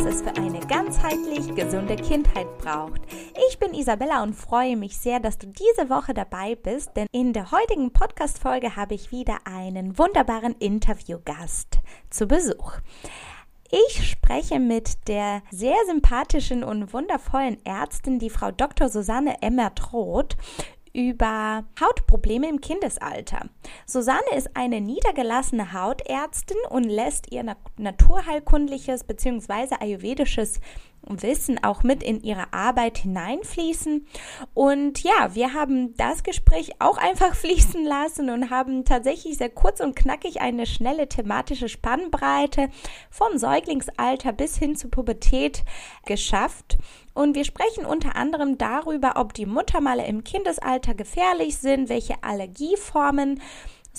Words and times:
was 0.00 0.14
es 0.14 0.22
für 0.22 0.34
eine 0.36 0.60
ganzheitlich 0.60 1.54
gesunde 1.54 1.94
Kindheit 1.94 2.46
braucht. 2.58 3.02
Ich 3.50 3.58
bin 3.58 3.74
Isabella 3.74 4.22
und 4.22 4.34
freue 4.34 4.74
mich 4.76 4.96
sehr, 4.96 5.20
dass 5.20 5.36
du 5.36 5.46
diese 5.46 5.90
Woche 5.90 6.14
dabei 6.14 6.54
bist, 6.54 6.96
denn 6.96 7.06
in 7.12 7.34
der 7.34 7.50
heutigen 7.50 7.92
Podcast-Folge 7.92 8.76
habe 8.76 8.94
ich 8.94 9.12
wieder 9.12 9.40
einen 9.44 9.98
wunderbaren 9.98 10.54
Interviewgast 10.58 11.80
zu 12.08 12.26
Besuch. 12.26 12.78
Ich 13.70 14.10
spreche 14.10 14.58
mit 14.58 15.06
der 15.06 15.42
sehr 15.50 15.76
sympathischen 15.86 16.64
und 16.64 16.94
wundervollen 16.94 17.58
Ärztin, 17.66 18.18
die 18.18 18.30
Frau 18.30 18.52
Dr. 18.52 18.88
Susanne 18.88 19.42
Emmert-Roth, 19.42 20.36
über 20.92 21.64
Hautprobleme 21.80 22.48
im 22.48 22.60
Kindesalter. 22.60 23.48
Susanne 23.86 24.20
ist 24.36 24.50
eine 24.54 24.80
niedergelassene 24.80 25.72
Hautärztin 25.72 26.56
und 26.68 26.84
lässt 26.84 27.32
ihr 27.32 27.44
naturheilkundliches 27.76 29.04
bzw. 29.04 29.76
ayurvedisches 29.80 30.60
Wissen 31.06 31.62
auch 31.62 31.82
mit 31.82 32.02
in 32.02 32.22
ihre 32.22 32.52
Arbeit 32.52 32.98
hineinfließen. 32.98 34.06
Und 34.54 35.02
ja, 35.02 35.34
wir 35.34 35.54
haben 35.54 35.94
das 35.96 36.22
Gespräch 36.22 36.72
auch 36.78 36.98
einfach 36.98 37.34
fließen 37.40 37.84
lassen 37.84 38.30
und 38.30 38.50
haben 38.50 38.84
tatsächlich 38.84 39.38
sehr 39.38 39.50
kurz 39.50 39.80
und 39.80 39.96
knackig 39.96 40.40
eine 40.40 40.66
schnelle 40.66 41.08
thematische 41.08 41.68
Spannbreite 41.68 42.68
vom 43.10 43.38
Säuglingsalter 43.38 44.32
bis 44.32 44.56
hin 44.56 44.76
zur 44.76 44.90
Pubertät 44.90 45.64
geschafft. 46.06 46.78
Und 47.14 47.34
wir 47.34 47.44
sprechen 47.44 47.84
unter 47.84 48.16
anderem 48.16 48.56
darüber, 48.56 49.14
ob 49.16 49.34
die 49.34 49.46
Muttermale 49.46 50.06
im 50.06 50.24
Kindesalter 50.24 50.94
gefährlich 50.94 51.58
sind, 51.58 51.88
welche 51.88 52.22
Allergieformen 52.22 53.40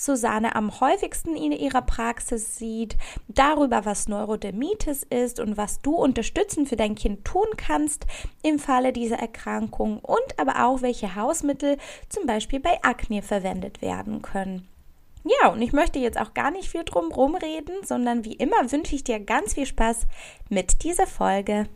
Susanne 0.04 0.56
am 0.56 0.80
häufigsten 0.80 1.36
in 1.36 1.52
ihrer 1.52 1.82
Praxis 1.82 2.56
sieht, 2.56 2.96
darüber, 3.28 3.84
was 3.84 4.08
Neurodermitis 4.08 5.04
ist 5.04 5.38
und 5.38 5.56
was 5.56 5.80
du 5.80 5.94
unterstützend 5.94 6.68
für 6.68 6.76
dein 6.76 6.94
Kind 6.94 7.24
tun 7.24 7.46
kannst 7.56 8.06
im 8.42 8.58
Falle 8.58 8.92
dieser 8.92 9.18
Erkrankung 9.18 9.98
und 10.00 10.38
aber 10.38 10.66
auch, 10.66 10.82
welche 10.82 11.14
Hausmittel 11.14 11.78
zum 12.08 12.26
Beispiel 12.26 12.58
bei 12.58 12.82
Akne 12.82 13.22
verwendet 13.22 13.80
werden 13.80 14.22
können. 14.22 14.66
Ja, 15.24 15.50
und 15.50 15.62
ich 15.62 15.72
möchte 15.72 16.00
jetzt 16.00 16.18
auch 16.18 16.34
gar 16.34 16.50
nicht 16.50 16.68
viel 16.68 16.82
drum 16.82 17.12
rumreden, 17.12 17.84
sondern 17.84 18.24
wie 18.24 18.34
immer 18.34 18.72
wünsche 18.72 18.96
ich 18.96 19.04
dir 19.04 19.20
ganz 19.20 19.54
viel 19.54 19.66
Spaß 19.66 20.06
mit 20.48 20.82
dieser 20.82 21.06
Folge. 21.06 21.68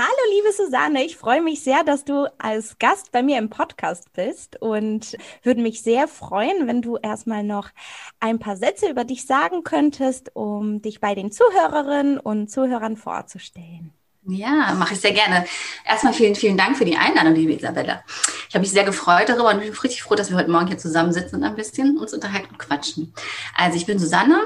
Hallo, 0.00 0.06
liebe 0.30 0.52
Susanne, 0.52 1.04
ich 1.04 1.16
freue 1.16 1.42
mich 1.42 1.64
sehr, 1.64 1.82
dass 1.82 2.04
du 2.04 2.32
als 2.38 2.78
Gast 2.78 3.10
bei 3.10 3.20
mir 3.20 3.36
im 3.36 3.50
Podcast 3.50 4.12
bist 4.12 4.54
und 4.62 5.16
würde 5.42 5.60
mich 5.60 5.82
sehr 5.82 6.06
freuen, 6.06 6.68
wenn 6.68 6.82
du 6.82 6.98
erstmal 6.98 7.42
noch 7.42 7.70
ein 8.20 8.38
paar 8.38 8.56
Sätze 8.56 8.88
über 8.88 9.02
dich 9.02 9.26
sagen 9.26 9.64
könntest, 9.64 10.30
um 10.36 10.80
dich 10.82 11.00
bei 11.00 11.16
den 11.16 11.32
Zuhörerinnen 11.32 12.20
und 12.20 12.48
Zuhörern 12.48 12.96
vorzustellen. 12.96 13.92
Ja, 14.24 14.72
mache 14.74 14.94
ich 14.94 15.00
sehr 15.00 15.14
gerne. 15.14 15.46
Erstmal 15.84 16.12
vielen, 16.12 16.36
vielen 16.36 16.56
Dank 16.56 16.76
für 16.76 16.84
die 16.84 16.96
Einladung, 16.96 17.34
liebe 17.34 17.54
Isabella. 17.54 18.04
Ich 18.48 18.54
habe 18.54 18.60
mich 18.60 18.70
sehr 18.70 18.84
gefreut 18.84 19.28
darüber 19.28 19.50
und 19.50 19.58
bin 19.58 19.72
richtig 19.72 20.04
froh, 20.04 20.14
dass 20.14 20.30
wir 20.30 20.36
heute 20.36 20.52
Morgen 20.52 20.68
hier 20.68 20.78
zusammensitzen 20.78 21.40
und 21.40 21.44
ein 21.44 21.56
bisschen 21.56 21.98
uns 21.98 22.14
unterhalten 22.14 22.50
und 22.52 22.58
quatschen. 22.60 23.12
Also 23.56 23.76
ich 23.76 23.86
bin 23.86 23.98
Susanne, 23.98 24.42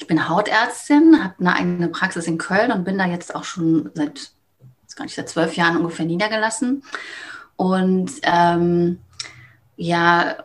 ich 0.00 0.06
bin 0.06 0.30
Hautärztin, 0.30 1.22
habe 1.22 1.34
eine 1.40 1.56
eigene 1.56 1.88
Praxis 1.88 2.26
in 2.26 2.38
Köln 2.38 2.72
und 2.72 2.84
bin 2.84 2.96
da 2.96 3.04
jetzt 3.04 3.34
auch 3.34 3.44
schon 3.44 3.90
seit 3.92 4.32
gar 4.96 5.04
nicht, 5.04 5.14
seit 5.14 5.28
zwölf 5.28 5.56
Jahren 5.56 5.76
ungefähr 5.76 6.06
niedergelassen. 6.06 6.82
Und 7.56 8.10
ähm, 8.22 8.98
ja, 9.76 10.36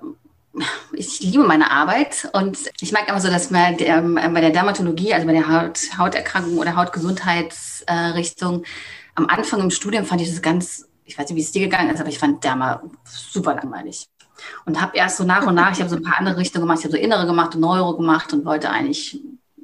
ich 0.94 1.19
liebe 1.19 1.44
meine 1.44 1.72
Arbeit 1.72 2.30
und 2.34 2.57
ich 2.80 2.91
mag 2.91 3.07
immer 3.07 3.22
so, 3.22 3.30
dass 3.30 3.50
bei 3.50 3.74
der, 3.74 4.02
bei 4.02 4.41
der 4.41 4.50
Dermatologie, 4.50 5.13
also 5.13 5.28
bei 5.28 5.34
der 5.34 5.47
Haut, 5.47 5.80
Hauterkrankung 5.97 6.57
oder 6.57 6.75
Hautgesundheitsrichtung, 6.75 8.63
am 9.16 9.28
Anfang 9.28 9.62
im 9.62 9.72
Studium 9.72 10.06
fand 10.06 10.22
ich 10.22 10.30
das 10.30 10.41
ganz, 10.41 10.88
ich 11.06 11.18
weiß 11.18 11.30
nicht, 11.30 11.38
wie 11.38 11.41
es 11.41 11.52
dir 11.52 11.62
gegangen 11.62 11.90
ist, 11.90 12.00
aber 12.00 12.09
ich 12.09 12.19
fand 12.19 12.44
Derma 12.44 12.81
super 13.03 13.56
langweilig. 13.56 14.07
Und 14.66 14.80
habe 14.80 14.96
erst 14.96 15.18
so 15.18 15.24
nach 15.24 15.46
und 15.47 15.56
nach, 15.56 15.72
ich 15.72 15.80
habe 15.80 15.90
so 15.90 15.96
ein 15.96 16.03
paar 16.03 16.19
andere 16.19 16.38
Richtungen 16.38 16.66
gemacht, 16.66 16.80
ich 16.80 16.86
habe 16.86 16.96
so 16.96 17.02
innere 17.02 17.25
gemacht 17.25 17.56
und 17.56 17.62
Neuro 17.62 17.97
gemacht 17.97 18.34
und 18.34 18.46
wollte 18.46 18.69
eigentlich 18.69 19.19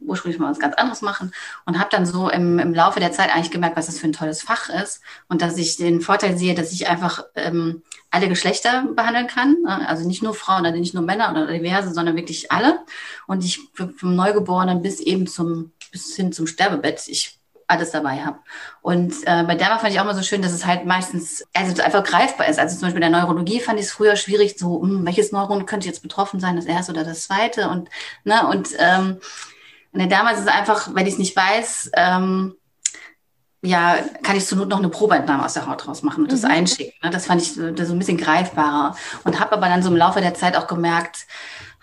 ursprünglich 0.05 0.39
mal 0.39 0.51
was 0.51 0.59
ganz 0.59 0.75
anderes 0.75 1.01
machen 1.01 1.33
und 1.65 1.79
habe 1.79 1.89
dann 1.91 2.05
so 2.05 2.29
im, 2.29 2.59
im 2.59 2.73
Laufe 2.73 2.99
der 2.99 3.11
Zeit 3.11 3.33
eigentlich 3.33 3.51
gemerkt, 3.51 3.77
was 3.77 3.87
das 3.87 3.99
für 3.99 4.07
ein 4.07 4.13
tolles 4.13 4.41
Fach 4.41 4.69
ist 4.69 5.01
und 5.27 5.41
dass 5.41 5.57
ich 5.57 5.77
den 5.77 6.01
Vorteil 6.01 6.37
sehe, 6.37 6.55
dass 6.55 6.71
ich 6.71 6.87
einfach 6.87 7.23
ähm, 7.35 7.83
alle 8.11 8.29
Geschlechter 8.29 8.85
behandeln 8.95 9.27
kann, 9.27 9.57
ne? 9.63 9.87
also 9.87 10.07
nicht 10.07 10.21
nur 10.21 10.33
Frauen 10.33 10.61
oder 10.61 10.71
nicht 10.71 10.93
nur 10.93 11.03
Männer 11.03 11.31
oder 11.31 11.47
diverse, 11.47 11.93
sondern 11.93 12.15
wirklich 12.15 12.51
alle 12.51 12.79
und 13.27 13.43
ich 13.43 13.59
vom 13.75 14.15
Neugeborenen 14.15 14.81
bis 14.81 14.99
eben 14.99 15.27
zum 15.27 15.71
bis 15.91 16.15
hin 16.15 16.33
zum 16.33 16.47
Sterbebett, 16.47 17.07
ich 17.07 17.39
alles 17.67 17.91
dabei 17.91 18.23
habe. 18.23 18.39
Und 18.81 19.13
äh, 19.25 19.43
bei 19.43 19.55
Derma 19.55 19.79
fand 19.79 19.93
ich 19.93 19.99
auch 19.99 20.05
mal 20.05 20.15
so 20.15 20.21
schön, 20.21 20.41
dass 20.41 20.51
es 20.51 20.65
halt 20.65 20.85
meistens 20.85 21.45
also 21.53 21.81
einfach 21.81 22.03
greifbar 22.03 22.47
ist. 22.47 22.59
Also 22.59 22.75
zum 22.75 22.87
Beispiel 22.87 23.03
in 23.03 23.11
der 23.11 23.21
Neurologie 23.21 23.59
fand 23.59 23.79
ich 23.79 23.85
es 23.85 23.91
früher 23.91 24.15
schwierig, 24.15 24.55
so, 24.57 24.81
hm, 24.81 25.05
welches 25.05 25.31
Neuron 25.31 25.65
könnte 25.65 25.87
jetzt 25.87 26.01
betroffen 26.03 26.39
sein, 26.39 26.55
das 26.55 26.65
erste 26.65 26.91
oder 26.91 27.03
das 27.03 27.23
zweite 27.23 27.69
und 27.69 27.89
ne 28.23 28.45
und 28.47 28.69
ähm, 28.77 29.19
und 29.93 30.11
damals 30.11 30.39
ist 30.39 30.45
es 30.45 30.51
einfach, 30.51 30.89
wenn 30.93 31.05
ich 31.05 31.13
es 31.13 31.19
nicht 31.19 31.35
weiß, 31.35 31.91
ähm, 31.95 32.55
ja, 33.61 33.97
kann 34.23 34.35
ich 34.35 34.45
zur 34.45 34.57
Not 34.57 34.67
noch 34.67 34.79
eine 34.79 34.89
Probeentnahme 34.89 35.45
aus 35.45 35.53
der 35.53 35.67
Haut 35.67 35.87
rausmachen 35.87 36.23
und 36.23 36.31
das 36.31 36.41
mhm. 36.41 36.51
einschicken. 36.51 36.93
Ne? 37.01 37.09
Das 37.11 37.27
fand 37.27 37.41
ich 37.41 37.53
so, 37.53 37.71
das 37.71 37.87
so 37.87 37.93
ein 37.93 37.99
bisschen 37.99 38.17
greifbarer. 38.17 38.95
Und 39.23 39.39
habe 39.39 39.53
aber 39.53 39.67
dann 39.67 39.81
so 39.81 39.89
im 39.89 39.95
Laufe 39.95 40.19
der 40.19 40.33
Zeit 40.33 40.57
auch 40.57 40.67
gemerkt, 40.67 41.25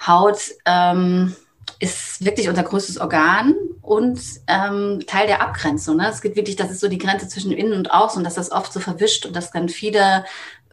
Haut 0.07 0.41
ähm, 0.67 1.35
ist 1.79 2.23
wirklich 2.23 2.49
unser 2.51 2.65
größtes 2.65 2.99
Organ 2.99 3.55
und 3.81 4.21
ähm, 4.47 5.03
Teil 5.07 5.27
der 5.27 5.41
Abgrenzung. 5.41 5.97
Ne? 5.97 6.09
Es 6.11 6.21
gibt 6.21 6.37
wirklich, 6.37 6.57
das 6.57 6.71
ist 6.71 6.81
so 6.81 6.89
die 6.89 6.99
Grenze 6.99 7.29
zwischen 7.29 7.53
innen 7.53 7.73
und 7.73 7.91
außen 7.91 8.19
und 8.19 8.25
dass 8.25 8.35
das 8.35 8.53
oft 8.53 8.73
so 8.73 8.81
verwischt 8.81 9.25
und 9.25 9.35
dass 9.35 9.51
dann 9.51 9.71
viele 9.71 10.25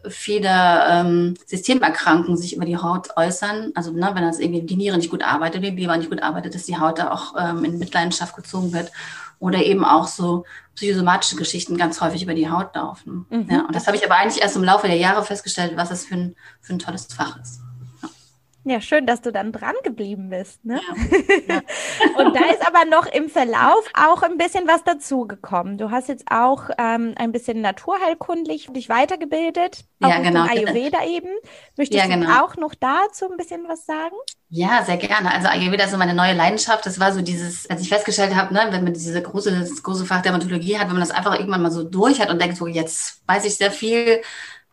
viele 0.09 0.50
ähm, 0.90 1.34
Systemerkrankungen 1.45 2.38
sich 2.38 2.56
über 2.56 2.66
die 2.66 2.78
Haut 2.78 3.09
äußern. 3.16 3.72
Also 3.75 3.91
ne, 3.91 4.12
wenn 4.13 4.23
das 4.23 4.40
irgendwie 4.40 4.62
die 4.62 4.75
Niere 4.75 4.97
nicht 4.97 5.09
gut 5.09 5.23
arbeitet, 5.23 5.63
die 5.63 5.69
Leber 5.69 5.97
nicht 5.97 6.09
gut 6.09 6.22
arbeitet, 6.22 6.56
dass 6.56 6.66
die 6.66 6.78
Haut 6.78 7.00
da 7.00 7.12
auch 7.12 7.35
ähm, 7.38 7.63
in 7.63 7.78
Mitleidenschaft 7.78 8.35
gezogen 8.35 8.73
wird. 8.73 8.91
Oder 9.40 9.63
eben 9.63 9.85
auch 9.85 10.07
so 10.07 10.46
psychosomatische 10.75 11.35
Geschichten 11.35 11.78
ganz 11.78 12.01
häufig 12.01 12.23
über 12.23 12.34
die 12.34 12.50
Haut 12.50 12.75
laufen. 12.75 13.25
Mhm. 13.29 13.47
Ja, 13.50 13.66
und 13.66 13.75
das 13.75 13.85
habe 13.88 13.97
ich 13.97 14.06
aber 14.06 14.16
eigentlich 14.16 14.41
erst 14.41 14.56
im 14.56 14.63
Laufe 14.63 14.88
der 14.88 14.97
Jahre 14.97 15.23
festgestellt, 15.23 15.73
was 15.75 15.90
das 15.90 16.06
für 16.06 16.16
ein, 16.16 16.35
für 16.59 16.73
ein 16.73 16.79
tolles 16.79 17.06
Fach 17.06 17.40
ist. 17.40 17.62
Ja, 18.69 18.81
schön, 18.81 19.05
dass 19.05 19.22
du 19.22 19.31
dann 19.31 19.53
dran 19.53 19.75
geblieben 19.83 20.29
bist. 20.29 20.63
Ne? 20.66 20.81
Ja. 21.47 21.61
Und 22.17 22.35
da 22.35 22.51
ist 22.51 22.66
aber 22.66 22.85
noch 22.85 23.05
im 23.05 23.29
Verlauf 23.29 23.89
auch 23.94 24.22
ein 24.23 24.38
bisschen 24.38 24.67
was 24.67 24.83
dazugekommen. 24.83 25.78
Du 25.78 25.91
hast 25.91 26.09
jetzt 26.09 26.25
auch 26.29 26.69
ähm, 26.78 27.13
ein 27.16 27.31
bisschen 27.31 27.61
naturheilkundlich 27.61 28.67
dich 28.72 28.89
weitergebildet. 28.89 29.85
Ja, 30.00 30.19
genau. 30.19 30.44
Ayurveda 30.44 31.05
eben. 31.05 31.29
Möchtest 31.78 32.03
ja, 32.03 32.07
genau. 32.07 32.28
du 32.28 32.44
auch 32.44 32.57
noch 32.57 32.75
dazu 32.75 33.29
ein 33.29 33.38
bisschen 33.38 33.67
was 33.67 33.85
sagen? 33.85 34.16
Ja, 34.50 34.84
sehr 34.84 34.97
gerne. 34.97 35.34
Also 35.34 35.47
Ayurveda 35.47 35.85
ist 35.85 35.91
so 35.91 35.97
meine 35.97 36.13
neue 36.13 36.34
Leidenschaft. 36.34 36.85
Das 36.85 36.99
war 36.99 37.13
so 37.13 37.22
dieses, 37.22 37.69
als 37.69 37.81
ich 37.81 37.89
festgestellt 37.89 38.35
habe, 38.35 38.53
ne, 38.53 38.67
wenn 38.72 38.84
man 38.84 38.94
diese 38.94 39.22
große, 39.22 39.59
das 39.59 39.84
große 39.84 40.05
Fach 40.05 40.22
Dermatologie 40.22 40.78
hat, 40.78 40.88
wenn 40.88 40.95
man 40.95 41.07
das 41.07 41.11
einfach 41.11 41.38
irgendwann 41.39 41.61
mal 41.61 41.72
so 41.72 41.84
durch 41.84 42.19
hat 42.19 42.29
und 42.29 42.41
denkt, 42.41 42.57
so 42.57 42.67
jetzt 42.67 43.22
weiß 43.28 43.45
ich 43.45 43.55
sehr 43.55 43.72
viel, 43.72 44.22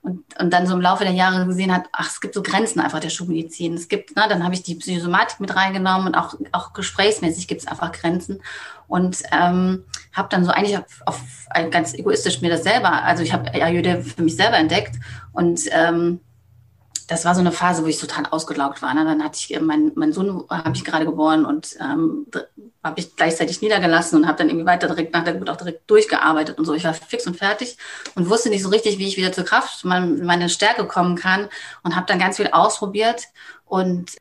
und, 0.04 0.22
und 0.38 0.53
dann 0.53 0.66
so 0.66 0.75
im 0.75 0.82
Laufe 0.82 1.03
der 1.03 1.15
Jahre 1.15 1.47
gesehen 1.47 1.72
hat, 1.72 1.87
ach, 1.92 2.10
es 2.10 2.20
gibt 2.20 2.34
so 2.34 2.42
Grenzen 2.42 2.78
einfach 2.78 3.00
der 3.00 3.09
Schulmedizin. 3.09 3.72
Es 3.72 3.88
gibt, 3.88 4.15
ne, 4.16 4.25
dann 4.28 4.44
habe 4.44 4.53
ich 4.53 4.62
die 4.62 4.75
Psychosomatik 4.75 5.41
mit 5.41 5.56
reingenommen 5.56 6.09
und 6.09 6.15
auch, 6.15 6.34
auch 6.53 6.75
gesprächsmäßig 6.75 7.48
gibt 7.48 7.62
es 7.62 7.66
einfach 7.66 7.91
Grenzen. 7.91 8.43
Und 8.87 9.22
ähm, 9.32 9.84
habe 10.12 10.28
dann 10.28 10.44
so 10.44 10.50
eigentlich 10.50 10.76
auf, 10.76 11.02
auf 11.06 11.23
ganz 11.70 11.94
egoistisch 11.94 12.43
mir 12.43 12.50
das 12.50 12.64
selber, 12.64 13.02
also 13.02 13.23
ich 13.23 13.32
habe 13.32 13.50
Ayurveda 13.55 14.02
für 14.02 14.23
mich 14.23 14.37
selber 14.37 14.58
entdeckt 14.58 14.96
und 15.32 15.62
ähm, 15.70 16.20
das 17.06 17.25
war 17.25 17.35
so 17.35 17.41
eine 17.41 17.53
Phase, 17.53 17.83
wo 17.83 17.87
ich 17.87 17.99
total 17.99 18.27
ausgelaugt 18.27 18.81
war. 18.81 18.95
Ne? 18.95 19.05
Dann 19.05 19.23
hatte 19.23 19.39
ich, 19.39 19.61
mein, 19.61 19.93
mein 19.95 20.12
Sohn 20.12 20.45
habe 20.49 20.75
ich 20.75 20.85
gerade 20.85 21.05
geboren 21.05 21.45
und 21.45 21.77
ähm, 21.81 22.27
habe 22.83 23.01
ich 23.01 23.15
gleichzeitig 23.17 23.61
niedergelassen 23.61 24.21
und 24.21 24.27
habe 24.27 24.39
dann 24.39 24.49
irgendwie 24.49 24.67
weiter 24.67 24.87
direkt 24.87 25.12
nach 25.12 25.25
der 25.25 25.35
Geburt 25.35 25.51
auch 25.51 25.56
direkt 25.56 25.91
durchgearbeitet 25.91 26.59
und 26.59 26.65
so. 26.65 26.75
Ich 26.75 26.85
war 26.85 26.95
fix 26.95 27.27
und 27.27 27.37
fertig 27.37 27.77
und 28.15 28.31
wusste 28.31 28.49
nicht 28.49 28.62
so 28.62 28.69
richtig, 28.69 28.99
wie 28.99 29.06
ich 29.06 29.17
wieder 29.17 29.33
zur 29.33 29.45
Kraft, 29.45 29.85
meine 29.85 30.49
Stärke 30.49 30.87
kommen 30.87 31.17
kann 31.17 31.49
und 31.83 31.95
habe 31.97 32.06
dann 32.06 32.19
ganz 32.19 32.37
viel 32.37 32.49
ausprobiert 32.49 33.25
und 33.67 34.12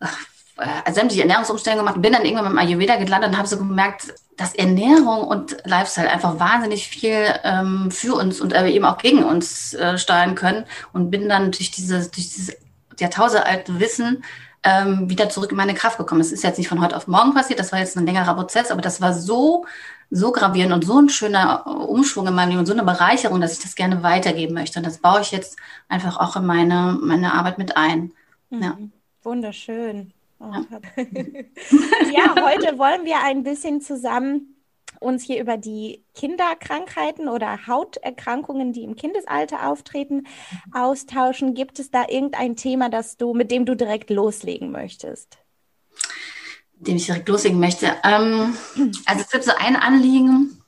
ach, 0.00 0.16
äh, 0.62 0.92
sämtliche 0.92 1.22
Ernährungsumstellungen 1.22 1.84
gemacht, 1.84 2.02
bin 2.02 2.12
dann 2.12 2.24
irgendwann 2.24 2.44
mit 2.44 2.52
dem 2.52 2.58
Ayurveda 2.58 2.96
gelandet 2.96 3.30
und 3.30 3.38
habe 3.38 3.48
so 3.48 3.58
gemerkt, 3.58 4.14
dass 4.36 4.54
Ernährung 4.54 5.26
und 5.26 5.56
Lifestyle 5.64 6.10
einfach 6.10 6.38
wahnsinnig 6.38 6.88
viel 6.88 7.26
ähm, 7.44 7.90
für 7.90 8.14
uns 8.14 8.40
und 8.40 8.52
äh, 8.52 8.68
eben 8.68 8.84
auch 8.84 8.98
gegen 8.98 9.24
uns 9.24 9.74
äh, 9.74 9.98
steuern 9.98 10.34
können 10.34 10.64
und 10.92 11.10
bin 11.10 11.28
dann 11.28 11.52
durch 11.52 11.70
dieses, 11.70 12.10
durch 12.10 12.28
dieses 12.28 12.56
jahrtausendalte 12.98 13.78
Wissen 13.80 14.24
ähm, 14.62 15.10
wieder 15.10 15.28
zurück 15.28 15.50
in 15.50 15.56
meine 15.56 15.74
Kraft 15.74 15.98
gekommen. 15.98 16.20
Es 16.20 16.32
ist 16.32 16.44
jetzt 16.44 16.58
nicht 16.58 16.68
von 16.68 16.80
heute 16.80 16.96
auf 16.96 17.08
morgen 17.08 17.34
passiert, 17.34 17.58
das 17.58 17.72
war 17.72 17.78
jetzt 17.78 17.96
ein 17.96 18.06
längerer 18.06 18.34
Prozess, 18.34 18.70
aber 18.70 18.80
das 18.80 19.00
war 19.00 19.12
so, 19.12 19.66
so 20.10 20.32
gravierend 20.32 20.72
und 20.72 20.84
so 20.84 20.98
ein 20.98 21.08
schöner 21.08 21.66
Umschwung 21.66 22.26
in 22.26 22.34
meinem 22.34 22.50
Leben 22.50 22.60
und 22.60 22.66
so 22.66 22.72
eine 22.72 22.84
Bereicherung, 22.84 23.40
dass 23.40 23.54
ich 23.54 23.62
das 23.62 23.74
gerne 23.74 24.02
weitergeben 24.02 24.54
möchte. 24.54 24.78
Und 24.78 24.86
das 24.86 24.98
baue 24.98 25.20
ich 25.20 25.32
jetzt 25.32 25.56
einfach 25.88 26.18
auch 26.18 26.36
in 26.36 26.46
meine, 26.46 26.98
meine 27.00 27.34
Arbeit 27.34 27.58
mit 27.58 27.76
ein. 27.76 28.12
Mhm. 28.50 28.62
Ja. 28.62 28.78
Wunderschön. 29.24 30.12
ja, 32.12 32.34
heute 32.36 32.78
wollen 32.78 33.04
wir 33.04 33.22
ein 33.22 33.42
bisschen 33.44 33.80
zusammen 33.80 34.52
uns 35.02 35.24
hier 35.24 35.40
über 35.40 35.56
die 35.56 36.04
Kinderkrankheiten 36.14 37.28
oder 37.28 37.66
Hauterkrankungen, 37.66 38.72
die 38.72 38.84
im 38.84 38.96
Kindesalter 38.96 39.68
auftreten, 39.68 40.26
austauschen. 40.72 41.54
Gibt 41.54 41.78
es 41.78 41.90
da 41.90 42.04
irgendein 42.08 42.56
Thema, 42.56 42.88
das 42.88 43.16
du, 43.16 43.34
mit 43.34 43.50
dem 43.50 43.66
du 43.66 43.74
direkt 43.74 44.10
loslegen 44.10 44.70
möchtest? 44.70 45.38
Mit 46.78 46.88
dem 46.88 46.96
ich 46.96 47.06
direkt 47.06 47.28
loslegen 47.28 47.60
möchte. 47.60 47.92
Ähm, 48.04 48.56
also 49.06 49.22
es 49.22 49.30
gibt 49.30 49.44
so 49.44 49.52
ein 49.56 49.76
Anliegen, 49.76 50.61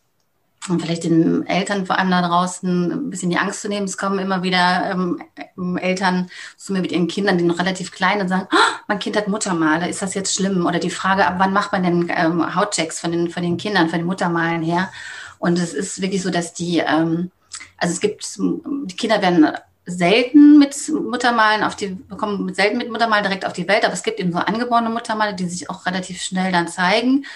und 0.69 0.81
vielleicht 0.81 1.05
den 1.05 1.47
Eltern 1.47 1.85
vor 1.85 1.99
allem 1.99 2.11
da 2.11 2.27
draußen 2.27 2.93
ein 2.93 3.11
bisschen 3.11 3.29
die 3.29 3.37
Angst 3.37 3.61
zu 3.61 3.69
nehmen. 3.69 3.85
Es 3.85 3.99
kommen 3.99 4.19
immer 4.19 4.43
wieder 4.43 4.91
ähm, 4.91 5.77
Eltern 5.77 6.31
zu 6.57 6.73
mir 6.73 6.81
mit 6.81 6.93
ihren 6.93 7.07
Kindern, 7.07 7.37
die 7.37 7.45
noch 7.45 7.59
relativ 7.59 7.93
klein 7.93 8.21
und 8.21 8.29
sagen, 8.29 8.49
oh, 8.51 8.83
mein 8.89 8.99
Kind 8.99 9.17
hat 9.17 9.29
Muttermale, 9.29 9.89
ist 9.89 10.01
das 10.01 10.15
jetzt 10.15 10.35
schlimm? 10.35 10.65
Oder 10.65 10.79
die 10.79 10.91
Frage, 10.91 11.27
ab 11.27 11.35
wann 11.39 11.53
macht 11.53 11.73
man 11.73 11.83
denn 11.83 12.11
ähm, 12.15 12.55
Hautchecks 12.55 13.01
von 13.01 13.13
den, 13.13 13.29
von 13.29 13.43
den 13.43 13.59
Kindern, 13.59 13.91
von 13.91 13.99
den 13.99 14.07
Muttermalen 14.07 14.63
her? 14.63 14.91
Und 15.39 15.59
es 15.59 15.75
ist 15.75 16.01
wirklich 16.01 16.23
so, 16.23 16.31
dass 16.31 16.55
die, 16.55 16.79
ähm, 16.79 17.31
also 17.77 17.93
es 17.93 18.01
gibt, 18.01 18.27
die 18.39 18.97
Kinder 18.97 19.21
werden 19.21 19.49
selten 19.87 20.59
mit 20.59 20.75
Muttermalen 20.89 21.63
auf 21.63 21.77
die, 21.77 21.89
bekommen 21.89 22.55
selten 22.55 22.79
mit 22.79 22.91
Muttermalen 22.91 23.25
direkt 23.25 23.45
auf 23.45 23.53
die 23.53 23.69
Welt, 23.69 23.85
aber 23.85 23.93
es 23.93 24.03
gibt 24.03 24.19
eben 24.19 24.33
so 24.33 24.39
angeborene 24.39 24.89
Muttermale, 24.89 25.35
die 25.35 25.47
sich 25.47 25.69
auch 25.69 25.85
relativ 25.85 26.23
schnell 26.23 26.53
dann 26.53 26.69
zeigen 26.69 27.27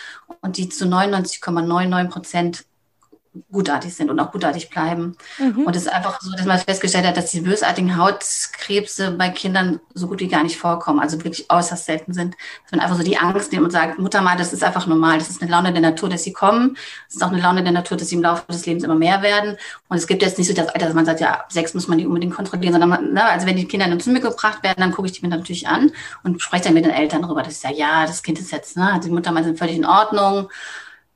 und 0.41 0.57
die 0.57 0.71
zu 0.71 0.87
99,99 0.87 2.09
Prozent 2.09 2.65
gutartig 3.51 3.95
sind 3.95 4.11
und 4.11 4.19
auch 4.21 4.33
gutartig 4.33 4.71
bleiben. 4.71 5.17
Mhm. 5.39 5.65
Und 5.65 5.77
es 5.77 5.83
ist 5.83 5.93
einfach 5.93 6.21
so, 6.21 6.31
dass 6.33 6.47
man 6.47 6.59
festgestellt 6.59 7.07
hat, 7.07 7.17
dass 7.17 7.31
die 7.31 7.41
bösartigen 7.41 7.97
Hautkrebse 7.97 9.13
bei 9.13 9.29
Kindern 9.31 9.81
so 9.95 10.07
gut 10.07 10.21
wie 10.21 10.29
gar 10.29 10.43
nicht 10.43 10.57
vorkommen, 10.57 11.01
also 11.01 11.23
wirklich 11.25 11.51
äußerst 11.51 11.85
selten 11.85 12.13
sind. 12.13 12.35
Dass 12.65 12.73
man 12.73 12.81
einfach 12.81 12.97
so 12.97 13.03
die 13.03 13.19
Angst 13.19 13.53
nimmt 13.53 13.65
und 13.65 13.71
sagt, 13.71 13.99
Mutter 13.99 14.23
mal, 14.23 14.37
das 14.37 14.53
ist 14.53 14.63
einfach 14.63 14.87
normal, 14.87 15.19
das 15.19 15.31
ist 15.31 15.43
eine 15.43 15.51
Laune 15.51 15.73
der 15.73 15.83
Natur, 15.83 16.09
dass 16.09 16.25
sie 16.25 16.33
kommen. 16.33 16.77
Es 17.09 17.17
ist 17.17 17.23
auch 17.23 17.33
eine 17.33 17.41
Laune 17.41 17.63
der 17.63 17.73
Natur, 17.73 17.97
dass 17.97 18.09
sie 18.09 18.17
im 18.17 18.23
Laufe 18.23 18.45
des 18.51 18.67
Lebens 18.67 18.85
immer 18.85 18.95
mehr 18.95 19.23
werden. 19.23 19.57
Und 19.89 19.97
es 19.97 20.07
gibt 20.07 20.23
jetzt 20.23 20.39
nicht 20.39 20.49
so 20.49 20.55
das 20.55 20.69
Alter, 20.69 20.87
dass 20.87 20.95
man 20.95 21.07
sagt, 21.07 21.21
ja, 21.21 21.33
ab 21.33 21.53
sechs 21.53 21.75
muss 21.75 21.89
man 21.89 21.99
die 21.99 22.07
unbedingt 22.07 22.35
kontrollieren, 22.35 22.73
sondern 22.73 22.91
man, 22.91 23.13
ne, 23.13 23.25
also 23.25 23.47
wenn 23.47 23.57
die 23.57 23.67
Kinder 23.67 23.89
dann 23.89 24.01
zu 24.01 24.11
mir 24.11 24.21
gebracht 24.21 24.63
werden, 24.63 24.81
dann 24.81 24.93
gucke 24.93 25.07
ich 25.07 25.13
die 25.13 25.27
mir 25.27 25.35
natürlich 25.35 25.69
an 25.69 25.91
und 26.23 26.43
spreche 26.43 26.65
dann 26.65 26.75
mit 26.75 26.85
den 26.85 26.93
Eltern 26.93 27.23
darüber, 27.23 27.43
dass 27.43 27.55
ich 27.55 27.61
sage, 27.61 27.77
ja, 27.77 28.07
das 28.07 28.23
Kind 28.23 28.39
ist 28.39 28.53
jetzt, 28.53 28.77
ne, 28.77 29.01
die 29.03 29.11
Mutter 29.11 29.33
mal 29.33 29.45
sind 29.45 29.59
völlig 29.59 29.77
in 29.77 29.87
Ordnung 29.87 30.49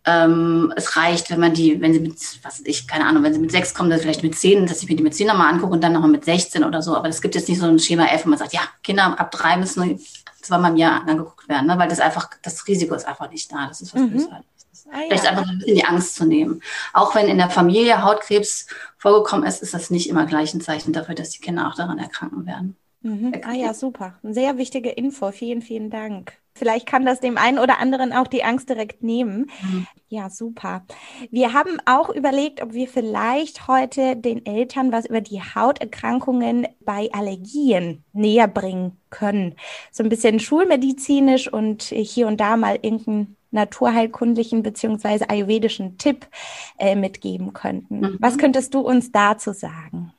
ähm, 0.04 0.72
es 0.76 0.96
reicht, 0.96 1.30
wenn 1.30 1.38
man 1.38 1.54
die, 1.54 1.80
wenn 1.80 1.92
sie 1.92 2.00
mit, 2.00 2.16
was 2.42 2.60
ich, 2.64 2.88
keine 2.88 3.06
Ahnung, 3.06 3.22
wenn 3.22 3.34
sie 3.34 3.38
mit 3.38 3.52
sechs 3.52 3.72
kommen, 3.72 3.90
dann 3.90 4.00
vielleicht 4.00 4.22
mit 4.22 4.36
zehn, 4.36 4.66
dass 4.66 4.82
ich 4.82 4.88
mir 4.88 4.96
die 4.96 5.02
mit 5.02 5.14
zehn 5.14 5.28
nochmal 5.28 5.52
angucke 5.52 5.72
und 5.72 5.80
dann 5.82 5.92
nochmal 5.92 6.10
mit 6.10 6.24
16 6.24 6.64
oder 6.64 6.82
so. 6.82 6.96
Aber 6.96 7.08
es 7.08 7.22
gibt 7.22 7.34
jetzt 7.34 7.48
nicht 7.48 7.60
so 7.60 7.66
ein 7.66 7.78
Schema 7.78 8.06
F, 8.06 8.24
wo 8.24 8.30
man 8.30 8.38
sagt, 8.38 8.52
ja, 8.52 8.62
Kinder 8.82 9.18
ab 9.18 9.30
drei 9.30 9.56
müssen 9.56 10.00
zweimal 10.40 10.72
im 10.72 10.76
Jahr 10.76 11.06
angeguckt 11.06 11.48
werden, 11.48 11.68
ne? 11.68 11.78
weil 11.78 11.88
das 11.88 12.00
einfach, 12.00 12.28
das 12.42 12.66
Risiko 12.66 12.94
ist 12.94 13.06
einfach 13.06 13.30
nicht 13.30 13.50
da. 13.52 13.68
Das 13.68 13.80
ist 13.80 13.94
was 13.94 14.02
mhm. 14.02 14.10
Bösartiges. 14.10 14.86
Ah, 14.90 14.98
Vielleicht 15.06 15.24
ja. 15.24 15.30
einfach 15.30 15.48
ein 15.48 15.58
bisschen 15.58 15.76
die 15.76 15.84
Angst 15.84 16.16
zu 16.16 16.24
nehmen. 16.24 16.60
Auch 16.92 17.14
wenn 17.14 17.28
in 17.28 17.38
der 17.38 17.48
Familie 17.48 18.02
Hautkrebs 18.02 18.66
vorgekommen 18.98 19.46
ist, 19.46 19.62
ist 19.62 19.72
das 19.72 19.90
nicht 19.90 20.08
immer 20.08 20.26
gleich 20.26 20.52
ein 20.52 20.60
Zeichen 20.60 20.92
dafür, 20.92 21.14
dass 21.14 21.30
die 21.30 21.40
Kinder 21.40 21.68
auch 21.68 21.76
daran 21.76 21.98
erkranken 21.98 22.44
werden. 22.44 22.76
Mhm. 23.02 23.32
Ah 23.44 23.54
ja, 23.54 23.74
super. 23.74 24.18
Sehr 24.22 24.56
wichtige 24.58 24.90
Info. 24.90 25.30
Vielen, 25.32 25.62
vielen 25.62 25.90
Dank. 25.90 26.34
Vielleicht 26.54 26.86
kann 26.86 27.06
das 27.06 27.20
dem 27.20 27.38
einen 27.38 27.58
oder 27.58 27.78
anderen 27.78 28.12
auch 28.12 28.26
die 28.26 28.44
Angst 28.44 28.68
direkt 28.68 29.02
nehmen. 29.02 29.50
Mhm. 29.62 29.86
Ja, 30.08 30.28
super. 30.28 30.84
Wir 31.30 31.54
haben 31.54 31.78
auch 31.86 32.10
überlegt, 32.10 32.62
ob 32.62 32.74
wir 32.74 32.86
vielleicht 32.88 33.66
heute 33.66 34.16
den 34.16 34.44
Eltern 34.44 34.92
was 34.92 35.06
über 35.06 35.22
die 35.22 35.40
Hauterkrankungen 35.40 36.68
bei 36.80 37.08
Allergien 37.12 38.04
näher 38.12 38.48
bringen 38.48 38.98
können. 39.08 39.54
So 39.90 40.02
ein 40.02 40.10
bisschen 40.10 40.40
schulmedizinisch 40.40 41.50
und 41.50 41.84
hier 41.84 42.26
und 42.26 42.38
da 42.38 42.58
mal 42.58 42.78
irgendeinen 42.82 43.36
naturheilkundlichen 43.50 44.62
beziehungsweise 44.62 45.30
ayurvedischen 45.30 45.96
Tipp 45.96 46.26
äh, 46.78 46.94
mitgeben 46.94 47.54
könnten. 47.54 48.00
Mhm. 48.00 48.16
Was 48.20 48.36
könntest 48.36 48.74
du 48.74 48.80
uns 48.80 49.10
dazu 49.12 49.52
sagen? 49.52 50.12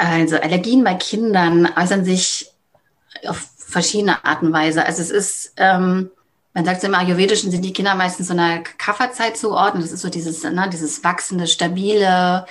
Also 0.00 0.36
Allergien 0.36 0.82
bei 0.82 0.94
Kindern 0.94 1.68
äußern 1.76 2.06
sich 2.06 2.50
auf 3.26 3.46
verschiedene 3.58 4.24
Arten 4.24 4.46
und 4.46 4.52
Weise. 4.54 4.84
Also 4.84 5.02
es 5.02 5.10
ist, 5.10 5.52
ähm, 5.58 6.10
man 6.54 6.64
sagt 6.64 6.80
so 6.80 6.86
im 6.86 6.94
Ayurvedischen 6.94 7.50
sind 7.50 7.62
die 7.62 7.74
Kinder 7.74 7.94
meistens 7.94 8.28
so 8.28 8.32
einer 8.32 8.60
Kafferzeit 8.60 9.36
zuordnen. 9.36 9.82
Das 9.82 9.92
ist 9.92 10.00
so 10.00 10.08
dieses, 10.08 10.42
ne, 10.42 10.68
dieses 10.72 11.04
wachsende, 11.04 11.46
stabile, 11.46 12.46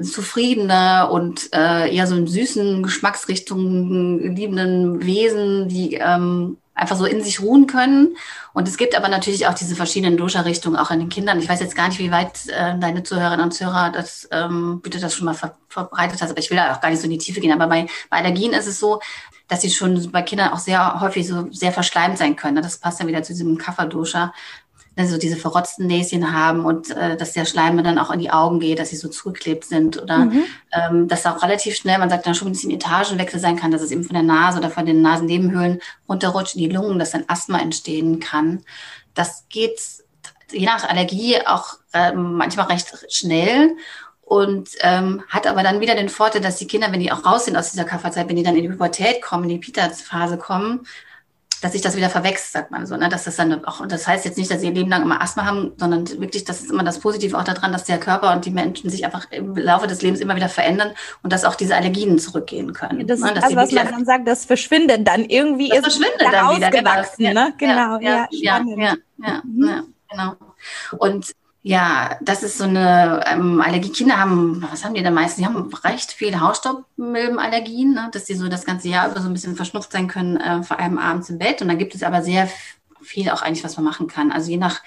zufriedene 0.00 1.10
und 1.10 1.52
äh, 1.52 1.94
eher 1.94 2.06
so 2.06 2.16
in 2.16 2.26
süßen 2.26 2.82
Geschmacksrichtungen 2.82 4.34
liebenden 4.34 5.04
Wesen, 5.04 5.68
die 5.68 5.94
ähm, 5.94 6.56
einfach 6.78 6.96
so 6.96 7.04
in 7.04 7.22
sich 7.22 7.40
ruhen 7.40 7.66
können. 7.66 8.16
Und 8.54 8.68
es 8.68 8.76
gibt 8.76 8.96
aber 8.96 9.08
natürlich 9.08 9.46
auch 9.46 9.54
diese 9.54 9.76
verschiedenen 9.76 10.16
Dosha-Richtungen 10.16 10.76
auch 10.76 10.90
an 10.90 11.00
den 11.00 11.08
Kindern. 11.08 11.38
Ich 11.38 11.48
weiß 11.48 11.60
jetzt 11.60 11.76
gar 11.76 11.88
nicht, 11.88 11.98
wie 11.98 12.10
weit 12.10 12.46
äh, 12.48 12.78
deine 12.78 13.02
Zuhörerinnen 13.02 13.44
und 13.44 13.52
Zuhörer 13.52 13.90
das 13.90 14.28
ähm, 14.30 14.80
bitte 14.80 15.00
das 15.00 15.14
schon 15.14 15.26
mal 15.26 15.34
ver 15.34 15.56
verbreitet 15.68 16.22
hast, 16.22 16.30
aber 16.30 16.40
ich 16.40 16.48
will 16.48 16.56
da 16.56 16.74
auch 16.74 16.80
gar 16.80 16.88
nicht 16.88 17.00
so 17.00 17.04
in 17.04 17.10
die 17.10 17.18
Tiefe 17.18 17.40
gehen. 17.40 17.52
Aber 17.52 17.66
bei, 17.66 17.86
bei 18.08 18.16
Allergien 18.16 18.54
ist 18.54 18.66
es 18.66 18.80
so, 18.80 19.00
dass 19.48 19.60
sie 19.60 19.70
schon 19.70 20.10
bei 20.10 20.22
Kindern 20.22 20.52
auch 20.52 20.58
sehr 20.58 21.00
häufig 21.00 21.26
so 21.26 21.48
sehr 21.50 21.72
verschleimt 21.72 22.16
sein 22.16 22.36
können. 22.36 22.56
Das 22.56 22.78
passt 22.78 23.00
dann 23.00 23.06
wieder 23.06 23.22
zu 23.22 23.32
diesem 23.32 23.58
Kapha-Dosha 23.58 24.32
also 24.98 25.16
diese 25.16 25.36
verrotzten 25.36 25.86
Näschen 25.86 26.32
haben 26.32 26.64
und 26.64 26.90
äh, 26.90 27.16
dass 27.16 27.32
der 27.32 27.44
Schleim 27.44 27.82
dann 27.82 27.98
auch 27.98 28.10
in 28.10 28.18
die 28.18 28.30
Augen 28.30 28.58
geht, 28.60 28.78
dass 28.78 28.90
sie 28.90 28.96
so 28.96 29.08
zugeklebt 29.08 29.64
sind 29.64 30.00
oder 30.02 30.18
mhm. 30.18 30.44
ähm, 30.72 31.08
dass 31.08 31.24
auch 31.26 31.42
relativ 31.42 31.76
schnell, 31.76 31.98
man 31.98 32.10
sagt 32.10 32.26
dann 32.26 32.34
schon 32.34 32.48
ein 32.48 32.52
bisschen 32.52 32.70
Etagenwechsel 32.70 33.40
sein 33.40 33.56
kann, 33.56 33.70
dass 33.70 33.82
es 33.82 33.90
eben 33.90 34.04
von 34.04 34.14
der 34.14 34.22
Nase 34.22 34.58
oder 34.58 34.70
von 34.70 34.86
den 34.86 35.00
Nasennebenhöhlen 35.02 35.80
runterrutscht 36.08 36.56
in 36.56 36.62
die 36.62 36.74
Lungen, 36.74 36.98
dass 36.98 37.12
dann 37.12 37.24
Asthma 37.28 37.60
entstehen 37.60 38.20
kann. 38.20 38.64
Das 39.14 39.44
geht 39.48 39.80
je 40.50 40.66
nach 40.66 40.88
Allergie 40.88 41.36
auch 41.46 41.74
äh, 41.92 42.12
manchmal 42.12 42.66
recht 42.66 42.92
schnell 43.10 43.76
und 44.22 44.70
ähm, 44.80 45.22
hat 45.28 45.46
aber 45.46 45.62
dann 45.62 45.80
wieder 45.80 45.94
den 45.94 46.08
Vorteil, 46.08 46.42
dass 46.42 46.56
die 46.56 46.66
Kinder, 46.66 46.92
wenn 46.92 47.00
die 47.00 47.12
auch 47.12 47.24
raus 47.24 47.46
sind 47.46 47.56
aus 47.56 47.70
dieser 47.70 47.84
Kafferzeit, 47.84 48.28
wenn 48.28 48.36
die 48.36 48.42
dann 48.42 48.56
in 48.56 48.62
die 48.62 48.68
Pubertät 48.68 49.22
kommen, 49.22 49.44
in 49.44 49.50
die 49.50 49.58
Pita-Phase 49.58 50.36
kommen, 50.36 50.86
dass 51.60 51.72
sich 51.72 51.82
das 51.82 51.96
wieder 51.96 52.10
verwechselt, 52.10 52.52
sagt 52.52 52.70
man 52.70 52.86
so, 52.86 52.96
ne? 52.96 53.08
dass 53.08 53.24
das 53.24 53.36
dann 53.36 53.64
auch, 53.64 53.80
und 53.80 53.90
das 53.90 54.06
heißt 54.06 54.24
jetzt 54.24 54.38
nicht, 54.38 54.50
dass 54.50 54.60
sie 54.60 54.68
ihr 54.68 54.74
Leben 54.74 54.90
lang 54.90 55.02
immer 55.02 55.20
Asthma 55.20 55.44
haben, 55.44 55.72
sondern 55.76 56.08
wirklich, 56.20 56.44
das 56.44 56.60
ist 56.60 56.70
immer 56.70 56.84
das 56.84 57.00
Positive 57.00 57.36
auch 57.36 57.44
daran, 57.44 57.72
dass 57.72 57.84
der 57.84 57.98
Körper 57.98 58.32
und 58.32 58.44
die 58.44 58.50
Menschen 58.50 58.90
sich 58.90 59.04
einfach 59.04 59.30
im 59.30 59.56
Laufe 59.56 59.86
des 59.86 60.02
Lebens 60.02 60.20
immer 60.20 60.36
wieder 60.36 60.48
verändern 60.48 60.92
und 61.22 61.32
dass 61.32 61.44
auch 61.44 61.54
diese 61.54 61.74
Allergien 61.74 62.18
zurückgehen 62.18 62.72
können. 62.72 63.06
Das 63.06 63.20
ne? 63.20 63.32
ist 63.32 63.42
das, 63.42 63.56
was 63.56 63.72
man 63.72 63.90
dann 63.90 64.04
sagt, 64.04 64.28
das 64.28 64.44
verschwindet 64.44 65.06
dann 65.06 65.24
irgendwie 65.24 65.68
das 65.68 65.78
ist 65.78 65.96
verschwindet 65.96 66.32
dann 66.32 66.56
wieder, 66.56 66.70
genau. 66.70 67.40
ne? 67.40 67.54
Genau, 67.58 67.98
ja, 68.00 68.28
ja, 68.30 68.60
ja, 68.60 68.76
ja, 68.76 68.96
ja, 69.18 69.42
mhm. 69.44 69.68
ja, 69.68 69.82
genau. 70.10 70.34
Und 70.98 71.34
ja, 71.68 72.16
das 72.22 72.42
ist 72.42 72.56
so 72.56 72.64
eine 72.64 73.22
ähm, 73.26 73.60
Allergie. 73.60 73.92
Kinder 73.92 74.16
haben, 74.16 74.66
was 74.70 74.86
haben 74.86 74.94
die 74.94 75.02
denn 75.02 75.12
meistens? 75.12 75.36
Die 75.36 75.44
haben 75.44 75.70
recht 75.84 76.12
viel 76.12 76.40
Hausstaubmilbenallergien, 76.40 77.92
ne? 77.92 78.08
dass 78.10 78.24
die 78.24 78.32
so 78.32 78.48
das 78.48 78.64
ganze 78.64 78.88
Jahr 78.88 79.10
über 79.10 79.20
so 79.20 79.26
ein 79.26 79.34
bisschen 79.34 79.54
verschnupft 79.54 79.92
sein 79.92 80.08
können, 80.08 80.38
äh, 80.38 80.62
vor 80.62 80.78
allem 80.78 80.96
abends 80.96 81.28
im 81.28 81.36
Bett. 81.36 81.60
Und 81.60 81.68
dann 81.68 81.76
gibt 81.76 81.94
es 81.94 82.02
aber 82.02 82.22
sehr 82.22 82.48
viel 83.02 83.28
auch 83.28 83.42
eigentlich, 83.42 83.64
was 83.64 83.76
man 83.76 83.84
machen 83.84 84.06
kann. 84.06 84.32
Also 84.32 84.50
je 84.50 84.56
nach 84.56 84.80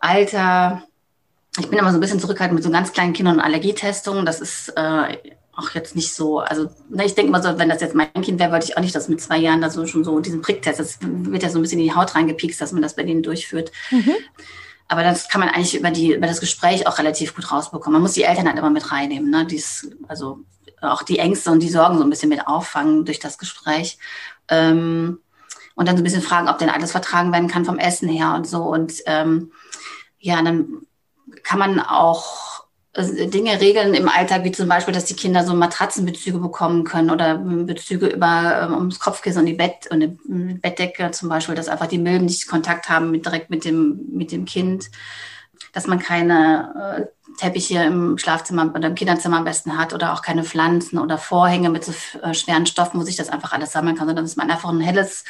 Alter, 0.00 0.82
ich 1.60 1.68
bin 1.68 1.78
immer 1.78 1.92
so 1.92 1.98
ein 1.98 2.00
bisschen 2.00 2.18
zurückhaltend 2.18 2.56
mit 2.56 2.64
so 2.64 2.72
ganz 2.72 2.92
kleinen 2.92 3.12
Kindern 3.12 3.36
und 3.36 3.44
Allergietestungen. 3.44 4.26
Das 4.26 4.40
ist 4.40 4.70
äh, 4.70 5.18
auch 5.54 5.70
jetzt 5.74 5.94
nicht 5.94 6.12
so, 6.12 6.40
also 6.40 6.70
ne, 6.88 7.04
ich 7.04 7.14
denke 7.14 7.30
mal 7.30 7.40
so, 7.40 7.56
wenn 7.56 7.68
das 7.68 7.80
jetzt 7.80 7.94
mein 7.94 8.12
Kind 8.14 8.40
wäre, 8.40 8.50
wollte 8.50 8.66
ich 8.66 8.76
auch 8.76 8.82
nicht, 8.82 8.96
dass 8.96 9.08
mit 9.08 9.20
zwei 9.20 9.38
Jahren 9.38 9.60
da 9.60 9.70
so 9.70 9.86
schon 9.86 10.02
so 10.02 10.18
diesen 10.18 10.42
Pricktest, 10.42 10.80
das 10.80 10.98
wird 11.00 11.44
ja 11.44 11.50
so 11.50 11.60
ein 11.60 11.62
bisschen 11.62 11.78
in 11.78 11.84
die 11.84 11.94
Haut 11.94 12.16
reingepiekst, 12.16 12.60
dass 12.60 12.72
man 12.72 12.82
das 12.82 12.96
bei 12.96 13.04
denen 13.04 13.22
durchführt. 13.22 13.70
Mhm. 13.92 14.10
Aber 14.88 15.02
das 15.02 15.28
kann 15.28 15.40
man 15.40 15.50
eigentlich 15.50 15.76
über, 15.76 15.90
die, 15.90 16.14
über 16.14 16.26
das 16.26 16.40
Gespräch 16.40 16.86
auch 16.86 16.98
relativ 16.98 17.34
gut 17.34 17.50
rausbekommen. 17.50 17.94
Man 17.94 18.02
muss 18.02 18.12
die 18.12 18.22
Eltern 18.22 18.46
halt 18.46 18.58
immer 18.58 18.70
mit 18.70 18.92
reinnehmen. 18.92 19.30
Ne? 19.30 19.44
Dies, 19.44 19.90
also 20.06 20.40
auch 20.80 21.02
die 21.02 21.18
Ängste 21.18 21.50
und 21.50 21.60
die 21.60 21.68
Sorgen 21.68 21.98
so 21.98 22.04
ein 22.04 22.10
bisschen 22.10 22.28
mit 22.28 22.46
auffangen 22.46 23.04
durch 23.04 23.18
das 23.18 23.38
Gespräch. 23.38 23.98
Ähm, 24.48 25.18
und 25.74 25.88
dann 25.88 25.96
so 25.96 26.00
ein 26.00 26.04
bisschen 26.04 26.22
fragen, 26.22 26.48
ob 26.48 26.58
denn 26.58 26.70
alles 26.70 26.92
vertragen 26.92 27.32
werden 27.32 27.48
kann 27.48 27.64
vom 27.64 27.78
Essen 27.78 28.08
her 28.08 28.34
und 28.34 28.46
so. 28.46 28.62
Und 28.62 28.94
ähm, 29.06 29.52
ja, 30.18 30.40
dann 30.42 30.82
kann 31.42 31.58
man 31.58 31.80
auch 31.80 32.55
Dinge 32.98 33.60
regeln 33.60 33.92
im 33.94 34.08
Alltag, 34.08 34.44
wie 34.44 34.52
zum 34.52 34.68
Beispiel, 34.68 34.94
dass 34.94 35.04
die 35.04 35.16
Kinder 35.16 35.44
so 35.44 35.54
Matratzenbezüge 35.54 36.38
bekommen 36.38 36.84
können 36.84 37.10
oder 37.10 37.36
Bezüge 37.36 38.06
über 38.06 38.62
ähm, 38.62 38.74
ums 38.74 38.98
Kopfkissen 38.98 39.40
und 39.40 39.46
die 39.46 39.52
Bett 39.52 39.86
und 39.90 40.00
die 40.00 40.16
Bettdecke 40.26 41.10
zum 41.10 41.28
Beispiel, 41.28 41.54
dass 41.54 41.68
einfach 41.68 41.88
die 41.88 41.98
Milben 41.98 42.24
nicht 42.24 42.48
Kontakt 42.48 42.88
haben 42.88 43.10
mit, 43.10 43.26
direkt 43.26 43.50
mit 43.50 43.64
dem, 43.64 44.00
mit 44.12 44.32
dem 44.32 44.46
Kind, 44.46 44.90
dass 45.72 45.86
man 45.86 45.98
keine 45.98 47.06
äh, 47.06 47.16
Teppiche 47.36 47.82
im 47.84 48.16
Schlafzimmer 48.16 48.72
oder 48.74 48.88
im 48.88 48.94
Kinderzimmer 48.94 49.36
am 49.36 49.44
besten 49.44 49.76
hat 49.76 49.92
oder 49.92 50.14
auch 50.14 50.22
keine 50.22 50.42
Pflanzen 50.42 50.98
oder 50.98 51.18
Vorhänge 51.18 51.68
mit 51.68 51.84
so 51.84 51.92
äh, 52.22 52.32
schweren 52.32 52.64
Stoffen, 52.64 52.98
wo 52.98 53.04
sich 53.04 53.16
das 53.16 53.28
einfach 53.28 53.52
alles 53.52 53.72
sammeln 53.72 53.96
kann, 53.96 54.06
sondern 54.06 54.24
dass 54.24 54.36
man 54.36 54.50
einfach 54.50 54.70
ein 54.70 54.80
helles 54.80 55.24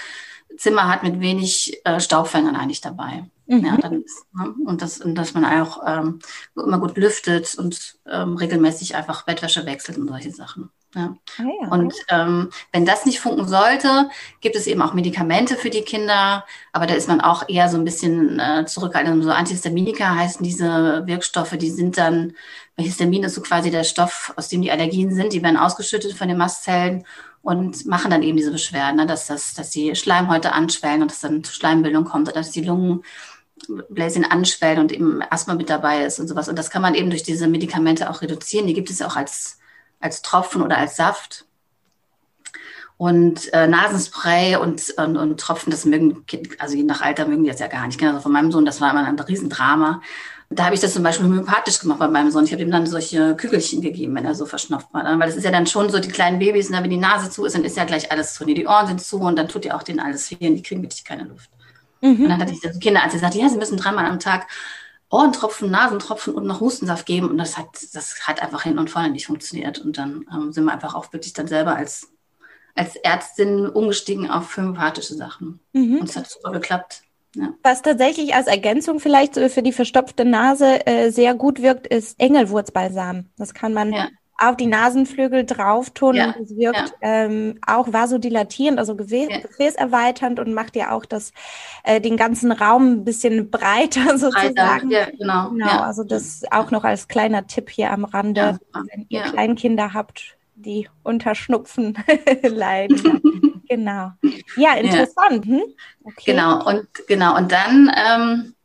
Zimmer 0.56 0.88
hat 0.88 1.02
mit 1.02 1.20
wenig 1.20 1.80
äh, 1.84 2.00
Staubfängern 2.00 2.56
eigentlich 2.56 2.80
dabei. 2.80 3.24
Mhm. 3.46 3.64
Ja, 3.64 3.76
dann 3.76 4.02
ist, 4.02 4.24
ne? 4.32 4.54
und, 4.64 4.82
das, 4.82 5.00
und 5.00 5.14
dass 5.14 5.34
man 5.34 5.44
auch 5.44 5.82
ähm, 5.86 6.18
immer 6.56 6.78
gut 6.78 6.96
lüftet 6.96 7.56
und 7.58 7.96
ähm, 8.06 8.36
regelmäßig 8.36 8.96
einfach 8.96 9.24
Bettwäsche 9.24 9.66
wechselt 9.66 9.98
und 9.98 10.08
solche 10.08 10.32
Sachen. 10.32 10.70
Ja. 10.96 11.14
Ah, 11.38 11.42
ja. 11.42 11.68
Und 11.68 11.94
ähm, 12.08 12.50
wenn 12.72 12.86
das 12.86 13.04
nicht 13.04 13.20
funken 13.20 13.46
sollte, 13.46 14.08
gibt 14.40 14.56
es 14.56 14.66
eben 14.66 14.80
auch 14.80 14.94
Medikamente 14.94 15.56
für 15.56 15.68
die 15.68 15.82
Kinder, 15.82 16.46
aber 16.72 16.86
da 16.86 16.94
ist 16.94 17.06
man 17.06 17.20
auch 17.20 17.50
eher 17.50 17.68
so 17.68 17.76
ein 17.76 17.84
bisschen 17.84 18.40
äh, 18.40 18.64
zurückhaltend. 18.64 19.22
So 19.22 19.30
Antihistaminika 19.30 20.14
heißen 20.14 20.42
diese 20.42 21.06
Wirkstoffe, 21.06 21.58
die 21.58 21.70
sind 21.70 21.98
dann, 21.98 22.32
weil 22.76 22.86
Histamin 22.86 23.24
ist 23.24 23.34
so 23.34 23.42
quasi 23.42 23.70
der 23.70 23.84
Stoff, 23.84 24.32
aus 24.36 24.48
dem 24.48 24.62
die 24.62 24.70
Allergien 24.70 25.14
sind, 25.14 25.34
die 25.34 25.42
werden 25.42 25.58
ausgeschüttet 25.58 26.14
von 26.14 26.28
den 26.28 26.38
Mastzellen 26.38 27.04
und 27.42 27.84
machen 27.84 28.10
dann 28.10 28.22
eben 28.22 28.38
diese 28.38 28.50
Beschwerden, 28.50 28.96
ne, 28.96 29.06
dass, 29.06 29.26
das, 29.26 29.52
dass 29.52 29.68
die 29.68 29.94
Schleimhäute 29.96 30.52
anschwellen 30.52 31.02
und 31.02 31.10
dass 31.10 31.20
dann 31.20 31.44
zu 31.44 31.52
Schleimbildung 31.52 32.06
kommt 32.06 32.28
oder 32.28 32.40
dass 32.40 32.52
die 32.52 32.64
Lungen 32.64 33.04
Bläschen 33.90 34.24
anschwellen 34.24 34.78
und 34.78 34.92
eben 34.92 35.22
Asthma 35.28 35.54
mit 35.54 35.68
dabei 35.68 36.04
ist 36.04 36.20
und 36.20 36.28
sowas. 36.28 36.48
Und 36.48 36.58
das 36.58 36.70
kann 36.70 36.82
man 36.82 36.94
eben 36.94 37.10
durch 37.10 37.22
diese 37.22 37.48
Medikamente 37.48 38.08
auch 38.08 38.22
reduzieren. 38.22 38.66
Die 38.66 38.74
gibt 38.74 38.90
es 38.90 39.02
auch 39.02 39.16
als 39.16 39.58
als 40.06 40.22
Tropfen 40.22 40.62
oder 40.62 40.78
als 40.78 40.96
Saft. 40.96 41.44
Und 42.98 43.52
äh, 43.52 43.66
Nasenspray 43.66 44.56
und, 44.56 44.94
und, 44.96 45.18
und 45.18 45.38
Tropfen, 45.38 45.70
das 45.70 45.84
mögen, 45.84 46.24
also 46.58 46.76
je 46.76 46.82
nach 46.82 47.02
Alter 47.02 47.26
mögen 47.26 47.42
die 47.42 47.50
jetzt 47.50 47.60
ja 47.60 47.66
gar 47.66 47.86
nicht. 47.86 48.02
Also 48.02 48.20
von 48.20 48.32
meinem 48.32 48.50
Sohn, 48.50 48.64
das 48.64 48.80
war 48.80 48.90
immer 48.90 49.04
ein 49.04 49.18
Riesendrama. 49.18 50.00
Da 50.48 50.64
habe 50.64 50.74
ich 50.74 50.80
das 50.80 50.94
zum 50.94 51.02
Beispiel 51.02 51.26
homöopathisch 51.26 51.80
gemacht 51.80 51.98
bei 51.98 52.08
meinem 52.08 52.30
Sohn. 52.30 52.44
Ich 52.44 52.52
habe 52.52 52.62
ihm 52.62 52.70
dann 52.70 52.86
solche 52.86 53.34
Kügelchen 53.36 53.82
gegeben, 53.82 54.14
wenn 54.14 54.24
er 54.24 54.34
so 54.34 54.46
verschnupft 54.46 54.88
war. 54.92 55.04
Weil 55.04 55.28
das 55.28 55.36
ist 55.36 55.44
ja 55.44 55.50
dann 55.50 55.66
schon 55.66 55.90
so, 55.90 55.98
die 55.98 56.08
kleinen 56.08 56.38
Babys, 56.38 56.70
ne, 56.70 56.82
wenn 56.82 56.88
die 56.88 56.96
Nase 56.96 57.28
zu 57.28 57.44
ist, 57.44 57.54
dann 57.54 57.64
ist 57.64 57.76
ja 57.76 57.84
gleich 57.84 58.10
alles 58.12 58.32
zu. 58.32 58.46
Die 58.46 58.66
Ohren 58.66 58.86
sind 58.86 59.02
zu 59.02 59.18
und 59.18 59.36
dann 59.36 59.48
tut 59.48 59.64
ja 59.66 59.76
auch 59.76 59.82
denen 59.82 60.00
alles 60.00 60.28
fehlen. 60.28 60.54
Die 60.54 60.62
kriegen 60.62 60.82
wirklich 60.82 61.04
keine 61.04 61.24
Luft. 61.24 61.50
Mhm. 62.00 62.22
Und 62.22 62.28
dann 62.28 62.40
hatte 62.40 62.52
ich 62.52 62.60
so 62.60 62.68
Kinderarzt, 62.78 63.14
der 63.14 63.20
sagte, 63.20 63.38
ja, 63.38 63.48
sie 63.48 63.58
müssen 63.58 63.76
dreimal 63.76 64.06
am 64.06 64.20
Tag 64.20 64.46
Ohrentropfen, 65.10 65.70
Nasentropfen 65.70 66.34
und 66.34 66.46
noch 66.46 66.60
Hustensaft 66.60 67.06
geben. 67.06 67.30
Und 67.30 67.38
das 67.38 67.56
hat, 67.56 67.68
das 67.92 68.26
hat 68.26 68.42
einfach 68.42 68.62
hin 68.62 68.78
und 68.78 68.90
vorne 68.90 69.10
nicht 69.10 69.26
funktioniert. 69.26 69.78
Und 69.78 69.98
dann 69.98 70.26
ähm, 70.32 70.52
sind 70.52 70.64
wir 70.64 70.72
einfach 70.72 70.94
auch 70.94 71.12
wirklich 71.12 71.32
dann 71.32 71.46
selber 71.46 71.76
als, 71.76 72.12
als 72.74 72.96
Ärztin 72.96 73.66
umgestiegen 73.68 74.30
auf 74.30 74.56
homöopathische 74.56 75.14
Sachen. 75.14 75.60
Mhm. 75.72 75.98
Und 75.98 76.08
es 76.08 76.16
hat 76.16 76.28
super 76.28 76.50
geklappt. 76.52 77.02
Ja. 77.34 77.50
Was 77.62 77.82
tatsächlich 77.82 78.34
als 78.34 78.46
Ergänzung 78.46 78.98
vielleicht 78.98 79.34
für 79.34 79.62
die 79.62 79.72
verstopfte 79.72 80.24
Nase 80.24 80.86
äh, 80.86 81.10
sehr 81.10 81.34
gut 81.34 81.60
wirkt, 81.60 81.86
ist 81.86 82.18
Engelwurzbalsam. 82.18 83.26
Das 83.36 83.52
kann 83.52 83.74
man 83.74 83.92
ja 83.92 84.08
auf 84.38 84.56
die 84.56 84.66
Nasenflügel 84.66 85.44
drauf 85.44 85.90
tun 85.90 86.16
ja, 86.16 86.26
und 86.26 86.36
es 86.42 86.56
wirkt 86.56 86.94
ja. 87.00 87.24
ähm, 87.24 87.58
auch 87.66 87.92
vasodilatierend, 87.92 88.78
also 88.78 88.94
Gefäß, 88.94 89.28
ja. 89.30 89.40
gefäßerweiternd 89.40 90.38
und 90.40 90.52
macht 90.52 90.76
ja 90.76 90.92
auch 90.92 91.04
das, 91.04 91.32
äh, 91.84 92.00
den 92.00 92.16
ganzen 92.16 92.52
Raum 92.52 92.92
ein 92.92 93.04
bisschen 93.04 93.50
breiter 93.50 94.18
sozusagen. 94.18 94.54
Breiter, 94.54 94.86
ja, 94.88 95.06
genau. 95.10 95.50
Genau, 95.50 95.80
also 95.80 96.04
das 96.04 96.42
auch 96.50 96.70
noch 96.70 96.84
als 96.84 97.08
kleiner 97.08 97.46
Tipp 97.46 97.70
hier 97.70 97.90
am 97.90 98.04
Rande, 98.04 98.58
wenn 98.72 99.06
ihr 99.08 99.22
Kleinkinder 99.22 99.94
habt, 99.94 100.36
die 100.54 100.88
unter 101.02 101.34
Schnupfen 101.34 101.96
leiden. 102.42 103.62
genau. 103.68 104.12
Ja, 104.56 104.74
interessant. 104.74 105.46
Hm? 105.46 105.62
Okay. 106.04 106.32
Genau, 106.32 106.66
und 106.66 106.86
genau, 107.06 107.36
und 107.36 107.52
dann 107.52 107.92
ähm, 107.94 108.55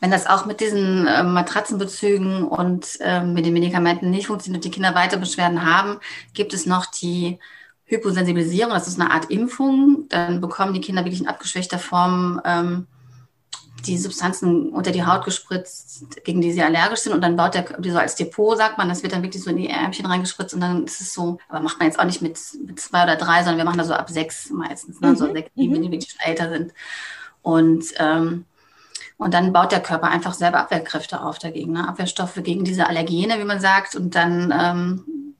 wenn 0.00 0.10
das 0.10 0.26
auch 0.26 0.46
mit 0.46 0.60
diesen 0.60 1.06
äh, 1.06 1.22
Matratzenbezügen 1.22 2.44
und 2.44 2.98
äh, 3.00 3.22
mit 3.22 3.44
den 3.44 3.52
Medikamenten 3.52 4.10
nicht 4.10 4.26
funktioniert, 4.26 4.64
die 4.64 4.70
Kinder 4.70 4.94
weiter 4.94 5.18
Beschwerden 5.18 5.64
haben, 5.64 6.00
gibt 6.32 6.54
es 6.54 6.66
noch 6.66 6.86
die 6.86 7.38
Hyposensibilisierung. 7.84 8.72
Das 8.72 8.88
ist 8.88 9.00
eine 9.00 9.10
Art 9.10 9.30
Impfung. 9.30 10.06
Dann 10.08 10.40
bekommen 10.40 10.72
die 10.72 10.80
Kinder 10.80 11.04
wirklich 11.04 11.20
in 11.20 11.28
abgeschwächter 11.28 11.78
Form 11.78 12.40
ähm, 12.44 12.86
die 13.86 13.98
Substanzen 13.98 14.70
unter 14.70 14.90
die 14.90 15.04
Haut 15.04 15.24
gespritzt, 15.24 16.22
gegen 16.24 16.40
die 16.40 16.52
sie 16.52 16.62
allergisch 16.62 17.00
sind. 17.00 17.12
Und 17.12 17.22
dann 17.22 17.36
baut 17.36 17.54
der, 17.54 17.80
die 17.80 17.90
so 17.90 17.98
als 17.98 18.14
Depot, 18.14 18.56
sagt 18.56 18.78
man, 18.78 18.88
das 18.88 19.02
wird 19.02 19.12
dann 19.12 19.22
wirklich 19.22 19.42
so 19.42 19.50
in 19.50 19.56
die 19.56 19.68
Ärmchen 19.68 20.06
reingespritzt. 20.06 20.54
Und 20.54 20.60
dann 20.60 20.84
ist 20.84 21.00
es 21.00 21.14
so, 21.14 21.38
aber 21.48 21.60
macht 21.60 21.78
man 21.78 21.88
jetzt 21.88 21.98
auch 21.98 22.04
nicht 22.04 22.22
mit, 22.22 22.38
mit 22.64 22.80
zwei 22.80 23.04
oder 23.04 23.16
drei, 23.16 23.38
sondern 23.38 23.58
wir 23.58 23.64
machen 23.64 23.78
das 23.78 23.88
so 23.88 23.94
ab 23.94 24.08
sechs 24.10 24.50
meistens, 24.50 25.00
ne? 25.00 25.08
Mhm. 25.08 25.16
so 25.16 25.32
sechs, 25.32 25.50
sieben, 25.54 25.74
wenn 25.74 25.82
die 25.82 25.90
wirklich 25.90 26.10
schon 26.10 26.20
älter 26.20 26.50
sind. 26.50 26.72
Und 27.42 27.84
ähm, 27.98 28.44
und 29.20 29.34
dann 29.34 29.52
baut 29.52 29.70
der 29.70 29.82
Körper 29.82 30.08
einfach 30.08 30.32
selber 30.32 30.60
Abwehrkräfte 30.60 31.22
auf 31.22 31.38
dagegen, 31.38 31.72
ne? 31.72 31.86
Abwehrstoffe 31.86 32.40
gegen 32.42 32.64
diese 32.64 32.86
Allergene, 32.86 33.38
wie 33.38 33.44
man 33.44 33.60
sagt. 33.60 33.94
Und 33.94 34.14
dann 34.14 34.50
ähm, 34.50 35.34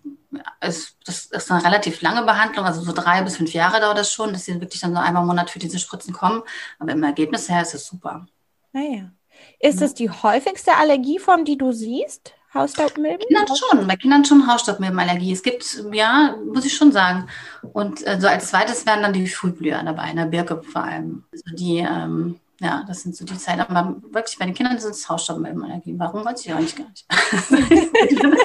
ist 0.60 0.99
das 1.06 1.25
ist 1.25 1.50
eine 1.50 1.64
relativ 1.64 2.02
lange 2.02 2.22
Behandlung, 2.22 2.66
also 2.66 2.82
so 2.82 2.92
drei 2.92 3.22
bis 3.22 3.38
fünf 3.38 3.54
Jahre 3.54 3.80
dauert 3.80 3.96
das 3.96 4.12
schon, 4.12 4.34
dass 4.34 4.44
sie 4.44 4.60
wirklich 4.60 4.82
dann 4.82 4.92
so 4.92 5.00
einmal 5.00 5.22
im 5.22 5.28
Monat 5.28 5.49
für 5.49 5.58
diese 5.58 5.78
Spritzen 5.78 6.12
kommen. 6.12 6.42
Aber 6.78 6.92
im 6.92 7.02
Ergebnis 7.02 7.49
her 7.49 7.62
ist 7.62 7.75
es 7.75 7.87
super. 7.87 8.26
Naja. 8.72 9.04
Ah, 9.04 9.10
ist 9.60 9.80
es 9.80 9.94
die 9.94 10.10
häufigste 10.10 10.76
Allergieform, 10.76 11.46
die 11.46 11.56
du 11.56 11.72
siehst? 11.72 12.34
Hausstaubmilben? 12.52 13.26
Kindern 13.28 13.56
schon, 13.56 13.87
bei 13.87 13.96
Kindern 13.96 14.26
schon 14.26 14.46
Hausstaubmilbenallergie. 14.46 15.32
Es 15.32 15.42
gibt, 15.42 15.82
ja, 15.92 16.37
muss 16.52 16.66
ich 16.66 16.76
schon 16.76 16.92
sagen. 16.92 17.28
Und 17.72 18.06
äh, 18.06 18.20
so 18.20 18.26
als 18.26 18.49
zweites 18.49 18.84
wären 18.84 19.00
dann 19.00 19.14
die 19.14 19.26
Frühblüher 19.26 19.82
dabei, 19.82 20.10
in 20.10 20.16
der 20.16 20.26
Birke 20.26 20.62
vor 20.62 20.84
allem. 20.84 21.25
Also 21.32 21.56
die, 21.56 21.78
ähm, 21.78 22.40
ja, 22.61 22.85
das 22.87 23.02
sind 23.02 23.17
so 23.17 23.25
die 23.25 23.37
Zeiten. 23.37 23.61
Aber 23.61 23.97
wirklich 24.12 24.38
bei 24.38 24.45
den 24.45 24.55
Kindern 24.55 24.79
sind 24.79 24.93
es 24.93 25.09
Hausstaubmilbenallergien. 25.09 25.99
Warum 25.99 26.25
weiß 26.25 26.45
ich 26.45 26.55
nicht 26.55 26.76
gar 26.76 26.88
nicht. 26.88 27.07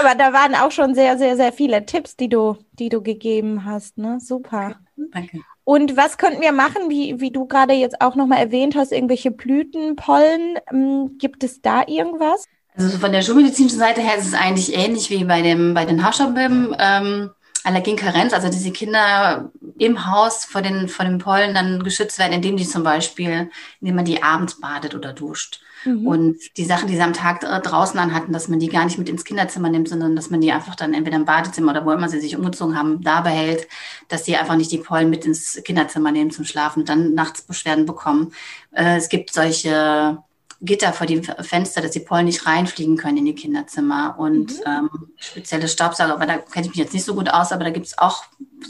Aber 0.00 0.14
da 0.14 0.32
waren 0.32 0.54
auch 0.54 0.70
schon 0.70 0.94
sehr, 0.94 1.18
sehr, 1.18 1.36
sehr 1.36 1.52
viele 1.52 1.84
Tipps, 1.84 2.16
die 2.16 2.28
du, 2.28 2.56
die 2.72 2.88
du 2.88 3.02
gegeben 3.02 3.64
hast. 3.64 3.98
Ne? 3.98 4.18
Super. 4.20 4.76
Danke. 4.96 5.40
Und 5.64 5.96
was 5.96 6.18
könnten 6.18 6.42
wir 6.42 6.52
machen, 6.52 6.90
wie, 6.90 7.20
wie 7.20 7.30
du 7.30 7.46
gerade 7.46 7.72
jetzt 7.74 8.00
auch 8.00 8.14
nochmal 8.14 8.38
erwähnt 8.38 8.76
hast, 8.76 8.92
irgendwelche 8.92 9.30
Blüten, 9.30 9.96
Pollen? 9.96 10.58
Ähm, 10.70 11.16
gibt 11.18 11.42
es 11.42 11.62
da 11.62 11.82
irgendwas? 11.86 12.44
Also 12.76 12.98
von 12.98 13.12
der 13.12 13.22
schulmedizinischen 13.22 13.78
Seite 13.78 14.00
her 14.00 14.16
ist 14.16 14.26
es 14.26 14.34
eigentlich 14.34 14.76
ähnlich 14.76 15.10
wie 15.10 15.24
bei, 15.24 15.42
dem, 15.42 15.74
bei 15.74 15.86
den 15.86 16.04
Haarstaubmilben. 16.04 16.76
Ähm, 16.78 17.30
Allergenkarenz, 17.64 18.32
also 18.32 18.48
diese 18.48 18.70
Kinder 18.70 19.50
im 19.78 20.10
Haus 20.10 20.44
vor 20.44 20.62
den, 20.62 20.88
vor 20.88 21.04
den 21.04 21.18
Pollen 21.18 21.54
dann 21.54 21.82
geschützt 21.82 22.18
werden, 22.18 22.34
indem 22.34 22.56
die 22.56 22.66
zum 22.66 22.82
Beispiel, 22.82 23.50
indem 23.80 23.96
man 23.96 24.04
die 24.04 24.22
abends 24.22 24.60
badet 24.60 24.94
oder 24.94 25.12
duscht. 25.12 25.60
Mhm. 25.84 26.06
Und 26.06 26.36
die 26.56 26.64
Sachen, 26.64 26.88
die 26.88 26.94
sie 26.94 27.02
am 27.02 27.14
Tag 27.14 27.40
draußen 27.40 27.98
anhatten, 27.98 28.32
dass 28.32 28.48
man 28.48 28.58
die 28.58 28.68
gar 28.68 28.84
nicht 28.84 28.98
mit 28.98 29.08
ins 29.08 29.24
Kinderzimmer 29.24 29.70
nimmt, 29.70 29.88
sondern 29.88 30.14
dass 30.14 30.30
man 30.30 30.40
die 30.40 30.52
einfach 30.52 30.74
dann 30.74 30.94
entweder 30.94 31.16
im 31.16 31.24
Badezimmer 31.24 31.72
oder 31.72 31.86
wo 31.86 31.92
immer 31.92 32.08
sie 32.08 32.20
sich 32.20 32.36
umgezogen 32.36 32.78
haben, 32.78 33.02
da 33.02 33.22
behält, 33.22 33.66
dass 34.08 34.24
sie 34.24 34.36
einfach 34.36 34.56
nicht 34.56 34.70
die 34.70 34.78
Pollen 34.78 35.10
mit 35.10 35.24
ins 35.24 35.60
Kinderzimmer 35.64 36.12
nehmen 36.12 36.30
zum 36.30 36.44
Schlafen 36.44 36.80
und 36.80 36.88
dann 36.88 37.14
nachts 37.14 37.42
Beschwerden 37.42 37.86
bekommen. 37.86 38.32
Äh, 38.72 38.96
es 38.96 39.08
gibt 39.08 39.32
solche 39.32 40.18
Gitter 40.64 40.92
vor 40.92 41.06
die 41.06 41.22
Fenster, 41.22 41.80
dass 41.80 41.90
die 41.90 42.00
Pollen 42.00 42.26
nicht 42.26 42.46
reinfliegen 42.46 42.96
können 42.96 43.18
in 43.18 43.24
die 43.26 43.34
Kinderzimmer 43.34 44.16
und 44.18 44.58
mhm. 44.58 44.64
ähm, 44.66 44.90
spezielle 45.16 45.68
Staubsauger, 45.68 46.14
aber 46.14 46.26
da 46.26 46.38
kenne 46.38 46.66
ich 46.66 46.70
mich 46.70 46.78
jetzt 46.78 46.94
nicht 46.94 47.04
so 47.04 47.14
gut 47.14 47.28
aus, 47.28 47.52
aber 47.52 47.64
da 47.64 47.70
gibt 47.70 47.86
es 47.86 47.98
auch 47.98 48.24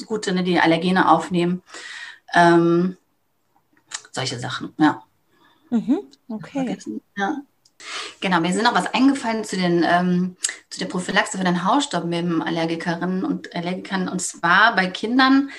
gute, 0.06 0.32
ne, 0.32 0.42
die 0.42 0.60
Allergene 0.60 1.10
aufnehmen. 1.10 1.62
Ähm, 2.34 2.96
solche 4.12 4.38
Sachen, 4.38 4.72
ja. 4.78 5.02
Mhm. 5.70 6.00
Okay. 6.28 6.78
Ja. 7.16 7.42
Genau, 8.20 8.40
mir 8.40 8.52
sind 8.52 8.64
noch 8.64 8.74
was 8.74 8.92
eingefallen 8.94 9.44
zu, 9.44 9.56
den, 9.56 9.84
ähm, 9.86 10.36
zu 10.70 10.78
der 10.78 10.86
Prophylaxe 10.86 11.36
für 11.36 11.44
den 11.44 11.64
Hausstaubmilbenallergikerinnen 11.64 13.24
und 13.24 13.54
Allergikern. 13.54 14.08
Und 14.08 14.22
zwar 14.22 14.74
bei 14.74 14.86
Kindern 14.86 15.50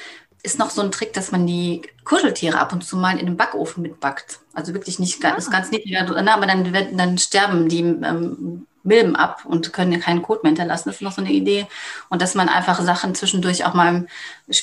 ist 0.45 0.59
noch 0.59 0.69
so 0.69 0.81
ein 0.81 0.91
Trick, 0.91 1.13
dass 1.13 1.31
man 1.31 1.45
die 1.47 1.81
Kuscheltiere 2.03 2.59
ab 2.59 2.71
und 2.71 2.83
zu 2.83 2.97
mal 2.97 3.19
in 3.19 3.25
den 3.25 3.37
Backofen 3.37 3.81
mitbackt. 3.81 4.39
Also 4.53 4.73
wirklich 4.73 4.99
nicht 4.99 5.19
ganz, 5.19 5.47
ah. 5.47 5.51
ganz 5.51 5.71
niedriger, 5.71 6.01
aber 6.07 6.45
dann, 6.45 6.71
dann 6.95 7.17
sterben 7.17 7.67
die 7.67 7.79
ähm, 7.79 8.67
Milben 8.83 9.15
ab 9.15 9.43
und 9.45 9.73
können 9.73 9.91
ja 9.91 9.99
keinen 9.99 10.21
Kot 10.21 10.43
mehr 10.43 10.51
hinterlassen. 10.51 10.89
Das 10.89 10.97
ist 10.97 11.01
noch 11.01 11.11
so 11.11 11.21
eine 11.21 11.31
Idee. 11.31 11.65
Und 12.09 12.21
dass 12.21 12.35
man 12.35 12.47
einfach 12.47 12.79
Sachen 12.81 13.15
zwischendurch 13.15 13.65
auch 13.65 13.73
mal, 13.73 14.07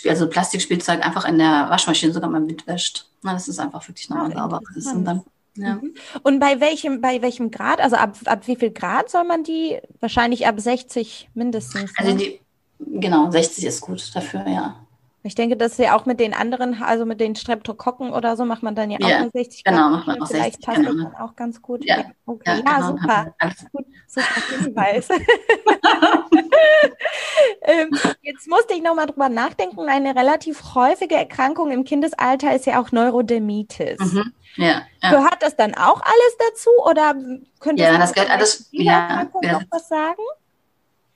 also 0.09 0.29
Plastikspielzeug 0.29 1.05
einfach 1.05 1.25
in 1.25 1.39
der 1.39 1.67
Waschmaschine 1.69 2.12
sogar 2.12 2.31
mal 2.31 2.41
mitwäscht. 2.41 3.07
Na, 3.23 3.33
das 3.33 3.49
ist 3.49 3.59
einfach 3.59 3.87
wirklich 3.89 4.09
nochmal 4.09 4.33
sauber. 4.33 4.61
Und, 4.95 5.05
dann, 5.05 5.23
ja. 5.57 5.75
Mhm. 5.75 5.95
und 6.23 6.39
bei 6.39 6.61
welchem, 6.61 7.01
bei 7.01 7.21
welchem 7.21 7.51
Grad, 7.51 7.81
also 7.81 7.97
ab, 7.97 8.17
ab 8.25 8.47
wie 8.47 8.57
viel 8.57 8.71
Grad 8.71 9.11
soll 9.11 9.25
man 9.25 9.43
die? 9.43 9.79
Wahrscheinlich 10.01 10.47
ab 10.47 10.61
60 10.61 11.29
mindestens. 11.35 11.91
Also 11.97 12.15
ne? 12.15 12.17
Also 12.17 12.25
die, 12.25 12.41
genau, 13.01 13.31
60 13.31 13.65
ist 13.65 13.81
gut 13.81 14.15
dafür, 14.15 14.47
ja. 14.47 14.77
Ich 15.25 15.37
denke, 15.37 15.57
dass 15.57 15.79
ja 15.79 15.97
auch 15.97 16.05
mit 16.05 16.19
den 16.19 16.35
anderen, 16.35 16.83
also 16.83 17.07
mit 17.07 17.21
den 17.21 17.37
Streptokokken 17.37 18.12
oder 18.12 18.37
so, 18.37 18.45
macht 18.45 18.64
man 18.64 18.75
dann 18.75 18.91
ja, 18.91 18.99
ja 19.00 19.25
auch 19.25 19.31
60 19.33 19.62
Grad. 19.62 19.75
Genau, 19.75 19.91
macht 19.91 20.07
man 20.09 20.21
auch 20.21 20.26
Vielleicht 20.26 20.64
60, 20.64 20.67
passt 20.67 20.79
genau. 20.79 20.93
das 20.93 21.12
dann 21.12 21.14
auch 21.23 21.37
ganz 21.37 21.62
gut. 21.62 21.85
Ja, 21.85 22.05
okay. 22.26 22.43
ja, 22.47 22.57
ja 22.57 22.61
genau, 22.61 22.88
super. 22.88 23.35
Gut, 23.73 23.87
super 24.09 24.25
Hinweis. 24.59 25.09
ähm, 27.62 27.91
jetzt 28.23 28.49
musste 28.49 28.75
ich 28.75 28.83
nochmal 28.83 29.07
drüber 29.07 29.29
nachdenken. 29.29 29.88
Eine 29.88 30.17
relativ 30.17 30.75
häufige 30.75 31.14
Erkrankung 31.14 31.71
im 31.71 31.85
Kindesalter 31.85 32.55
ist 32.55 32.67
ja 32.67 32.81
auch 32.81 32.91
Neurodermitis. 32.91 34.00
Mhm. 34.00 34.33
Ja, 34.57 34.83
ja. 35.02 35.11
Gehört 35.11 35.41
das 35.41 35.57
dann 35.57 35.75
auch 35.75 36.00
alles 36.02 36.37
dazu 36.50 36.71
oder 36.85 37.14
könnte 37.61 37.83
ja, 37.83 37.97
das 37.97 38.12
gehört 38.12 38.31
alles. 38.31 38.69
Ja, 38.73 39.29
ja. 39.41 39.52
noch 39.52 39.62
was 39.71 39.88
sagen? 39.88 40.21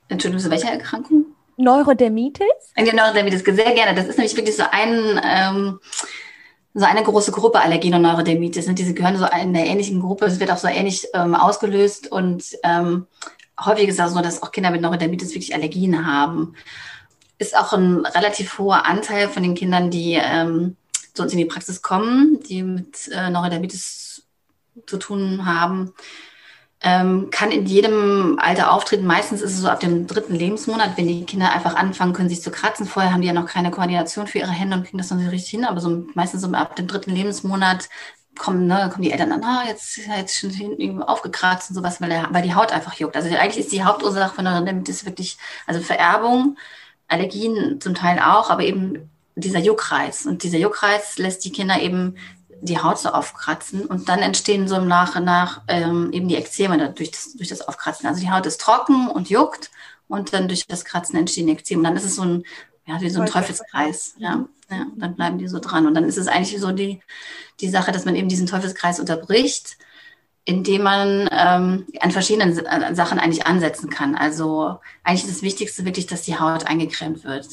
Entschuldigung, 0.09 0.51
welche 0.51 0.69
Erkrankung? 0.69 1.36
Neurodermitis? 1.57 2.47
Ja, 2.77 2.93
Neurodermitis, 2.93 3.45
sehr 3.45 3.73
gerne. 3.73 3.95
Das 3.95 4.07
ist 4.07 4.19
nämlich 4.19 4.37
wirklich 4.37 4.57
so 4.57 4.65
ein, 4.71 5.21
ähm, 5.25 5.81
so 6.75 6.85
eine 6.85 7.03
große 7.03 7.33
Gruppe 7.33 7.61
Allergien 7.61 7.95
und 7.95 8.03
Neurodermitis. 8.03 8.67
Ne? 8.67 8.75
Diese 8.75 8.95
gehören 8.95 9.17
so 9.17 9.27
in 9.27 9.55
der 9.55 9.67
ähnlichen 9.67 10.01
Gruppe. 10.01 10.27
Es 10.27 10.41
wird 10.41 10.51
auch 10.51 10.59
so 10.59 10.69
ähnlich 10.69 11.09
ähm, 11.15 11.35
ausgelöst 11.35 12.13
und 12.13 12.45
ähm, 12.63 13.07
häufig 13.65 13.89
ist 13.89 13.99
es 13.99 14.13
so, 14.13 14.21
dass 14.21 14.43
auch 14.43 14.53
Kinder 14.53 14.71
mit 14.71 14.83
Neurodermitis 14.83 15.31
wirklich 15.31 15.55
Allergien 15.55 16.07
haben. 16.07 16.55
Ist 17.39 17.57
auch 17.57 17.73
ein 17.73 18.05
relativ 18.07 18.59
hoher 18.59 18.87
Anteil 18.87 19.29
von 19.29 19.43
den 19.43 19.55
Kindern, 19.55 19.91
die 19.91 20.15
ähm, 20.15 20.77
zu 21.15 21.23
uns 21.23 21.33
in 21.33 21.39
die 21.39 21.45
Praxis 21.47 21.83
kommen, 21.83 22.41
die 22.49 22.63
mit 22.63 23.09
äh, 23.09 23.31
Neurodermitis 23.31 24.25
zu 24.87 24.99
tun 24.99 25.47
haben, 25.47 25.95
ähm, 26.83 27.29
kann 27.31 27.51
in 27.51 27.67
jedem 27.67 28.39
Alter 28.39 28.71
auftreten. 28.71 29.07
Meistens 29.07 29.41
ist 29.41 29.55
es 29.55 29.61
so 29.61 29.69
ab 29.69 29.81
dem 29.81 30.07
dritten 30.07 30.35
Lebensmonat, 30.35 30.97
wenn 30.97 31.09
die 31.09 31.25
Kinder 31.25 31.53
einfach 31.53 31.75
anfangen 31.75 32.13
können, 32.13 32.29
sich 32.29 32.43
zu 32.43 32.51
kratzen. 32.51 32.87
Vorher 32.87 33.13
haben 33.13 33.23
die 33.23 33.29
ja 33.29 33.33
noch 33.33 33.47
keine 33.47 33.71
Koordination 33.71 34.27
für 34.27 34.39
ihre 34.39 34.51
Hände 34.51 34.77
und 34.77 34.85
kriegen 34.85 34.99
das 34.99 35.11
noch 35.11 35.17
nicht 35.17 35.33
richtig 35.33 35.51
hin. 35.51 35.65
Aber 35.65 35.81
so 35.81 36.05
meistens 36.15 36.43
so 36.43 36.53
ab 36.53 36.77
dem 36.77 36.87
dritten 36.87 37.13
Lebensmonat 37.13 37.89
kommen, 38.39 38.67
ne, 38.67 38.91
kommen 38.93 39.03
die 39.03 39.13
Eltern 39.13 39.31
dann, 39.31 39.45
ah, 39.45 39.65
jetzt 39.67 39.99
ist 39.99 40.07
jetzt 40.07 40.39
schon 40.39 40.51
hinten 40.51 41.03
aufgekratzt 41.03 41.71
und 41.71 41.77
sowas, 41.77 42.01
weil, 42.01 42.11
der, 42.11 42.29
weil 42.31 42.43
die 42.43 42.55
Haut 42.55 42.73
einfach 42.73 42.95
juckt. 42.95 43.17
Also 43.17 43.35
eigentlich 43.35 43.65
ist 43.65 43.73
die 43.73 43.85
Hauptursache 43.85 44.35
von 44.35 44.45
Neurodermitis 44.45 45.07
wirklich, 45.07 45.39
also 45.67 45.81
Vererbung, 45.81 46.59
Allergien 47.09 47.81
zum 47.81 47.95
Teil 47.95 48.19
auch, 48.19 48.51
aber 48.51 48.63
eben 48.63 49.11
dieser 49.35 49.59
Juckreiz. 49.59 50.27
Und 50.27 50.43
dieser 50.43 50.59
Juckreiz 50.59 51.19
lässt 51.19 51.45
die 51.45 51.53
Kinder 51.53 51.81
eben 51.81 52.17
die 52.61 52.79
Haut 52.79 52.99
so 52.99 53.11
aufkratzen 53.11 53.87
und 53.87 54.09
dann 54.09 54.21
entstehen 54.21 54.69
so 54.69 54.77
im 54.77 54.89
Nach 54.89 55.17
und 55.17 55.25
nach 55.25 55.63
ähm, 55.69 56.11
eben 56.13 56.29
die 56.29 56.37
Ekzeme 56.37 56.91
durch 56.91 57.11
das, 57.11 57.35
durch 57.35 57.49
das 57.49 57.61
Aufkratzen. 57.63 58.07
Also 58.09 58.21
die 58.21 58.31
Haut 58.31 58.47
ist 58.47 58.61
trocken 58.61 59.09
und 59.09 59.31
juckt 59.31 59.71
und 60.09 60.33
dann 60.33 60.49
durch 60.49 60.67
das 60.67 60.85
Kratzen 60.85 61.19
entstehen 61.19 61.49
Ekzeme. 61.49 61.81
Und 61.81 61.85
dann 61.85 61.97
ist 61.97 62.05
es 62.05 62.17
so 62.17 62.23
ein, 62.23 62.45
ja, 62.87 63.01
wie 63.01 63.11
so 63.11 63.21
ein 63.21 63.27
Teufelskreis. 63.27 64.15
Ja, 64.19 64.47
ja, 64.71 64.83
und 64.83 64.99
dann 64.99 65.15
bleiben 65.15 65.39
die 65.39 65.49
so 65.49 65.59
dran. 65.59 65.87
Und 65.87 65.95
dann 65.95 66.05
ist 66.05 66.19
es 66.19 66.29
eigentlich 66.29 66.61
so 66.61 66.73
die, 66.73 67.01
die 67.61 67.69
Sache, 67.69 67.93
dass 67.93 68.05
man 68.05 68.17
eben 68.17 68.29
diesen 68.29 68.47
Teufelskreis 68.47 69.01
unterbricht, 69.01 69.77
indem 70.47 70.83
man 70.83 71.29
ähm, 71.31 71.87
an 72.01 72.11
verschiedenen 72.13 72.55
Sachen 72.95 73.19
eigentlich 73.19 73.47
ansetzen 73.47 73.91
kann. 73.91 74.15
Also 74.15 74.79
eigentlich 75.05 75.25
ist 75.25 75.37
das 75.37 75.43
Wichtigste 75.43 75.85
wirklich, 75.85 76.07
dass 76.07 76.23
die 76.23 76.39
Haut 76.39 76.67
eingecremt 76.67 77.25
wird 77.25 77.47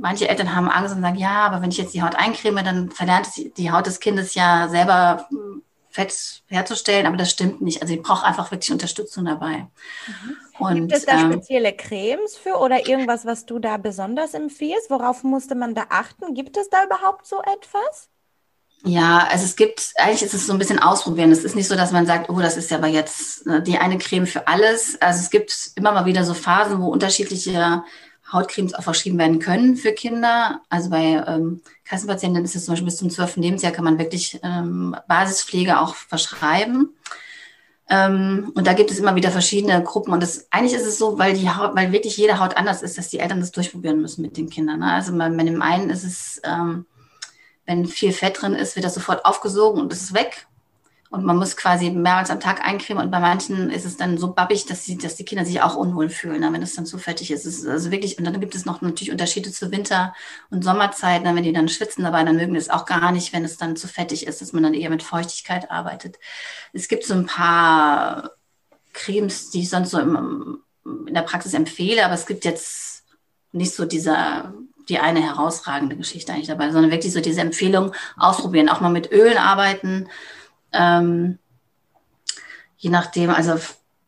manche 0.00 0.28
Eltern 0.28 0.54
haben 0.54 0.68
Angst 0.68 0.94
und 0.94 1.02
sagen, 1.02 1.18
ja, 1.18 1.46
aber 1.46 1.62
wenn 1.62 1.70
ich 1.70 1.78
jetzt 1.78 1.94
die 1.94 2.02
Haut 2.02 2.14
eincreme, 2.14 2.64
dann 2.64 2.90
verlernt 2.90 3.28
die 3.56 3.72
Haut 3.72 3.86
des 3.86 4.00
Kindes 4.00 4.34
ja 4.34 4.68
selber 4.68 5.26
hm, 5.30 5.62
Fett 5.90 6.42
herzustellen, 6.48 7.06
aber 7.06 7.16
das 7.16 7.30
stimmt 7.30 7.62
nicht. 7.62 7.80
Also 7.80 7.94
sie 7.94 8.00
braucht 8.00 8.24
einfach 8.24 8.50
wirklich 8.50 8.70
Unterstützung 8.70 9.24
dabei. 9.24 9.66
Mhm. 10.06 10.36
Und, 10.58 10.74
Gibt 10.74 10.92
es 10.92 11.06
da 11.06 11.20
ähm, 11.20 11.32
spezielle 11.32 11.72
Cremes 11.74 12.36
für 12.36 12.56
oder 12.56 12.86
irgendwas, 12.86 13.26
was 13.26 13.46
du 13.46 13.58
da 13.58 13.78
besonders 13.78 14.34
empfiehlst? 14.34 14.90
Worauf 14.90 15.24
musste 15.24 15.54
man 15.54 15.74
da 15.74 15.86
achten? 15.88 16.34
Gibt 16.34 16.56
es 16.56 16.68
da 16.68 16.84
überhaupt 16.84 17.26
so 17.26 17.40
etwas? 17.40 18.10
Ja, 18.86 19.26
also 19.32 19.44
es 19.44 19.56
gibt, 19.56 19.92
eigentlich 19.96 20.22
ist 20.22 20.32
es 20.32 20.46
so 20.46 20.52
ein 20.52 20.60
bisschen 20.60 20.78
ausprobieren. 20.78 21.32
Es 21.32 21.42
ist 21.42 21.56
nicht 21.56 21.66
so, 21.66 21.74
dass 21.74 21.90
man 21.90 22.06
sagt, 22.06 22.30
oh, 22.30 22.38
das 22.38 22.56
ist 22.56 22.70
ja 22.70 22.78
aber 22.78 22.86
jetzt 22.86 23.44
ne, 23.44 23.60
die 23.60 23.78
eine 23.78 23.98
Creme 23.98 24.28
für 24.28 24.46
alles. 24.46 24.96
Also 25.02 25.20
es 25.20 25.30
gibt 25.30 25.72
immer 25.74 25.90
mal 25.90 26.06
wieder 26.06 26.24
so 26.24 26.34
Phasen, 26.34 26.80
wo 26.80 26.86
unterschiedliche 26.86 27.82
Hautcremes 28.32 28.74
auch 28.74 28.84
verschrieben 28.84 29.18
werden 29.18 29.40
können 29.40 29.74
für 29.74 29.90
Kinder. 29.90 30.60
Also 30.68 30.90
bei 30.90 31.20
ähm, 31.26 31.62
Kassenpatienten 31.84 32.44
ist 32.44 32.54
es 32.54 32.64
zum 32.64 32.74
Beispiel 32.74 32.86
bis 32.86 32.98
zum 32.98 33.10
12. 33.10 33.38
Lebensjahr 33.38 33.72
kann 33.72 33.84
man 33.84 33.98
wirklich 33.98 34.38
ähm, 34.44 34.94
Basispflege 35.08 35.80
auch 35.80 35.96
verschreiben. 35.96 36.94
Ähm, 37.88 38.52
und 38.54 38.68
da 38.68 38.72
gibt 38.72 38.92
es 38.92 39.00
immer 39.00 39.16
wieder 39.16 39.32
verschiedene 39.32 39.82
Gruppen. 39.82 40.12
Und 40.12 40.22
das, 40.22 40.46
eigentlich 40.52 40.74
ist 40.74 40.86
es 40.86 40.96
so, 40.96 41.18
weil 41.18 41.34
die 41.34 41.50
Haut, 41.50 41.74
weil 41.74 41.90
wirklich 41.90 42.16
jede 42.16 42.38
Haut 42.38 42.56
anders 42.56 42.82
ist, 42.82 42.98
dass 42.98 43.08
die 43.08 43.18
Eltern 43.18 43.40
das 43.40 43.50
durchprobieren 43.50 44.00
müssen 44.00 44.22
mit 44.22 44.36
den 44.36 44.48
Kindern. 44.48 44.78
Ne? 44.78 44.92
Also 44.92 45.16
bei, 45.18 45.28
bei 45.28 45.42
dem 45.42 45.60
einen 45.60 45.90
ist 45.90 46.04
es, 46.04 46.40
ähm, 46.44 46.86
wenn 47.66 47.86
viel 47.86 48.12
Fett 48.12 48.40
drin 48.40 48.54
ist, 48.54 48.76
wird 48.76 48.84
das 48.84 48.94
sofort 48.94 49.24
aufgesogen 49.24 49.80
und 49.80 49.92
es 49.92 50.02
ist 50.02 50.14
weg. 50.14 50.46
Und 51.08 51.24
man 51.24 51.36
muss 51.36 51.56
quasi 51.56 51.90
mehrmals 51.90 52.30
am 52.30 52.40
Tag 52.40 52.66
eincremen. 52.66 53.02
Und 53.04 53.10
bei 53.10 53.20
manchen 53.20 53.70
ist 53.70 53.84
es 53.84 53.96
dann 53.96 54.18
so 54.18 54.32
babbig, 54.32 54.66
dass, 54.66 54.84
sie, 54.84 54.98
dass 54.98 55.14
die 55.14 55.24
Kinder 55.24 55.44
sich 55.44 55.62
auch 55.62 55.76
unwohl 55.76 56.08
fühlen, 56.08 56.40
ne, 56.40 56.52
wenn 56.52 56.62
es 56.62 56.74
dann 56.74 56.84
zu 56.84 56.98
fettig 56.98 57.30
ist. 57.30 57.46
ist 57.46 57.64
also 57.64 57.92
wirklich, 57.92 58.18
und 58.18 58.24
dann 58.24 58.40
gibt 58.40 58.56
es 58.56 58.64
noch 58.64 58.82
natürlich 58.82 59.12
Unterschiede 59.12 59.52
zu 59.52 59.70
Winter- 59.70 60.14
und 60.50 60.64
Sommerzeit. 60.64 61.22
Ne, 61.22 61.34
wenn 61.34 61.44
die 61.44 61.52
dann 61.52 61.68
schwitzen 61.68 62.02
dabei, 62.02 62.24
dann 62.24 62.36
mögen 62.36 62.54
die 62.54 62.58
es 62.58 62.70
auch 62.70 62.86
gar 62.86 63.12
nicht, 63.12 63.32
wenn 63.32 63.44
es 63.44 63.56
dann 63.56 63.76
zu 63.76 63.86
fettig 63.86 64.26
ist, 64.26 64.40
dass 64.40 64.52
man 64.52 64.64
dann 64.64 64.74
eher 64.74 64.90
mit 64.90 65.02
Feuchtigkeit 65.02 65.70
arbeitet. 65.70 66.16
Es 66.72 66.88
gibt 66.88 67.04
so 67.04 67.14
ein 67.14 67.26
paar 67.26 68.32
Cremes, 68.92 69.50
die 69.50 69.60
ich 69.60 69.70
sonst 69.70 69.90
so 69.90 70.00
im, 70.00 70.58
in 70.84 71.14
der 71.14 71.22
Praxis 71.22 71.54
empfehle, 71.54 72.04
aber 72.04 72.14
es 72.14 72.26
gibt 72.26 72.44
jetzt 72.44 73.04
nicht 73.52 73.74
so 73.74 73.84
dieser 73.84 74.52
die 74.88 74.98
eine 74.98 75.20
herausragende 75.20 75.96
Geschichte 75.96 76.32
eigentlich 76.32 76.48
dabei, 76.48 76.70
sondern 76.70 76.90
wirklich 76.90 77.12
so 77.12 77.20
diese 77.20 77.40
Empfehlung 77.40 77.92
ausprobieren, 78.16 78.68
auch 78.68 78.80
mal 78.80 78.90
mit 78.90 79.10
Ölen 79.12 79.38
arbeiten 79.38 80.08
ähm, 80.72 81.38
je 82.78 82.90
nachdem, 82.90 83.30
also 83.30 83.54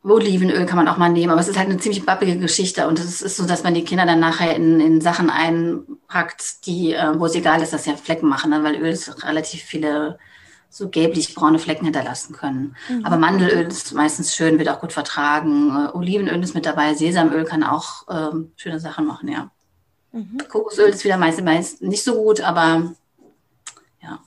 Olivenöl 0.04 0.64
kann 0.64 0.76
man 0.76 0.88
auch 0.88 0.96
mal 0.96 1.08
nehmen, 1.08 1.30
aber 1.30 1.40
es 1.40 1.48
ist 1.48 1.58
halt 1.58 1.68
eine 1.68 1.78
ziemlich 1.78 2.06
babbige 2.06 2.38
Geschichte 2.38 2.86
und 2.86 2.98
es 2.98 3.20
ist 3.20 3.36
so, 3.36 3.46
dass 3.46 3.62
man 3.62 3.74
die 3.74 3.84
Kinder 3.84 4.06
dann 4.06 4.20
nachher 4.20 4.54
in, 4.54 4.80
in 4.80 5.00
Sachen 5.00 5.28
einpackt, 5.28 6.66
die, 6.66 6.94
äh, 6.94 7.18
wo 7.18 7.26
es 7.26 7.34
egal 7.34 7.62
ist, 7.62 7.72
dass 7.72 7.84
sie 7.84 7.96
Flecken 7.96 8.28
machen, 8.28 8.50
ne? 8.50 8.62
weil 8.62 8.76
Öl 8.76 8.92
ist 8.92 9.24
relativ 9.24 9.62
viele 9.62 10.18
so 10.70 10.88
gelblich-braune 10.88 11.58
Flecken 11.58 11.86
hinterlassen 11.86 12.34
können. 12.34 12.76
Mhm. 12.88 13.04
Aber 13.04 13.16
Mandelöl 13.16 13.66
ist 13.66 13.94
meistens 13.94 14.36
schön, 14.36 14.58
wird 14.58 14.68
auch 14.68 14.80
gut 14.80 14.92
vertragen. 14.92 15.70
Äh, 15.70 15.96
Olivenöl 15.96 16.42
ist 16.42 16.54
mit 16.54 16.66
dabei, 16.66 16.94
Sesamöl 16.94 17.44
kann 17.44 17.64
auch 17.64 18.04
ähm, 18.10 18.52
schöne 18.56 18.78
Sachen 18.78 19.06
machen, 19.06 19.28
ja. 19.28 19.50
Mhm. 20.12 20.38
Kokosöl 20.48 20.90
ist 20.90 21.04
wieder 21.04 21.16
meist, 21.16 21.42
meist 21.42 21.82
nicht 21.82 22.02
so 22.02 22.14
gut, 22.14 22.40
aber 22.40 22.94
ja, 24.02 24.20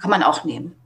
kann 0.00 0.10
man 0.10 0.22
auch 0.22 0.44
nehmen. 0.44 0.76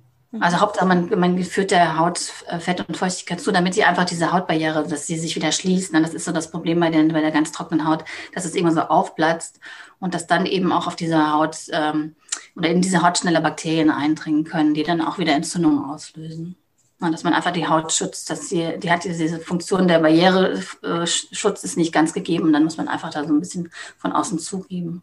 Also 0.41 0.61
Hauptsache, 0.61 0.87
man, 0.87 1.09
man 1.19 1.43
führt 1.45 1.71
der 1.71 1.99
Haut 1.99 2.33
äh, 2.49 2.59
Fett 2.59 2.87
und 2.87 2.97
Feuchtigkeit 2.97 3.41
zu, 3.41 3.53
damit 3.53 3.75
sie 3.75 3.85
einfach 3.85 4.05
diese 4.05 4.33
Hautbarriere, 4.33 4.87
dass 4.87 5.07
sie 5.07 5.19
sich 5.19 5.37
wieder 5.37 5.53
schließt. 5.53 5.95
Das 5.95 6.15
ist 6.15 6.25
so 6.25 6.33
das 6.33 6.51
Problem 6.51 6.81
bei, 6.81 6.91
den, 6.91 7.13
bei 7.13 7.21
der 7.21 7.31
ganz 7.31 7.53
trockenen 7.53 7.87
Haut, 7.87 8.05
dass 8.35 8.45
es 8.45 8.55
irgendwann 8.55 8.75
so 8.75 8.83
aufplatzt 8.83 9.61
und 9.99 10.15
dass 10.15 10.27
dann 10.27 10.47
eben 10.47 10.73
auch 10.73 10.87
auf 10.87 10.97
dieser 10.97 11.33
Haut 11.33 11.57
ähm, 11.71 12.17
oder 12.55 12.69
in 12.69 12.83
diese 12.83 13.03
Haut 13.03 13.19
schneller 13.19 13.41
Bakterien 13.41 13.91
eindringen 13.91 14.45
können, 14.45 14.75
die 14.75 14.83
dann 14.83 15.01
auch 15.01 15.19
wieder 15.19 15.33
Entzündungen 15.33 15.85
auslösen. 15.85 16.57
Und 16.99 17.13
dass 17.13 17.25
man 17.25 17.35
einfach 17.35 17.53
die 17.53 17.69
Haut 17.69 17.93
schützt, 17.93 18.31
dass 18.31 18.49
sie, 18.49 18.79
die 18.79 18.91
hat 18.91 19.05
diese 19.05 19.39
Funktion 19.39 19.87
der 19.87 19.99
Barriereschutz 19.99 21.63
ist 21.63 21.77
nicht 21.77 21.93
ganz 21.93 22.15
gegeben. 22.15 22.53
Dann 22.53 22.65
muss 22.65 22.79
man 22.79 22.89
einfach 22.89 23.11
da 23.11 23.25
so 23.25 23.35
ein 23.35 23.41
bisschen 23.41 23.71
von 23.99 24.13
außen 24.13 24.39
zugeben. 24.39 25.03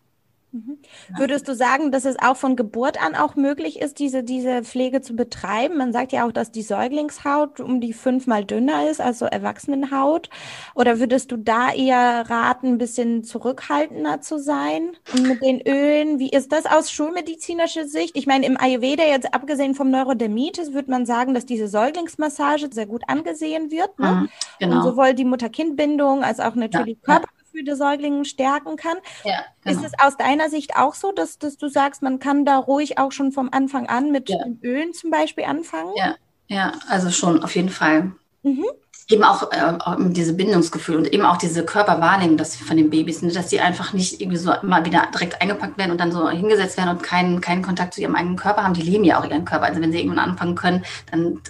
Mhm. 0.53 0.77
Würdest 1.17 1.47
du 1.47 1.55
sagen, 1.55 1.91
dass 1.91 2.05
es 2.05 2.19
auch 2.19 2.37
von 2.37 2.55
Geburt 2.55 3.03
an 3.03 3.15
auch 3.15 3.35
möglich 3.35 3.81
ist, 3.81 3.97
diese, 3.97 4.23
diese 4.23 4.63
Pflege 4.63 5.01
zu 5.01 5.15
betreiben? 5.15 5.77
Man 5.77 5.91
sagt 5.91 6.11
ja 6.11 6.27
auch, 6.27 6.31
dass 6.31 6.51
die 6.51 6.61
Säuglingshaut 6.61 7.59
um 7.59 7.81
die 7.81 7.91
fünfmal 7.91 8.45
dünner 8.45 8.87
ist, 8.87 9.01
als 9.01 9.17
so 9.17 9.25
Erwachsenenhaut. 9.25 10.29
Oder 10.75 10.99
würdest 10.99 11.31
du 11.31 11.37
da 11.37 11.73
eher 11.73 12.29
raten, 12.29 12.67
ein 12.67 12.77
bisschen 12.77 13.23
zurückhaltender 13.23 14.21
zu 14.21 14.37
sein 14.37 14.91
mit 15.27 15.41
den 15.41 15.59
Ölen? 15.67 16.19
Wie 16.19 16.29
ist 16.29 16.51
das 16.51 16.67
aus 16.67 16.91
schulmedizinischer 16.91 17.87
Sicht? 17.87 18.15
Ich 18.15 18.27
meine, 18.27 18.45
im 18.45 18.59
Ayurveda, 18.59 19.03
jetzt 19.03 19.33
abgesehen 19.33 19.73
vom 19.73 19.89
Neurodermitis, 19.89 20.71
würde 20.71 20.91
man 20.91 21.07
sagen, 21.07 21.33
dass 21.33 21.47
diese 21.47 21.67
Säuglingsmassage 21.67 22.69
sehr 22.71 22.85
gut 22.85 23.01
angesehen 23.07 23.71
wird. 23.71 23.97
Ne? 23.97 24.11
Mhm, 24.11 24.29
genau. 24.59 24.75
Und 24.75 24.83
sowohl 24.83 25.15
die 25.15 25.25
Mutter-Kind-Bindung 25.25 26.23
als 26.23 26.39
auch 26.39 26.53
natürlich 26.53 26.99
ja, 27.07 27.15
Körper 27.15 27.29
für 27.35 27.42
die 27.61 27.75
Säuglinge 27.75 28.25
stärken 28.25 28.75
kann. 28.75 28.97
Ja, 29.23 29.43
genau. 29.63 29.79
Ist 29.79 29.85
es 29.85 29.91
aus 29.99 30.17
deiner 30.17 30.49
Sicht 30.49 30.75
auch 30.75 30.95
so, 30.95 31.11
dass, 31.11 31.37
dass 31.37 31.57
du 31.57 31.67
sagst, 31.67 32.01
man 32.01 32.19
kann 32.19 32.45
da 32.45 32.57
ruhig 32.57 32.97
auch 32.97 33.11
schon 33.11 33.31
vom 33.31 33.49
Anfang 33.51 33.87
an 33.87 34.11
mit 34.11 34.29
ja. 34.29 34.37
Ölen 34.63 34.93
zum 34.93 35.11
Beispiel 35.11 35.43
anfangen? 35.43 35.91
Ja, 35.95 36.15
ja, 36.47 36.73
also 36.87 37.09
schon, 37.09 37.43
auf 37.43 37.55
jeden 37.55 37.69
Fall. 37.69 38.13
Mhm. 38.43 38.65
Eben 39.09 39.23
auch, 39.23 39.51
äh, 39.51 39.73
diese 40.11 40.33
Bindungsgefühl 40.33 40.95
und 40.95 41.13
eben 41.13 41.25
auch 41.25 41.35
diese 41.35 41.65
Körperwahrnehmung 41.65 42.37
dass 42.37 42.55
von 42.55 42.77
den 42.77 42.89
Babys, 42.89 43.21
ne, 43.21 43.33
dass 43.33 43.47
die 43.47 43.59
einfach 43.59 43.91
nicht 43.91 44.21
irgendwie 44.21 44.37
so 44.37 44.53
immer 44.53 44.85
wieder 44.85 45.07
direkt 45.13 45.41
eingepackt 45.41 45.77
werden 45.77 45.91
und 45.91 45.99
dann 45.99 46.13
so 46.13 46.29
hingesetzt 46.29 46.77
werden 46.77 46.89
und 46.89 47.03
keinen, 47.03 47.41
keinen 47.41 47.63
Kontakt 47.63 47.93
zu 47.93 48.01
ihrem 48.01 48.15
eigenen 48.15 48.37
Körper 48.37 48.63
haben. 48.63 48.73
Die 48.73 48.81
lieben 48.81 49.03
ja 49.03 49.19
auch 49.19 49.25
ihren 49.25 49.43
Körper. 49.43 49.65
Also 49.65 49.81
wenn 49.81 49.91
sie 49.91 49.99
irgendwann 49.99 50.29
anfangen 50.29 50.55
können, 50.55 50.85
dann 51.11 51.41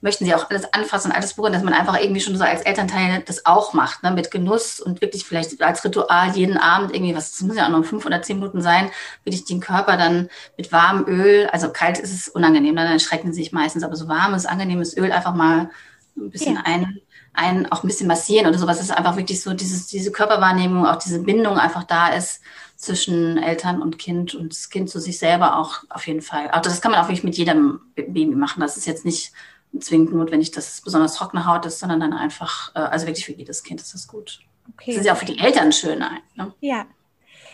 möchten 0.00 0.24
sie 0.24 0.34
auch 0.34 0.48
alles 0.50 0.72
anfassen 0.72 1.10
und 1.10 1.16
alles 1.16 1.34
berühren, 1.34 1.52
dass 1.52 1.62
man 1.62 1.74
einfach 1.74 1.98
irgendwie 2.00 2.20
schon 2.20 2.36
so 2.36 2.44
als 2.44 2.62
Elternteil 2.62 3.22
das 3.26 3.46
auch 3.46 3.72
macht, 3.72 4.02
ne, 4.02 4.10
mit 4.10 4.30
Genuss 4.30 4.80
und 4.80 5.00
wirklich 5.00 5.24
vielleicht 5.24 5.60
als 5.62 5.84
Ritual 5.84 6.36
jeden 6.36 6.56
Abend 6.56 6.94
irgendwie, 6.94 7.14
was 7.14 7.32
das 7.32 7.40
muss 7.42 7.56
ja 7.56 7.66
auch 7.66 7.70
noch 7.70 7.84
fünf 7.84 8.06
oder 8.06 8.22
zehn 8.22 8.38
Minuten 8.38 8.60
sein, 8.60 8.90
wirklich 9.24 9.44
den 9.44 9.60
Körper 9.60 9.96
dann 9.96 10.28
mit 10.56 10.72
warmem 10.72 11.06
Öl, 11.08 11.48
also 11.48 11.70
kalt 11.70 11.98
ist 11.98 12.12
es 12.12 12.28
unangenehm, 12.28 12.76
dann 12.76 12.86
erschrecken 12.86 13.32
sie 13.32 13.42
sich 13.42 13.52
meistens, 13.52 13.82
aber 13.82 13.96
so 13.96 14.08
warmes, 14.08 14.46
angenehmes 14.46 14.96
Öl 14.96 15.12
einfach 15.12 15.34
mal 15.34 15.70
ein 16.16 16.30
bisschen 16.30 16.56
ja. 16.56 16.62
ein, 16.64 17.00
ein, 17.32 17.70
auch 17.70 17.82
ein 17.82 17.88
bisschen 17.88 18.08
massieren 18.08 18.46
oder 18.46 18.58
sowas, 18.58 18.78
dass 18.78 18.90
einfach 18.90 19.16
wirklich 19.16 19.42
so 19.42 19.54
dieses, 19.54 19.86
diese 19.86 20.12
Körperwahrnehmung, 20.12 20.86
auch 20.86 20.96
diese 20.96 21.20
Bindung 21.20 21.58
einfach 21.58 21.84
da 21.84 22.08
ist 22.08 22.40
zwischen 22.78 23.36
Eltern 23.38 23.82
und 23.82 23.98
Kind 23.98 24.36
und 24.36 24.52
das 24.52 24.70
Kind 24.70 24.88
zu 24.88 25.00
sich 25.00 25.18
selber 25.18 25.58
auch 25.58 25.82
auf 25.90 26.06
jeden 26.06 26.22
Fall. 26.22 26.46
Also 26.48 26.70
das 26.70 26.80
kann 26.80 26.92
man 26.92 27.00
auch 27.00 27.08
wirklich 27.08 27.24
mit 27.24 27.36
jedem 27.36 27.80
Baby 27.96 28.26
machen. 28.26 28.60
Das 28.60 28.76
ist 28.76 28.86
jetzt 28.86 29.04
nicht 29.04 29.32
zwingend 29.80 30.14
notwendig, 30.14 30.52
dass 30.52 30.74
es 30.74 30.80
besonders 30.80 31.14
trockene 31.14 31.44
Haut 31.44 31.66
ist, 31.66 31.80
sondern 31.80 31.98
dann 31.98 32.12
einfach, 32.12 32.74
äh, 32.76 32.78
also 32.78 33.06
wirklich 33.06 33.26
für 33.26 33.32
jedes 33.32 33.64
Kind 33.64 33.80
ist 33.80 33.94
das 33.94 34.06
gut. 34.06 34.40
Okay. 34.72 34.92
Das 34.92 35.00
ist 35.00 35.06
ja 35.06 35.14
auch 35.14 35.18
für 35.18 35.24
die 35.24 35.40
Eltern 35.40 35.72
schön. 35.72 35.98
Ne? 35.98 36.52
Ja. 36.60 36.86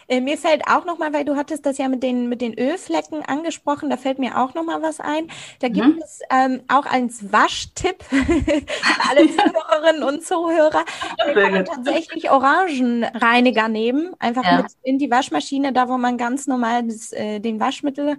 Äh, 0.08 0.20
mir 0.20 0.36
fällt 0.36 0.66
auch 0.68 0.84
noch 0.84 0.98
mal, 0.98 1.12
weil 1.12 1.24
du 1.24 1.36
hattest 1.36 1.66
das 1.66 1.78
ja 1.78 1.88
mit 1.88 2.02
den 2.02 2.28
mit 2.28 2.40
den 2.40 2.58
Ölflecken 2.58 3.22
angesprochen, 3.22 3.90
da 3.90 3.96
fällt 3.96 4.18
mir 4.18 4.38
auch 4.38 4.54
noch 4.54 4.64
mal 4.64 4.82
was 4.82 5.00
ein. 5.00 5.28
Da 5.60 5.68
gibt 5.68 5.86
mhm. 5.86 6.02
es 6.04 6.20
ähm, 6.30 6.62
auch 6.68 6.86
als 6.86 7.32
Waschtipp 7.32 8.02
für 8.02 8.20
alle 9.10 9.26
Zuhörerinnen 9.28 10.02
und 10.02 10.24
Zuhörer, 10.24 10.84
da 11.18 11.32
kann 11.32 11.52
man 11.52 11.64
tatsächlich 11.64 12.30
Orangenreiniger 12.30 13.68
nehmen, 13.68 14.14
einfach 14.18 14.44
ja. 14.44 14.58
mit 14.58 14.66
in 14.82 14.98
die 14.98 15.10
Waschmaschine, 15.10 15.72
da 15.72 15.88
wo 15.88 15.98
man 15.98 16.18
ganz 16.18 16.46
normal 16.46 16.84
das, 16.84 17.12
äh, 17.12 17.40
den 17.40 17.60
Waschmittel 17.60 18.16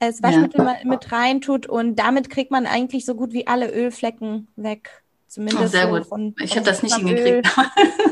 äh, 0.00 0.08
das 0.08 0.22
Waschmittel 0.22 0.64
ja. 0.64 0.76
mit 0.84 1.12
reintut 1.12 1.66
und 1.66 1.96
damit 1.96 2.30
kriegt 2.30 2.50
man 2.50 2.66
eigentlich 2.66 3.04
so 3.04 3.14
gut 3.14 3.32
wie 3.32 3.46
alle 3.46 3.70
Ölflecken 3.70 4.48
weg. 4.56 4.99
Zumindest 5.30 5.76
oh, 5.76 5.88
gut. 5.90 6.06
Von, 6.06 6.34
ich 6.42 6.56
habe 6.56 6.66
das 6.66 6.82
nicht 6.82 6.96
hingekriegt. 6.96 7.48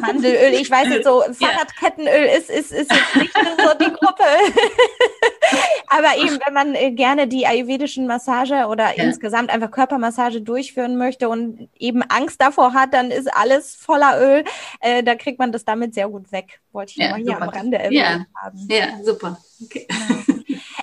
Mandelöl, 0.00 0.52
ich 0.60 0.70
weiß 0.70 0.86
jetzt 0.88 1.04
so, 1.04 1.20
Fahrradkettenöl 1.32 2.26
ist, 2.38 2.48
ist, 2.48 2.70
ist 2.70 2.92
jetzt 2.92 3.16
nicht 3.16 3.34
so 3.34 3.74
die 3.76 3.92
Gruppe. 3.92 4.22
Aber 5.88 6.16
eben, 6.16 6.38
wenn 6.46 6.54
man 6.54 6.76
äh, 6.76 6.92
gerne 6.92 7.26
die 7.26 7.44
ayurvedischen 7.44 8.06
Massage 8.06 8.66
oder 8.68 8.96
ja. 8.96 9.02
insgesamt 9.02 9.50
einfach 9.50 9.72
Körpermassage 9.72 10.42
durchführen 10.42 10.96
möchte 10.96 11.28
und 11.28 11.68
eben 11.76 12.04
Angst 12.04 12.40
davor 12.40 12.72
hat, 12.72 12.94
dann 12.94 13.10
ist 13.10 13.26
alles 13.36 13.74
voller 13.74 14.20
Öl. 14.20 14.44
Äh, 14.78 15.02
da 15.02 15.16
kriegt 15.16 15.40
man 15.40 15.50
das 15.50 15.64
damit 15.64 15.94
sehr 15.94 16.08
gut 16.08 16.30
weg. 16.30 16.60
Wollte 16.70 16.92
ich 16.92 16.98
ja, 16.98 17.08
nur 17.08 17.16
hier 17.16 17.32
super. 17.32 17.42
am 17.42 17.48
Rande 17.48 17.78
erwähnt 17.78 17.94
ja. 18.00 18.26
haben. 18.40 18.68
Ja, 18.70 19.02
super. 19.02 19.38
Okay. 19.60 19.88
Genau. 19.88 20.17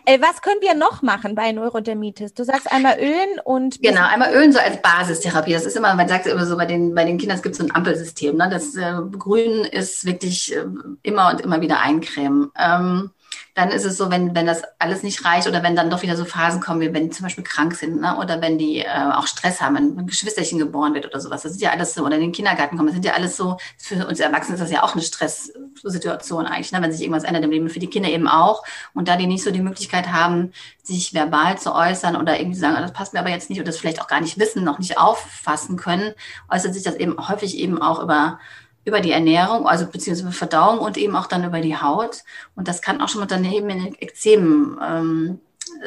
Äh, 0.06 0.22
was 0.22 0.42
können 0.42 0.62
wir 0.62 0.76
noch 0.76 1.02
machen 1.02 1.36
bei 1.36 1.52
Neurodermitis? 1.52 2.34
Du 2.34 2.44
sagst 2.44 2.72
einmal 2.72 3.00
Ölen 3.00 3.40
und. 3.44 3.82
Genau, 3.82 4.08
einmal 4.08 4.34
Ölen 4.34 4.52
so 4.52 4.60
als 4.60 4.82
Basistherapie. 4.82 5.54
Das 5.54 5.66
ist 5.66 5.76
immer, 5.76 5.94
man 5.96 6.08
sagt 6.08 6.28
immer 6.28 6.46
so 6.46 6.56
bei 6.58 6.66
den, 6.66 6.94
bei 6.94 7.04
den 7.06 7.18
Kindern, 7.18 7.38
es 7.38 7.44
gibt 7.44 7.56
so 7.56 7.64
ein 7.64 7.74
Ampelsystem. 7.74 8.38
Ne? 8.38 8.50
Das 8.50 8.76
äh, 8.76 8.94
Grün 9.18 9.66
ist 9.66 10.06
wirklich 10.06 10.56
äh, 10.56 10.66
immer 11.04 11.32
und 11.32 11.42
immer 11.42 11.62
wieder 11.62 11.80
eincremen. 11.82 12.52
Ähm, 12.58 13.12
dann 13.56 13.70
ist 13.72 13.86
es 13.86 13.98
so, 13.98 14.12
wenn, 14.12 14.36
wenn 14.36 14.46
das 14.46 14.64
alles 14.80 15.02
nicht 15.02 15.24
reicht 15.24 15.48
oder 15.48 15.64
wenn 15.64 15.78
dann 15.78 15.90
doch 15.90 16.02
wieder 16.02 16.18
so 16.18 16.26
Phasen 16.26 16.60
kommen, 16.60 16.82
wie 16.82 16.94
wenn 16.94 17.06
die 17.06 17.10
zum 17.10 17.24
Beispiel 17.24 17.44
krank 17.46 17.74
sind 17.74 18.02
ne? 18.02 18.18
oder 18.18 18.42
wenn 18.42 18.58
die 18.58 18.80
äh, 18.80 19.12
auch 19.14 19.28
Stress 19.28 19.62
haben, 19.62 19.76
wenn 19.76 19.98
ein 19.98 20.08
Geschwisterchen 20.08 20.60
geboren 20.60 20.94
wird 20.94 21.06
oder 21.06 21.22
sowas. 21.22 21.44
Das 21.44 21.54
ist 21.54 21.62
ja 21.62 21.72
alles 21.72 21.94
so, 21.94 22.06
oder 22.06 22.16
in 22.16 22.22
den 22.22 22.32
Kindergarten 22.34 22.76
kommen, 22.76 22.88
das 22.88 22.96
sind 22.96 23.06
ja 23.06 23.14
alles 23.14 23.38
so, 23.38 23.56
für 23.78 24.06
uns 24.08 24.20
Erwachsene 24.20 24.56
ist 24.56 24.62
das 24.62 24.72
ja 24.72 24.84
auch 24.84 24.92
eine 24.92 25.02
Stresssituation 25.02 26.48
eigentlich, 26.48 26.74
ne? 26.74 26.82
wenn 26.82 26.92
sich 26.92 27.02
irgendwas 27.02 27.24
ändert 27.24 27.46
im 27.46 27.52
Leben, 27.52 27.70
für 27.70 27.80
die 27.80 27.90
Kinder 27.90 28.10
eben 28.10 28.28
auch. 28.28 28.62
Und 28.94 29.08
da 29.08 29.16
die 29.16 29.26
nicht 29.26 29.44
so 29.44 29.52
die 29.52 29.62
Möglichkeit 29.62 30.12
haben, 30.12 30.52
sich 30.84 31.14
verbal 31.14 31.58
zu 31.58 31.74
äußern 31.74 32.18
oder 32.18 32.38
irgendwie 32.38 32.60
sagen, 32.60 32.76
das 32.76 32.92
passt 32.92 33.14
mir 33.14 33.22
aber 33.22 33.30
jetzt 33.30 33.50
nicht 33.50 33.60
oder 33.60 33.68
das 33.68 33.78
vielleicht 33.78 34.02
auch 34.02 34.08
gar 34.08 34.20
nicht 34.20 34.38
wissen, 34.38 34.66
noch 34.66 34.80
nicht 34.80 34.98
auffassen 34.98 35.78
können, 35.78 36.14
äußert 36.52 36.74
sich 36.74 36.84
das 36.84 36.96
eben 36.96 37.16
häufig 37.30 37.58
eben 37.58 37.82
auch 37.82 38.04
über 38.04 38.38
über 38.86 39.02
die 39.02 39.12
Ernährung, 39.12 39.68
also 39.68 39.88
beziehungsweise 39.88 40.32
Verdauung 40.32 40.80
und 40.80 40.98
eben 40.98 41.16
auch 41.16 41.28
dann 41.28 41.44
über 41.44 41.60
die 41.60 41.76
Haut. 41.76 42.24
Und 42.56 42.68
das 42.68 42.82
kann 42.82 43.02
auch 43.02 43.10
schon 43.10 43.20
mal 43.20 43.28
daneben 43.28 43.70
in 43.70 43.96
Ekzemen 43.96 44.80
ähm, 44.82 45.40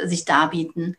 sich 0.05 0.25
darbieten. 0.25 0.97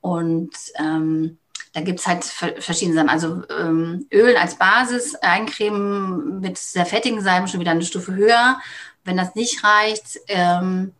Und 0.00 0.50
ähm, 0.78 1.38
da 1.72 1.80
gibt's 1.80 2.06
halt 2.06 2.24
verschiedene 2.24 2.96
Sachen. 2.96 3.08
Also 3.08 3.42
ähm, 3.50 4.06
Öl 4.12 4.36
als 4.36 4.56
Basis, 4.56 5.14
eincremen 5.16 6.40
mit 6.40 6.58
sehr 6.58 6.86
fettigen 6.86 7.20
Salben 7.20 7.48
schon 7.48 7.60
wieder 7.60 7.72
eine 7.72 7.82
Stufe 7.82 8.14
höher. 8.14 8.58
Wenn 9.04 9.16
das 9.16 9.34
nicht 9.34 9.62
reicht, 9.64 10.20
ähm, 10.28 10.92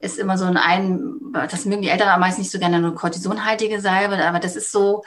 ist 0.00 0.18
immer 0.18 0.38
so 0.38 0.46
ein, 0.46 0.56
ein 0.56 1.20
das 1.32 1.66
mögen 1.66 1.82
die 1.82 1.90
Eltern 1.90 2.08
am 2.08 2.20
meisten 2.20 2.40
nicht 2.40 2.50
so 2.50 2.58
gerne, 2.58 2.76
eine 2.76 2.92
kortisonhaltige 2.92 3.80
Salbe, 3.80 4.16
aber 4.24 4.40
das 4.40 4.56
ist 4.56 4.72
so, 4.72 5.04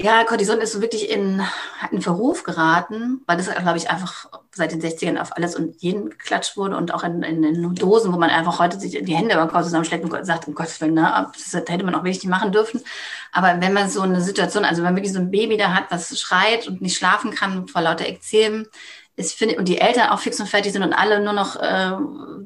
ja, 0.00 0.22
Cortison 0.22 0.60
ist 0.60 0.72
so 0.72 0.80
wirklich 0.80 1.10
in, 1.10 1.42
in 1.90 2.00
Verruf 2.02 2.44
geraten, 2.44 3.20
weil 3.26 3.36
das, 3.36 3.52
glaube 3.52 3.78
ich, 3.78 3.90
einfach 3.90 4.26
seit 4.54 4.70
den 4.70 4.80
60ern 4.80 5.18
auf 5.18 5.36
alles 5.36 5.56
und 5.56 5.82
jeden 5.82 6.10
geklatscht 6.10 6.56
wurde 6.56 6.76
und 6.76 6.94
auch 6.94 7.02
in, 7.02 7.24
in, 7.24 7.42
in 7.42 7.74
Dosen, 7.74 8.12
wo 8.12 8.16
man 8.16 8.30
einfach 8.30 8.60
heute 8.60 8.78
sich 8.78 8.92
die 8.92 9.16
Hände 9.16 9.34
über 9.34 9.44
den 9.44 9.50
Kopf 9.50 9.64
zusammenschlägt 9.64 10.04
und 10.04 10.24
sagt, 10.24 10.46
um 10.46 10.54
Gottes 10.54 10.80
Willen, 10.80 10.94
ne, 10.94 11.26
das 11.32 11.52
hätte 11.52 11.84
man 11.84 11.96
auch 11.96 12.04
wirklich 12.04 12.22
nicht 12.22 12.30
machen 12.30 12.52
dürfen. 12.52 12.80
Aber 13.32 13.60
wenn 13.60 13.72
man 13.72 13.90
so 13.90 14.02
eine 14.02 14.20
Situation, 14.20 14.64
also 14.64 14.78
wenn 14.78 14.90
man 14.92 14.96
wirklich 14.96 15.12
so 15.12 15.18
ein 15.18 15.32
Baby 15.32 15.56
da 15.56 15.74
hat, 15.74 15.86
was 15.90 16.16
schreit 16.20 16.68
und 16.68 16.80
nicht 16.80 16.96
schlafen 16.96 17.32
kann 17.32 17.66
vor 17.66 17.82
lauter 17.82 18.06
Ekzemen, 18.06 18.68
ich 19.18 19.34
finde, 19.34 19.56
und 19.56 19.66
die 19.66 19.78
Eltern 19.78 20.10
auch 20.10 20.20
fix 20.20 20.38
und 20.38 20.46
fertig 20.46 20.72
sind 20.72 20.84
und 20.84 20.92
alle 20.92 21.20
nur 21.20 21.32
noch 21.32 21.56
äh, 21.56 21.90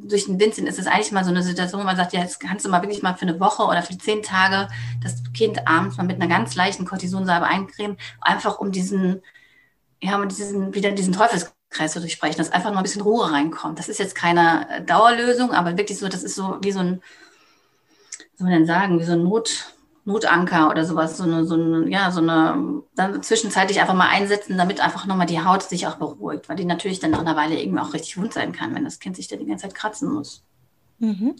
durch 0.04 0.24
den 0.24 0.40
Wind 0.40 0.54
sind, 0.54 0.66
ist 0.66 0.78
es 0.78 0.86
eigentlich 0.86 1.12
mal 1.12 1.22
so 1.22 1.30
eine 1.30 1.42
Situation, 1.42 1.82
wo 1.82 1.84
man 1.84 1.96
sagt, 1.96 2.14
ja, 2.14 2.20
jetzt 2.20 2.40
kannst 2.40 2.64
du 2.64 2.70
mal 2.70 2.80
wirklich 2.80 3.02
mal 3.02 3.14
für 3.14 3.26
eine 3.26 3.38
Woche 3.38 3.64
oder 3.64 3.82
für 3.82 3.96
zehn 3.98 4.22
Tage 4.22 4.68
das 5.02 5.22
Kind 5.34 5.68
abends 5.68 5.98
mal 5.98 6.04
mit 6.04 6.16
einer 6.16 6.34
ganz 6.34 6.54
leichten 6.54 6.86
Kortisonsalbe 6.86 7.46
eincremen, 7.46 7.98
einfach 8.22 8.58
um 8.58 8.72
diesen, 8.72 9.22
ja, 10.00 10.16
um 10.16 10.26
diesen, 10.26 10.74
wieder 10.74 10.92
diesen 10.92 11.12
Teufelskreis 11.12 11.92
zu 11.92 12.00
durchbrechen, 12.00 12.38
dass 12.38 12.52
einfach 12.52 12.70
nur 12.70 12.78
ein 12.78 12.84
bisschen 12.84 13.02
Ruhe 13.02 13.30
reinkommt. 13.30 13.78
Das 13.78 13.90
ist 13.90 13.98
jetzt 13.98 14.14
keine 14.14 14.82
Dauerlösung, 14.86 15.52
aber 15.52 15.76
wirklich 15.76 15.98
so, 15.98 16.08
das 16.08 16.22
ist 16.22 16.36
so 16.36 16.56
wie 16.62 16.72
so 16.72 16.80
ein, 16.80 17.02
was 18.16 18.38
soll 18.38 18.48
man 18.48 18.52
denn 18.54 18.66
sagen, 18.66 18.98
wie 18.98 19.04
so 19.04 19.12
ein 19.12 19.24
Not, 19.24 19.74
Notanker 20.04 20.70
oder 20.70 20.84
sowas, 20.84 21.16
so 21.16 21.24
eine, 21.24 21.44
so 21.44 21.54
eine, 21.54 21.88
ja, 21.88 22.10
so 22.10 22.20
eine, 22.20 22.82
dann 22.94 23.22
zwischenzeitlich 23.22 23.80
einfach 23.80 23.94
mal 23.94 24.08
einsetzen, 24.08 24.58
damit 24.58 24.80
einfach 24.80 25.06
nochmal 25.06 25.26
die 25.26 25.44
Haut 25.44 25.62
sich 25.62 25.86
auch 25.86 25.96
beruhigt, 25.96 26.48
weil 26.48 26.56
die 26.56 26.64
natürlich 26.64 26.98
dann 27.00 27.12
nach 27.12 27.20
einer 27.20 27.36
Weile 27.36 27.60
irgendwie 27.60 27.80
auch 27.80 27.94
richtig 27.94 28.18
wund 28.18 28.32
sein 28.32 28.52
kann, 28.52 28.74
wenn 28.74 28.84
das 28.84 28.98
Kind 28.98 29.16
sich 29.16 29.28
da 29.28 29.36
die 29.36 29.46
ganze 29.46 29.62
Zeit 29.68 29.74
kratzen 29.74 30.12
muss. 30.12 30.44
Mhm. 31.02 31.34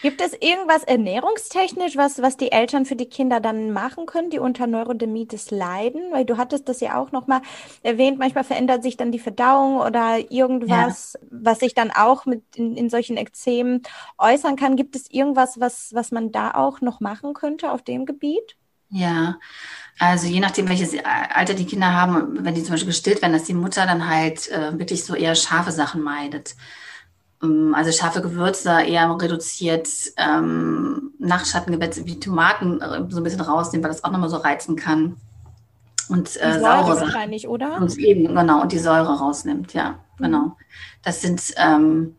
Gibt 0.00 0.22
es 0.22 0.32
irgendwas 0.32 0.82
ernährungstechnisch, 0.82 1.94
was, 1.98 2.22
was 2.22 2.38
die 2.38 2.52
Eltern 2.52 2.86
für 2.86 2.96
die 2.96 3.04
Kinder 3.04 3.38
dann 3.38 3.70
machen 3.70 4.06
können, 4.06 4.30
die 4.30 4.38
unter 4.38 4.66
Neurodermitis 4.66 5.50
leiden? 5.50 6.10
Weil 6.10 6.24
du 6.24 6.38
hattest 6.38 6.70
das 6.70 6.80
ja 6.80 6.98
auch 6.98 7.12
nochmal 7.12 7.42
erwähnt, 7.82 8.18
manchmal 8.18 8.44
verändert 8.44 8.82
sich 8.82 8.96
dann 8.96 9.12
die 9.12 9.18
Verdauung 9.18 9.76
oder 9.76 10.30
irgendwas, 10.30 11.18
ja. 11.20 11.28
was 11.30 11.60
sich 11.60 11.74
dann 11.74 11.90
auch 11.90 12.24
mit 12.24 12.42
in, 12.56 12.78
in 12.78 12.88
solchen 12.88 13.18
Ekzemen 13.18 13.82
äußern 14.16 14.56
kann. 14.56 14.76
Gibt 14.76 14.96
es 14.96 15.10
irgendwas, 15.10 15.60
was, 15.60 15.90
was 15.92 16.10
man 16.10 16.32
da 16.32 16.52
auch 16.52 16.80
noch 16.80 17.00
machen 17.00 17.34
könnte 17.34 17.72
auf 17.72 17.82
dem 17.82 18.06
Gebiet? 18.06 18.56
Ja, 18.88 19.38
also 19.98 20.28
je 20.28 20.40
nachdem, 20.40 20.68
welches 20.70 20.94
Alter 21.04 21.52
die 21.52 21.66
Kinder 21.66 21.92
haben, 21.92 22.42
wenn 22.42 22.54
die 22.54 22.62
zum 22.62 22.72
Beispiel 22.72 22.88
gestillt 22.88 23.20
werden, 23.20 23.32
dass 23.34 23.44
die 23.44 23.52
Mutter 23.52 23.84
dann 23.84 24.08
halt 24.08 24.50
äh, 24.50 24.78
wirklich 24.78 25.04
so 25.04 25.14
eher 25.14 25.34
scharfe 25.34 25.72
Sachen 25.72 26.00
meidet. 26.00 26.54
Ähm, 27.44 27.74
also 27.74 27.92
scharfe 27.92 28.22
Gewürze 28.22 28.82
eher 28.82 29.16
reduziert, 29.20 29.88
ähm, 30.16 31.12
Nachtschattengewächse 31.18 32.06
wie 32.06 32.18
Tomaten 32.20 32.80
äh, 32.80 33.04
so 33.08 33.18
ein 33.18 33.24
bisschen 33.24 33.40
rausnehmen, 33.40 33.84
weil 33.84 33.90
das 33.90 34.04
auch 34.04 34.10
nochmal 34.10 34.30
so 34.30 34.36
reizen 34.36 34.76
kann. 34.76 35.16
Und 36.08 36.36
äh, 36.40 36.60
saure 36.60 37.00
wahrscheinlich, 37.00 37.48
oder? 37.48 37.76
Und 37.76 37.96
eben, 37.98 38.34
genau, 38.34 38.60
und 38.60 38.72
die 38.72 38.78
Säure 38.78 39.18
rausnimmt, 39.18 39.72
ja, 39.72 39.98
mhm. 40.18 40.24
genau. 40.24 40.56
Das 41.02 41.22
sind, 41.22 41.42
ähm, 41.56 42.16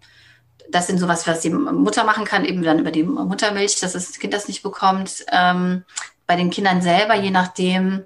das 0.72 0.88
sind 0.88 1.00
sowas, 1.00 1.28
was 1.28 1.42
die 1.42 1.52
Mutter 1.52 2.04
machen 2.04 2.26
kann, 2.26 2.46
eben 2.46 2.64
dann 2.64 2.80
über 2.80 2.92
die 2.92 3.04
Muttermilch, 3.04 3.80
dass 3.80 3.94
das 3.94 4.18
Kind 4.18 4.34
das 4.34 4.48
nicht 4.48 4.64
bekommt. 4.64 5.26
Ähm, 5.32 5.84
bei 6.26 6.36
den 6.36 6.50
Kindern 6.50 6.82
selber, 6.82 7.14
je 7.16 7.30
nachdem, 7.30 8.04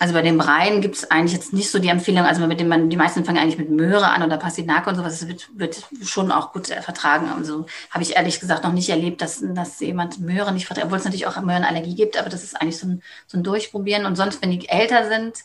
also 0.00 0.14
bei 0.14 0.22
dem 0.22 0.38
Brei 0.38 0.78
gibt 0.78 0.96
es 0.96 1.10
eigentlich 1.10 1.34
jetzt 1.34 1.52
nicht 1.52 1.70
so 1.70 1.78
die 1.78 1.88
Empfehlung, 1.88 2.24
also 2.24 2.46
mit 2.46 2.58
dem 2.58 2.68
man, 2.68 2.88
die 2.88 2.96
meisten 2.96 3.22
fangen 3.26 3.36
eigentlich 3.36 3.58
mit 3.58 3.68
Möhre 3.68 4.08
an 4.08 4.22
oder 4.22 4.38
Pastinake 4.38 4.88
und 4.88 4.96
sowas, 4.96 5.18
das 5.20 5.28
wird, 5.28 5.50
wird 5.52 5.86
schon 6.02 6.32
auch 6.32 6.54
gut 6.54 6.68
vertragen. 6.68 7.28
Also 7.28 7.66
habe 7.90 8.02
ich 8.02 8.16
ehrlich 8.16 8.40
gesagt 8.40 8.64
noch 8.64 8.72
nicht 8.72 8.88
erlebt, 8.88 9.20
dass, 9.20 9.44
dass 9.52 9.78
jemand 9.80 10.18
Möhre 10.18 10.52
nicht 10.54 10.64
verträgt, 10.64 10.86
obwohl 10.86 10.96
es 10.96 11.04
natürlich 11.04 11.26
auch 11.26 11.38
Möhrenallergie 11.42 11.94
gibt, 11.94 12.18
aber 12.18 12.30
das 12.30 12.42
ist 12.42 12.58
eigentlich 12.58 12.78
so 12.78 12.86
ein, 12.86 13.02
so 13.26 13.36
ein 13.36 13.42
Durchprobieren. 13.42 14.06
Und 14.06 14.16
sonst, 14.16 14.40
wenn 14.40 14.50
die 14.50 14.66
älter 14.70 15.06
sind, 15.06 15.40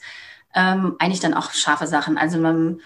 ähm, 0.54 0.96
eigentlich 1.00 1.20
dann 1.20 1.34
auch 1.34 1.52
scharfe 1.52 1.86
Sachen. 1.86 2.18
Also 2.18 2.38
man, 2.38 2.80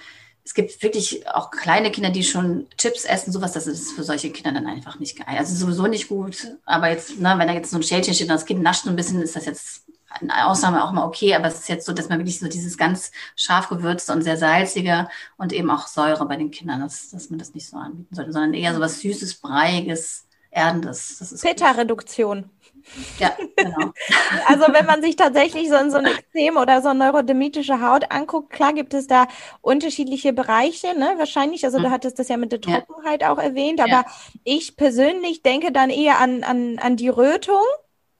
es 0.44 0.56
gibt 0.56 0.82
wirklich 0.82 1.28
auch 1.28 1.52
kleine 1.52 1.92
Kinder, 1.92 2.10
die 2.10 2.24
schon 2.24 2.66
Chips 2.80 3.06
essen, 3.06 3.32
sowas, 3.32 3.52
das 3.52 3.68
ist 3.68 3.92
für 3.92 4.02
solche 4.02 4.32
Kinder 4.32 4.54
dann 4.54 4.66
einfach 4.66 4.98
nicht 4.98 5.20
geil. 5.20 5.38
Also 5.38 5.54
sowieso 5.54 5.86
nicht 5.86 6.08
gut. 6.08 6.48
Aber 6.66 6.90
jetzt, 6.90 7.20
ne, 7.20 7.36
wenn 7.38 7.48
da 7.48 7.54
jetzt 7.54 7.70
so 7.70 7.78
ein 7.78 7.84
Schälchen 7.84 8.16
steht 8.16 8.28
und 8.28 8.34
das 8.34 8.48
Kind 8.48 8.64
nascht 8.64 8.88
ein 8.88 8.96
bisschen, 8.96 9.22
ist 9.22 9.36
das 9.36 9.46
jetzt 9.46 9.84
eine 10.10 10.48
Ausnahme 10.48 10.84
auch 10.84 10.92
mal 10.92 11.06
okay, 11.06 11.36
aber 11.36 11.48
es 11.48 11.60
ist 11.60 11.70
jetzt 11.70 11.86
so, 11.86 11.94
dass 11.94 12.10
man 12.10 12.20
wirklich 12.20 12.40
so 12.40 12.48
dieses 12.48 12.78
ganz 12.78 13.12
scharf 13.36 13.70
gewürzte 13.70 14.14
und 14.14 14.24
sehr 14.24 14.38
salzige 14.38 15.08
und 15.38 15.54
eben 15.54 15.70
auch 15.70 15.88
Säure 15.88 16.26
bei 16.26 16.36
den 16.36 16.52
Kindern, 16.52 16.82
dass, 16.82 17.10
dass 17.12 17.30
man 17.30 17.40
das 17.40 17.54
nicht 17.54 17.68
so 17.68 17.78
anbieten 17.78 18.16
sollte, 18.16 18.32
sondern 18.32 18.54
eher 18.54 18.74
so 18.74 18.80
was 18.80 19.00
Süßes, 19.00 19.36
Breiiges, 19.36 20.26
Erdendes. 20.52 21.40
Peta-Reduktion. 21.42 22.50
Ja, 23.20 23.36
genau. 23.56 23.92
Also 24.48 24.66
wenn 24.74 24.86
man 24.86 25.02
sich 25.02 25.16
tatsächlich 25.16 25.70
so, 25.70 25.76
so 25.90 25.98
ein 25.98 26.06
Extrem 26.06 26.58
oder 26.58 26.82
so 26.82 26.90
eine 26.90 27.00
neurodermitische 27.00 27.82
Haut 27.82 28.12
anguckt, 28.12 28.52
klar 28.52 28.74
gibt 28.74 28.94
es 28.94 29.06
da 29.06 29.28
unterschiedliche 29.62 30.34
Bereiche, 30.34 30.98
ne? 30.98 31.14
Wahrscheinlich. 31.18 31.66
Also 31.66 31.80
du 31.80 31.88
mhm. 31.88 31.92
hattest 31.92 32.18
das 32.18 32.30
ja 32.30 32.38
mit 32.38 32.52
der 32.52 32.62
Trockenheit 32.62 33.22
ja. 33.22 33.32
auch 33.32 33.38
erwähnt, 33.38 33.80
aber 33.80 33.90
ja. 33.90 34.06
ich 34.44 34.76
persönlich 34.76 35.44
denke 35.44 35.72
dann 35.72 35.90
eher 35.90 36.20
an, 36.20 36.44
an, 36.44 36.80
an 36.80 36.96
die 36.96 37.10
Rötung 37.10 37.62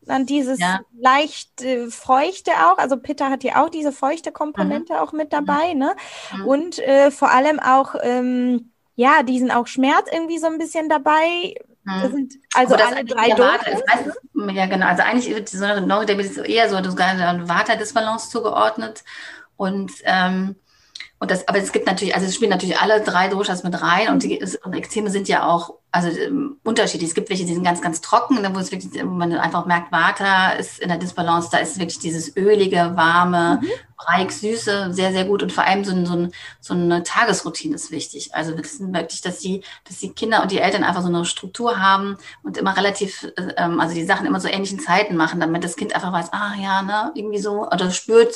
dann 0.02 0.26
dieses 0.26 0.60
ja. 0.60 0.80
leicht 0.98 1.62
äh, 1.62 1.90
feuchte 1.90 2.52
auch. 2.52 2.78
Also 2.78 2.98
Pitta 2.98 3.30
hat 3.30 3.44
ja 3.44 3.64
auch 3.64 3.70
diese 3.70 3.92
feuchte 3.92 4.32
Komponente 4.32 4.94
mhm. 4.94 5.00
auch 5.00 5.14
mit 5.14 5.34
dabei, 5.34 5.74
ne? 5.74 5.96
Mhm. 6.36 6.46
Und 6.46 6.80
äh, 6.80 7.12
vor 7.12 7.32
allem 7.32 7.60
auch, 7.60 7.96
ähm, 8.02 8.72
ja, 8.96 9.24
diesen 9.24 9.52
auch 9.52 9.68
Schmerz 9.68 10.08
irgendwie 10.12 10.40
so 10.40 10.48
ein 10.48 10.58
bisschen 10.58 10.90
dabei. 10.90 11.56
Mhm. 11.84 12.02
Das 12.02 12.12
sind 12.12 12.34
also 12.54 12.76
das 12.76 12.92
alle 12.92 13.06
drei 13.06 13.30
Dosen. 13.30 14.56
Ja, 14.56 14.66
genau. 14.66 14.88
Also 14.88 15.04
eigentlich 15.04 15.34
wird 15.34 15.50
so 15.50 15.64
eine 15.64 15.86
Neurodermitis 15.86 16.38
eher 16.38 16.70
so 16.70 16.76
eine 16.76 17.48
Vata-Disbalance 17.50 18.30
zugeordnet. 18.30 19.04
Und 19.58 19.92
ähm, 20.04 20.56
und 21.20 21.32
das, 21.32 21.48
aber 21.50 21.58
es 21.58 21.74
gibt 21.74 21.86
natürlich, 21.86 22.16
also 22.16 22.26
es 22.26 22.36
spielen 22.36 22.50
natürlich 22.50 22.80
alle 22.80 23.02
drei 23.02 23.28
Doshas 23.28 23.64
mit 23.64 23.82
rein 23.82 24.08
und 24.10 24.24
die 24.24 24.42
und 24.64 24.74
Ekzeme 24.74 25.10
sind 25.10 25.28
ja 25.28 25.46
auch 25.46 25.79
also 25.92 26.10
ähm, 26.10 26.58
unterschiedlich. 26.64 27.10
Es 27.10 27.16
gibt 27.16 27.30
welche, 27.30 27.46
die 27.46 27.54
sind 27.54 27.64
ganz, 27.64 27.82
ganz 27.82 28.02
trocken, 28.02 28.38
wo, 28.54 28.60
es 28.60 28.72
wirklich, 28.72 29.04
wo 29.04 29.10
man 29.10 29.34
einfach 29.34 29.66
merkt, 29.66 29.92
Vata 29.92 30.52
ist 30.52 30.80
in 30.80 30.90
der 30.90 30.98
Disbalance, 30.98 31.50
da 31.52 31.58
ist 31.58 31.80
wirklich 31.80 32.00
dieses 32.00 32.36
ölige, 32.38 32.92
warme, 32.96 33.60
mhm. 33.62 33.68
reich, 33.98 34.32
süße, 34.32 34.94
sehr, 34.94 35.12
sehr 35.12 35.26
gut. 35.26 35.42
Und 35.42 35.52
vor 35.52 35.64
allem 35.64 35.84
so, 35.84 35.92
ein, 35.92 36.06
so, 36.06 36.14
ein, 36.14 36.32
so 36.60 36.74
eine 36.74 37.04
Tagesroutine 37.04 37.76
ist 37.76 37.92
wichtig. 37.92 38.36
Also 38.36 38.52
das 38.52 38.74
ist 38.74 38.94
wirklich, 38.94 39.22
dass 39.22 39.40
die, 39.40 39.64
dass 39.88 39.98
die 39.98 40.12
Kinder 40.12 40.44
und 40.44 40.52
die 40.52 40.60
Eltern 40.60 40.84
einfach 40.84 41.02
so 41.02 41.08
eine 41.08 41.26
Struktur 41.26 41.80
haben 41.80 42.18
und 42.44 42.58
immer 42.58 42.78
relativ, 42.78 43.28
ähm, 43.58 43.80
also 43.80 43.96
die 43.96 44.06
Sachen 44.06 44.28
immer 44.28 44.40
so 44.40 44.48
ähnlichen 44.48 44.80
Zeiten 44.80 45.16
machen, 45.16 45.40
damit 45.40 45.64
das 45.64 45.76
Kind 45.76 45.96
einfach 45.96 46.14
weiß, 46.14 46.34
ah 46.34 46.54
ja, 46.62 46.82
ne, 46.84 47.12
irgendwie 47.16 47.40
so, 47.40 47.68
oder 47.68 47.90
spürt, 47.90 48.36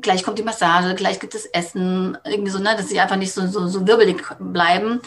gleich 0.00 0.24
kommt 0.24 0.38
die 0.38 0.44
Massage, 0.44 0.94
gleich 0.94 1.20
gibt 1.20 1.34
es 1.36 1.46
Essen, 1.46 2.18
irgendwie 2.24 2.50
so, 2.50 2.58
ne, 2.58 2.74
dass 2.76 2.88
sie 2.88 2.98
einfach 2.98 3.16
nicht 3.16 3.32
so, 3.32 3.46
so, 3.46 3.68
so 3.68 3.86
wirbelig 3.86 4.24
bleiben. 4.40 5.00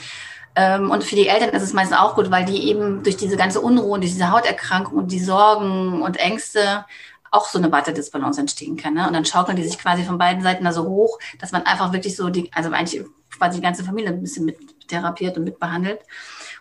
Ähm, 0.60 0.90
und 0.90 1.04
für 1.04 1.16
die 1.16 1.28
Eltern 1.28 1.52
ist 1.52 1.62
es 1.62 1.74
meistens 1.74 1.98
auch 1.98 2.16
gut, 2.16 2.32
weil 2.32 2.44
die 2.44 2.68
eben 2.68 3.04
durch 3.04 3.16
diese 3.16 3.38
ganze 3.38 3.62
Unruhe 3.62 3.94
und 3.94 4.02
diese 4.02 4.32
Hauterkrankung 4.32 4.98
und 4.98 5.12
die 5.12 5.20
Sorgen 5.20 6.02
und 6.02 6.18
Ängste 6.18 6.84
auch 7.30 7.48
so 7.48 7.60
eine 7.60 7.72
Wattedisbalance 7.72 8.40
entstehen 8.42 8.76
kann. 8.76 8.96
Ne? 8.96 9.06
Und 9.06 9.14
dann 9.14 9.24
schaukeln 9.24 9.56
die 9.56 9.64
sich 9.64 9.78
quasi 9.78 10.04
von 10.04 10.18
beiden 10.18 10.42
Seiten 10.42 10.64
da 10.64 10.74
so 10.74 10.86
hoch, 10.86 11.20
dass 11.40 11.52
man 11.52 11.62
einfach 11.68 11.94
wirklich 11.94 12.16
so 12.16 12.30
die, 12.30 12.52
also 12.54 12.72
eigentlich 12.72 13.04
quasi 13.38 13.58
die 13.58 13.62
ganze 13.62 13.84
Familie 13.84 14.10
ein 14.10 14.22
bisschen 14.22 14.46
mit 14.46 14.58
therapiert 14.88 15.38
und 15.38 15.44
mit 15.44 15.60
behandelt. 15.60 16.00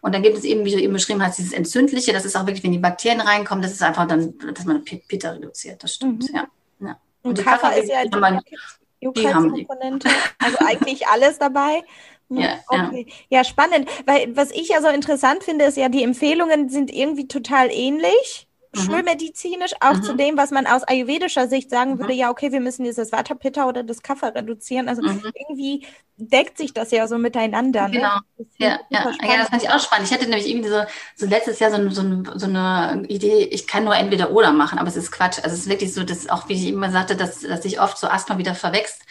Und 0.02 0.14
dann 0.14 0.22
gibt 0.22 0.36
es 0.36 0.44
eben, 0.44 0.66
wie 0.66 0.72
du 0.72 0.80
eben 0.80 0.92
beschrieben 0.92 1.24
hast, 1.24 1.38
dieses 1.38 1.54
Entzündliche, 1.54 2.12
das 2.12 2.26
ist 2.26 2.36
auch 2.36 2.44
wirklich, 2.44 2.64
wenn 2.64 2.72
die 2.72 2.78
Bakterien 2.78 3.22
reinkommen, 3.22 3.62
das 3.62 3.72
ist 3.72 3.82
einfach 3.82 4.06
dann, 4.06 4.34
dass 4.54 4.66
man 4.66 4.84
Pitta 4.84 5.30
reduziert, 5.30 5.82
das 5.82 5.94
stimmt, 5.94 6.30
mhm. 6.30 6.36
ja. 6.36 6.46
ja. 6.80 7.00
Und, 7.22 7.30
und 7.30 7.38
die 7.38 7.42
Kaffer 7.42 7.74
ist 7.74 7.88
ja 7.88 8.04
die, 8.04 8.10
die 9.14 9.34
haben 9.34 9.54
die. 9.54 9.66
also 10.38 10.58
eigentlich 10.66 11.06
alles 11.06 11.38
dabei. 11.38 11.82
Ja, 12.28 12.58
okay. 12.68 13.06
Ja. 13.28 13.38
ja, 13.38 13.44
spannend. 13.44 13.88
Weil 14.04 14.34
was 14.36 14.50
ich 14.50 14.68
ja 14.68 14.80
so 14.82 14.88
interessant 14.88 15.44
finde, 15.44 15.64
ist 15.66 15.76
ja, 15.76 15.88
die 15.88 16.02
Empfehlungen 16.02 16.68
sind 16.68 16.92
irgendwie 16.92 17.28
total 17.28 17.68
ähnlich. 17.70 18.48
Mhm. 18.74 18.80
Schulmedizinisch, 18.80 19.72
auch 19.80 19.94
mhm. 19.94 20.02
zu 20.02 20.16
dem, 20.16 20.36
was 20.36 20.50
man 20.50 20.66
aus 20.66 20.82
ayurvedischer 20.82 21.48
Sicht 21.48 21.70
sagen 21.70 21.94
mhm. 21.94 21.98
würde, 22.00 22.12
ja, 22.12 22.30
okay, 22.30 22.52
wir 22.52 22.60
müssen 22.60 22.84
dieses 22.84 23.12
Vata 23.12 23.34
Pitta 23.34 23.66
oder 23.66 23.82
das 23.82 24.02
Kaffer 24.02 24.34
reduzieren. 24.34 24.88
Also 24.88 25.02
mhm. 25.02 25.22
irgendwie 25.48 25.86
deckt 26.16 26.58
sich 26.58 26.74
das 26.74 26.90
ja 26.90 27.06
so 27.06 27.16
miteinander. 27.16 27.88
Ne? 27.88 27.94
Genau. 27.94 28.18
Ja, 28.58 28.80
ja. 28.90 29.10
ja, 29.22 29.36
das 29.38 29.48
fand 29.48 29.62
ich 29.62 29.70
auch 29.70 29.80
spannend. 29.80 30.08
Ich 30.08 30.14
hatte 30.14 30.28
nämlich 30.28 30.48
irgendwie 30.48 30.68
so, 30.68 30.82
so 31.14 31.26
letztes 31.26 31.58
Jahr 31.58 31.70
so, 31.70 31.88
so, 31.90 32.02
so 32.34 32.46
eine 32.46 33.04
Idee, 33.08 33.44
ich 33.44 33.66
kann 33.66 33.84
nur 33.84 33.96
entweder 33.96 34.32
oder 34.32 34.52
machen, 34.52 34.78
aber 34.78 34.88
es 34.88 34.96
ist 34.96 35.12
Quatsch. 35.12 35.38
Also 35.42 35.54
es 35.54 35.60
ist 35.60 35.68
wirklich 35.68 35.94
so, 35.94 36.02
dass 36.02 36.28
auch, 36.28 36.48
wie 36.48 36.54
ich 36.54 36.66
immer 36.66 36.90
sagte, 36.90 37.16
dass, 37.16 37.40
dass 37.40 37.62
sich 37.62 37.80
oft 37.80 37.96
so 37.98 38.08
Asthma 38.08 38.38
wieder 38.38 38.54
verwächst 38.54 39.02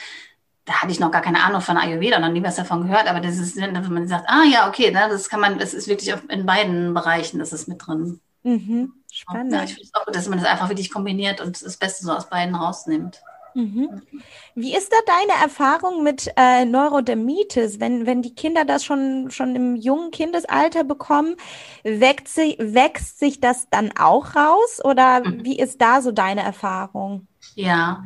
da 0.66 0.82
hatte 0.82 0.92
ich 0.92 1.00
noch 1.00 1.12
gar 1.12 1.22
keine 1.22 1.44
Ahnung 1.44 1.62
von 1.62 1.78
Ayurveda 1.78 2.20
noch 2.20 2.30
nie 2.30 2.44
was 2.44 2.56
davon 2.56 2.88
gehört, 2.88 3.08
aber 3.08 3.20
das 3.20 3.38
ist, 3.38 3.56
wenn 3.56 3.74
man 3.74 4.08
sagt, 4.08 4.26
ah 4.28 4.44
ja, 4.44 4.68
okay, 4.68 4.92
ne, 4.92 5.08
das 5.10 5.30
kann 5.30 5.40
man, 5.40 5.60
das 5.60 5.74
ist 5.74 5.88
wirklich 5.88 6.14
in 6.30 6.46
beiden 6.46 6.94
Bereichen, 6.94 7.40
das 7.40 7.54
ist 7.54 7.68
mit 7.68 7.86
drin. 7.86 8.20
Mhm. 8.44 8.94
Spannend. 9.12 9.54
Ja, 9.54 9.64
ich 9.64 9.74
finde 9.74 9.84
es 9.84 9.94
auch 9.94 10.06
gut, 10.06 10.16
dass 10.16 10.28
man 10.28 10.40
das 10.40 10.48
einfach 10.48 10.70
wirklich 10.70 10.92
kombiniert 10.92 11.40
und 11.40 11.64
das 11.64 11.78
Beste 11.78 12.04
so 12.04 12.12
aus 12.12 12.30
beiden 12.30 12.56
rausnimmt. 12.56 13.22
Mhm. 13.56 14.02
Wie 14.54 14.76
ist 14.76 14.92
da 14.92 14.98
deine 15.08 15.42
Erfahrung 15.42 16.04
mit 16.04 16.30
äh, 16.36 16.66
Neurodermitis, 16.66 17.80
wenn, 17.80 18.06
wenn 18.06 18.22
die 18.22 18.36
Kinder 18.36 18.66
das 18.66 18.84
schon, 18.84 19.32
schon 19.32 19.56
im 19.56 19.78
jungen 19.78 20.12
Kindesalter 20.12 20.84
bekommen? 20.84 21.38
Wächst, 21.84 22.36
sich, 22.36 22.58
wächst 22.60 23.20
sich 23.20 23.40
das 23.40 23.70
dann 23.70 23.94
auch 23.98 24.36
raus 24.36 24.82
oder 24.84 25.22
mhm. 25.22 25.46
wie 25.46 25.58
ist 25.58 25.82
da 25.82 26.02
so 26.02 26.12
deine 26.12 26.44
Erfahrung? 26.44 27.28
Ja, 27.56 28.04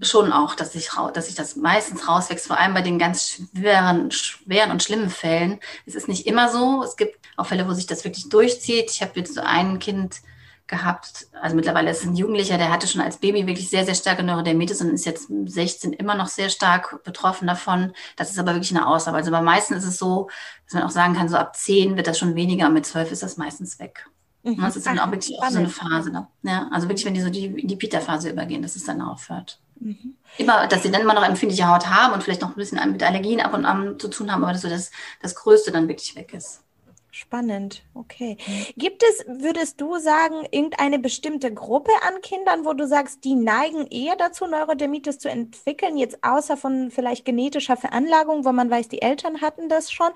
schon 0.00 0.32
auch, 0.32 0.54
dass 0.54 0.74
ich, 0.74 0.90
dass 1.14 1.26
sich 1.26 1.34
das 1.34 1.56
meistens 1.56 2.08
rauswächst, 2.08 2.46
vor 2.46 2.58
allem 2.58 2.74
bei 2.74 2.82
den 2.82 2.98
ganz 2.98 3.30
schweren, 3.30 4.10
schweren 4.10 4.70
und 4.70 4.82
schlimmen 4.82 5.10
Fällen. 5.10 5.60
Es 5.86 5.94
ist 5.94 6.08
nicht 6.08 6.26
immer 6.26 6.48
so. 6.50 6.82
Es 6.82 6.96
gibt 6.96 7.18
auch 7.36 7.46
Fälle, 7.46 7.68
wo 7.68 7.72
sich 7.72 7.86
das 7.86 8.04
wirklich 8.04 8.28
durchzieht. 8.28 8.90
Ich 8.90 9.02
habe 9.02 9.12
jetzt 9.16 9.34
so 9.34 9.40
ein 9.40 9.78
Kind 9.78 10.20
gehabt, 10.68 11.28
also 11.40 11.56
mittlerweile 11.56 11.90
ist 11.90 12.00
es 12.00 12.06
ein 12.06 12.14
Jugendlicher, 12.14 12.58
der 12.58 12.70
hatte 12.70 12.86
schon 12.86 13.00
als 13.00 13.16
Baby 13.16 13.46
wirklich 13.46 13.70
sehr, 13.70 13.86
sehr 13.86 13.94
starke 13.94 14.22
Neurodermitis 14.22 14.82
und 14.82 14.90
ist 14.90 15.06
jetzt 15.06 15.28
16 15.46 15.94
immer 15.94 16.14
noch 16.14 16.28
sehr 16.28 16.50
stark 16.50 17.02
betroffen 17.04 17.48
davon. 17.48 17.92
Das 18.16 18.30
ist 18.30 18.38
aber 18.38 18.52
wirklich 18.52 18.76
eine 18.76 18.86
Ausnahme. 18.86 19.16
Also 19.16 19.30
bei 19.30 19.40
meisten 19.40 19.72
ist 19.74 19.86
es 19.86 19.98
so, 19.98 20.28
dass 20.66 20.74
man 20.74 20.82
auch 20.82 20.90
sagen 20.90 21.14
kann, 21.14 21.30
so 21.30 21.38
ab 21.38 21.56
10 21.56 21.96
wird 21.96 22.06
das 22.06 22.18
schon 22.18 22.34
weniger 22.34 22.66
und 22.66 22.74
mit 22.74 22.84
12 22.84 23.12
ist 23.12 23.22
das 23.22 23.38
meistens 23.38 23.78
weg. 23.78 24.06
Mhm. 24.42 24.60
Das 24.60 24.76
ist 24.76 24.86
dann 24.86 24.98
auch 24.98 25.10
wirklich 25.10 25.38
auch 25.40 25.48
so 25.48 25.58
eine 25.58 25.70
Phase. 25.70 26.10
Ne? 26.10 26.26
Ja, 26.42 26.68
also 26.70 26.86
wirklich, 26.88 27.06
wenn 27.06 27.14
die 27.14 27.22
so 27.22 27.30
die, 27.30 27.46
in 27.46 27.66
die 27.66 27.76
Pita-Phase 27.76 28.30
übergehen, 28.30 28.60
dass 28.60 28.76
es 28.76 28.84
dann 28.84 29.00
aufhört. 29.00 29.58
Mhm. 29.80 30.16
Immer, 30.36 30.66
dass 30.66 30.82
sie 30.82 30.90
dann 30.90 31.02
immer 31.02 31.14
noch 31.14 31.24
empfindliche 31.24 31.68
Haut 31.68 31.88
haben 31.88 32.14
und 32.14 32.22
vielleicht 32.22 32.42
noch 32.42 32.50
ein 32.50 32.56
bisschen 32.56 32.92
mit 32.92 33.02
Allergien 33.02 33.40
ab 33.40 33.54
und 33.54 33.64
an 33.64 33.98
zu 33.98 34.08
tun 34.08 34.32
haben, 34.32 34.42
aber 34.42 34.52
dass 34.52 34.62
so 34.62 34.68
das, 34.68 34.90
das 35.20 35.34
Größte 35.34 35.72
dann 35.72 35.88
wirklich 35.88 36.14
weg 36.16 36.32
ist. 36.34 36.62
Spannend, 37.10 37.82
okay. 37.94 38.36
Mhm. 38.46 38.66
Gibt 38.76 39.02
es, 39.02 39.24
würdest 39.26 39.80
du 39.80 39.98
sagen, 39.98 40.46
irgendeine 40.50 40.98
bestimmte 40.98 41.52
Gruppe 41.52 41.90
an 42.06 42.20
Kindern, 42.20 42.64
wo 42.64 42.74
du 42.74 42.86
sagst, 42.86 43.24
die 43.24 43.34
neigen 43.34 43.86
eher 43.86 44.14
dazu, 44.14 44.46
Neurodermitis 44.46 45.18
zu 45.18 45.28
entwickeln, 45.28 45.96
jetzt 45.96 46.22
außer 46.22 46.56
von 46.56 46.90
vielleicht 46.90 47.24
genetischer 47.24 47.76
Veranlagung, 47.76 48.44
wo 48.44 48.52
man 48.52 48.70
weiß, 48.70 48.88
die 48.88 49.02
Eltern 49.02 49.40
hatten 49.40 49.68
das 49.68 49.90
schon? 49.90 50.10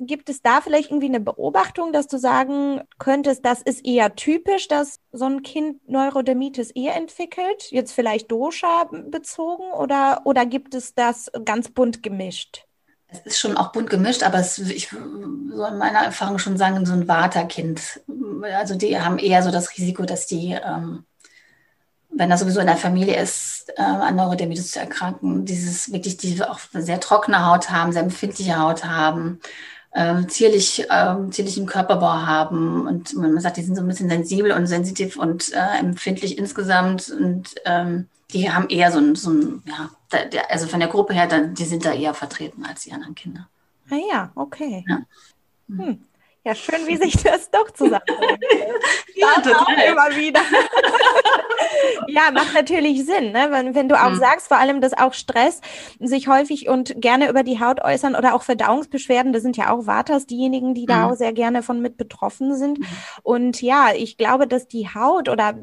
Gibt 0.00 0.28
es 0.28 0.42
da 0.42 0.60
vielleicht 0.60 0.90
irgendwie 0.90 1.08
eine 1.08 1.20
Beobachtung, 1.20 1.92
dass 1.92 2.08
du 2.08 2.18
sagen 2.18 2.82
könntest, 2.98 3.44
das 3.44 3.62
ist 3.62 3.84
eher 3.86 4.16
typisch, 4.16 4.66
dass 4.66 4.98
so 5.12 5.26
ein 5.26 5.42
Kind 5.42 5.88
Neurodermitis 5.88 6.70
eher 6.72 6.96
entwickelt? 6.96 7.70
Jetzt 7.70 7.92
vielleicht 7.92 8.30
Dosha 8.30 8.88
bezogen 8.90 9.70
oder, 9.72 10.22
oder 10.24 10.46
gibt 10.46 10.74
es 10.74 10.94
das 10.94 11.30
ganz 11.44 11.68
bunt 11.68 12.02
gemischt? 12.02 12.66
Es 13.06 13.20
ist 13.20 13.38
schon 13.38 13.56
auch 13.56 13.70
bunt 13.70 13.88
gemischt, 13.88 14.24
aber 14.24 14.38
es, 14.38 14.58
ich 14.58 14.88
soll 14.88 15.70
in 15.70 15.78
meiner 15.78 16.00
Erfahrung 16.00 16.38
schon 16.38 16.56
sagen, 16.56 16.84
so 16.84 16.92
ein 16.92 17.06
Vata-Kind. 17.06 18.00
Also 18.42 18.74
die 18.74 19.00
haben 19.00 19.18
eher 19.18 19.44
so 19.44 19.52
das 19.52 19.76
Risiko, 19.76 20.04
dass 20.04 20.26
die, 20.26 20.58
ähm, 20.60 21.04
wenn 22.10 22.30
das 22.30 22.40
sowieso 22.40 22.58
in 22.58 22.66
der 22.66 22.76
Familie 22.76 23.20
ist, 23.20 23.72
äh, 23.76 23.82
an 23.82 24.16
Neurodermitis 24.16 24.72
zu 24.72 24.80
erkranken, 24.80 25.44
dieses 25.44 25.92
wirklich, 25.92 26.16
die 26.16 26.42
auch 26.42 26.58
sehr 26.72 26.98
trockene 26.98 27.46
Haut 27.46 27.70
haben, 27.70 27.92
sehr 27.92 28.02
empfindliche 28.02 28.58
Haut 28.58 28.84
haben 28.84 29.38
äh, 29.94 30.26
zierlich, 30.26 30.86
äh, 30.90 31.30
zierlichen 31.30 31.66
Körperbau 31.66 32.26
haben. 32.26 32.86
Und 32.86 33.14
man 33.14 33.40
sagt, 33.40 33.56
die 33.56 33.62
sind 33.62 33.76
so 33.76 33.82
ein 33.82 33.88
bisschen 33.88 34.08
sensibel 34.08 34.52
und 34.52 34.66
sensitiv 34.66 35.16
und 35.16 35.52
äh, 35.52 35.78
empfindlich 35.78 36.36
insgesamt. 36.36 37.10
Und 37.10 37.54
ähm, 37.64 38.08
die 38.32 38.50
haben 38.50 38.68
eher 38.68 38.90
so 38.90 38.98
ein, 38.98 39.14
so 39.14 39.30
ein 39.30 39.62
ja, 39.66 39.90
der, 40.12 40.50
also 40.50 40.66
von 40.66 40.80
der 40.80 40.88
Gruppe 40.88 41.14
her, 41.14 41.28
dann, 41.28 41.54
die 41.54 41.64
sind 41.64 41.84
da 41.84 41.92
eher 41.92 42.12
vertreten 42.12 42.64
als 42.66 42.82
die 42.82 42.92
anderen 42.92 43.14
Kinder. 43.14 43.48
Ah 43.90 43.96
ja, 44.10 44.32
okay. 44.34 44.84
Ja. 44.88 45.00
Hm. 45.68 46.00
Ja, 46.46 46.54
schön, 46.54 46.86
wie 46.86 46.98
sich 46.98 47.22
das 47.22 47.50
doch 47.50 47.70
zusammenbringt. 47.70 48.44
ja, 49.14 49.28
total. 49.40 49.92
Immer 49.92 50.14
wieder. 50.14 50.42
ja, 52.08 52.30
macht 52.32 52.52
natürlich 52.52 53.06
Sinn, 53.06 53.32
ne? 53.32 53.46
wenn, 53.48 53.74
wenn 53.74 53.88
du 53.88 53.98
auch 53.98 54.10
mhm. 54.10 54.18
sagst, 54.18 54.48
vor 54.48 54.58
allem, 54.58 54.82
dass 54.82 54.92
auch 54.92 55.14
Stress 55.14 55.62
sich 56.00 56.28
häufig 56.28 56.68
und 56.68 57.00
gerne 57.00 57.30
über 57.30 57.44
die 57.44 57.60
Haut 57.60 57.82
äußern 57.82 58.14
oder 58.14 58.34
auch 58.34 58.42
Verdauungsbeschwerden, 58.42 59.32
das 59.32 59.42
sind 59.42 59.56
ja 59.56 59.70
auch 59.72 59.86
Vatas 59.86 60.26
diejenigen, 60.26 60.74
die 60.74 60.82
mhm. 60.82 60.88
da 60.88 61.08
auch 61.08 61.14
sehr 61.14 61.32
gerne 61.32 61.62
von 61.62 61.80
mit 61.80 61.96
betroffen 61.96 62.54
sind. 62.54 62.78
Mhm. 62.78 62.86
Und 63.22 63.62
ja, 63.62 63.92
ich 63.94 64.18
glaube, 64.18 64.46
dass 64.46 64.68
die 64.68 64.88
Haut 64.88 65.30
oder 65.30 65.54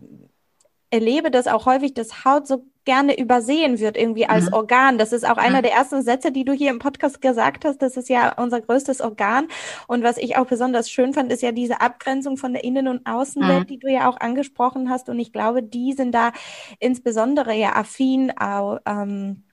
erlebe 0.90 1.30
das 1.30 1.46
auch 1.46 1.68
häufig, 1.68 1.94
dass 1.94 2.26
Haut 2.26 2.48
so 2.48 2.66
gerne 2.84 3.20
übersehen 3.20 3.80
wird 3.80 3.96
irgendwie 3.96 4.26
als 4.26 4.48
mhm. 4.48 4.54
Organ. 4.54 4.98
Das 4.98 5.14
ist 5.14 5.28
auch 5.28 5.38
einer 5.38 5.60
mhm. 5.60 5.64
der 5.64 5.74
ersten 5.74 6.02
Sätze, 6.02 6.32
die 6.32 6.46
du 6.46 6.54
hier 6.54 6.72
im 6.72 6.80
Podcast 6.80 7.22
gesagt 7.22 7.64
hast. 7.66 7.82
Das 7.82 7.96
ist 7.96 8.10
ja 8.10 8.34
unser 8.38 8.62
größtes 8.62 9.02
Organ. 9.02 9.48
Und 9.88 10.04
was 10.04 10.18
ich 10.18 10.38
auch 10.38 10.46
besonders 10.46 10.90
schön 10.90 11.14
fand, 11.14 11.32
ist 11.32 11.44
ja 11.44 11.52
diese 11.52 11.82
Abgrenzung 11.82 12.38
von 12.38 12.54
der 12.54 12.64
Innen- 12.64 12.88
und 12.88 13.06
Außenwelt, 13.06 13.62
mhm. 13.62 13.68
die 13.68 13.80
du 13.80 13.88
ja 13.88 14.10
auch 14.10 14.20
angesprochen 14.20 14.90
hast. 14.90 15.10
Und 15.10 15.20
ich 15.20 15.32
glaube, 15.32 15.62
die 15.62 15.94
sind 15.94 16.14
da 16.14 16.32
insbesondere 16.80 17.54
ja 17.54 17.76
affin, 17.76 18.36
auch, 18.38 18.80
ähm, 18.86 19.44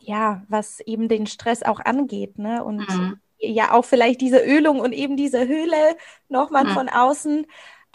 ja, 0.00 0.42
was 0.48 0.80
eben 0.80 1.08
den 1.08 1.26
Stress 1.26 1.62
auch 1.62 1.78
angeht, 1.78 2.38
ne? 2.38 2.64
Und 2.64 2.88
mhm. 2.88 3.20
ja 3.38 3.72
auch 3.72 3.84
vielleicht 3.84 4.20
diese 4.20 4.38
Ölung 4.38 4.80
und 4.80 4.92
eben 4.92 5.16
diese 5.16 5.46
Höhle 5.46 5.96
nochmal 6.28 6.64
mhm. 6.64 6.70
von 6.70 6.88
außen 6.88 7.46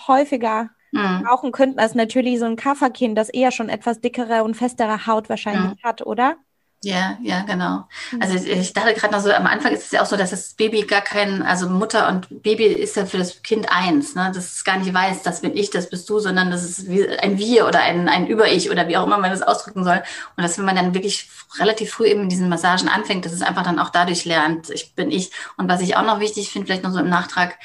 häufiger 0.07 0.69
mhm. 0.97 1.23
brauchen 1.23 1.51
könnten, 1.51 1.79
als 1.79 1.95
natürlich 1.95 2.39
so 2.39 2.45
ein 2.45 2.55
Kafferkind, 2.55 3.17
das 3.17 3.29
eher 3.29 3.51
schon 3.51 3.69
etwas 3.69 4.01
dickere 4.01 4.43
und 4.43 4.55
festere 4.55 5.07
Haut 5.07 5.29
wahrscheinlich 5.29 5.83
mhm. 5.83 5.87
hat, 5.87 6.05
oder? 6.05 6.37
Ja, 6.83 7.17
ja, 7.23 7.41
genau. 7.41 7.87
Mhm. 8.11 8.21
Also 8.21 8.35
ich 8.35 8.71
dachte 8.71 8.93
gerade 8.93 9.11
noch 9.11 9.21
so, 9.21 9.31
am 9.31 9.47
Anfang 9.47 9.73
ist 9.73 9.85
es 9.85 9.91
ja 9.91 10.03
auch 10.03 10.05
so, 10.05 10.15
dass 10.15 10.29
das 10.29 10.53
Baby 10.53 10.83
gar 10.83 11.01
kein, 11.01 11.41
also 11.41 11.67
Mutter 11.67 12.07
und 12.07 12.43
Baby 12.43 12.65
ist 12.65 12.95
ja 12.95 13.07
für 13.07 13.17
das 13.17 13.41
Kind 13.41 13.67
eins, 13.71 14.13
ne? 14.13 14.31
Das 14.33 14.53
es 14.53 14.63
gar 14.63 14.77
nicht 14.77 14.93
weiß, 14.93 15.23
das 15.23 15.41
bin 15.41 15.57
ich, 15.57 15.71
das 15.71 15.89
bist 15.89 16.07
du, 16.07 16.19
sondern 16.19 16.51
das 16.51 16.63
ist 16.63 16.87
wie 16.87 17.09
ein 17.09 17.39
Wir 17.39 17.67
oder 17.67 17.79
ein, 17.79 18.07
ein 18.07 18.27
Über-Ich 18.27 18.69
oder 18.69 18.87
wie 18.87 18.95
auch 18.95 19.07
immer 19.07 19.17
man 19.17 19.31
das 19.31 19.41
ausdrücken 19.41 19.83
soll. 19.83 20.03
Und 20.35 20.43
dass 20.43 20.59
wenn 20.59 20.65
man 20.65 20.75
dann 20.75 20.93
wirklich 20.93 21.27
relativ 21.59 21.91
früh 21.91 22.05
eben 22.05 22.23
in 22.23 22.29
diesen 22.29 22.47
Massagen 22.47 22.89
anfängt, 22.89 23.25
dass 23.25 23.33
es 23.33 23.41
einfach 23.41 23.63
dann 23.63 23.79
auch 23.79 23.89
dadurch 23.89 24.25
lernt, 24.25 24.69
ich 24.69 24.93
bin 24.93 25.09
ich. 25.09 25.31
Und 25.57 25.67
was 25.67 25.81
ich 25.81 25.97
auch 25.97 26.05
noch 26.05 26.19
wichtig 26.19 26.51
finde, 26.51 26.67
vielleicht 26.67 26.83
noch 26.83 26.91
so 26.91 26.99
im 26.99 27.09
Nachtrag, 27.09 27.57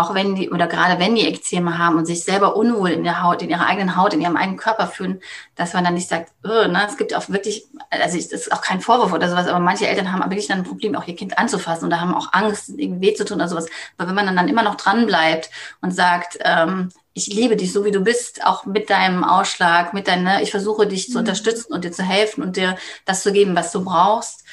auch 0.00 0.14
wenn 0.14 0.34
die, 0.34 0.50
oder 0.50 0.66
gerade 0.66 0.98
wenn 0.98 1.14
die 1.14 1.26
Ekzeme 1.26 1.78
haben 1.78 1.96
und 1.96 2.06
sich 2.06 2.24
selber 2.24 2.56
unwohl 2.56 2.90
in 2.90 3.04
der 3.04 3.22
Haut, 3.22 3.42
in 3.42 3.50
ihrer 3.50 3.66
eigenen 3.66 3.96
Haut, 3.96 4.14
in 4.14 4.20
ihrem 4.20 4.36
eigenen 4.36 4.58
Körper 4.58 4.86
fühlen, 4.86 5.20
dass 5.56 5.74
man 5.74 5.84
dann 5.84 5.94
nicht 5.94 6.08
sagt, 6.08 6.32
oh, 6.44 6.68
ne, 6.68 6.86
es 6.88 6.96
gibt 6.96 7.14
auch 7.14 7.28
wirklich, 7.28 7.66
also 7.90 8.16
das 8.16 8.26
ist 8.26 8.52
auch 8.52 8.62
kein 8.62 8.80
Vorwurf 8.80 9.12
oder 9.12 9.28
sowas, 9.28 9.46
aber 9.46 9.60
manche 9.60 9.86
Eltern 9.86 10.12
haben 10.12 10.22
wirklich 10.30 10.48
dann 10.48 10.58
ein 10.58 10.64
Problem, 10.64 10.96
auch 10.96 11.06
ihr 11.06 11.16
Kind 11.16 11.38
anzufassen 11.38 11.84
und 11.84 11.90
da 11.90 12.00
haben 12.00 12.14
auch 12.14 12.32
Angst, 12.32 12.70
irgendwie 12.70 13.08
weh 13.08 13.14
zu 13.14 13.24
tun 13.24 13.36
oder 13.36 13.48
sowas. 13.48 13.66
Aber 13.98 14.08
wenn 14.08 14.14
man 14.14 14.26
dann, 14.26 14.36
dann 14.36 14.48
immer 14.48 14.62
noch 14.62 14.76
dran 14.76 15.06
bleibt 15.06 15.50
und 15.80 15.94
sagt, 15.94 16.38
ähm, 16.40 16.90
ich 17.12 17.26
liebe 17.26 17.56
dich 17.56 17.72
so 17.72 17.84
wie 17.84 17.90
du 17.90 18.00
bist, 18.00 18.46
auch 18.46 18.66
mit 18.66 18.88
deinem 18.88 19.24
Ausschlag, 19.24 19.92
mit 19.92 20.08
deiner, 20.08 20.38
ne, 20.38 20.42
ich 20.42 20.50
versuche 20.50 20.86
dich 20.86 21.08
mhm. 21.08 21.12
zu 21.12 21.18
unterstützen 21.18 21.72
und 21.72 21.84
dir 21.84 21.92
zu 21.92 22.02
helfen 22.02 22.42
und 22.42 22.56
dir 22.56 22.76
das 23.04 23.22
zu 23.22 23.32
geben, 23.32 23.56
was 23.56 23.72
du 23.72 23.84
brauchst, 23.84 24.44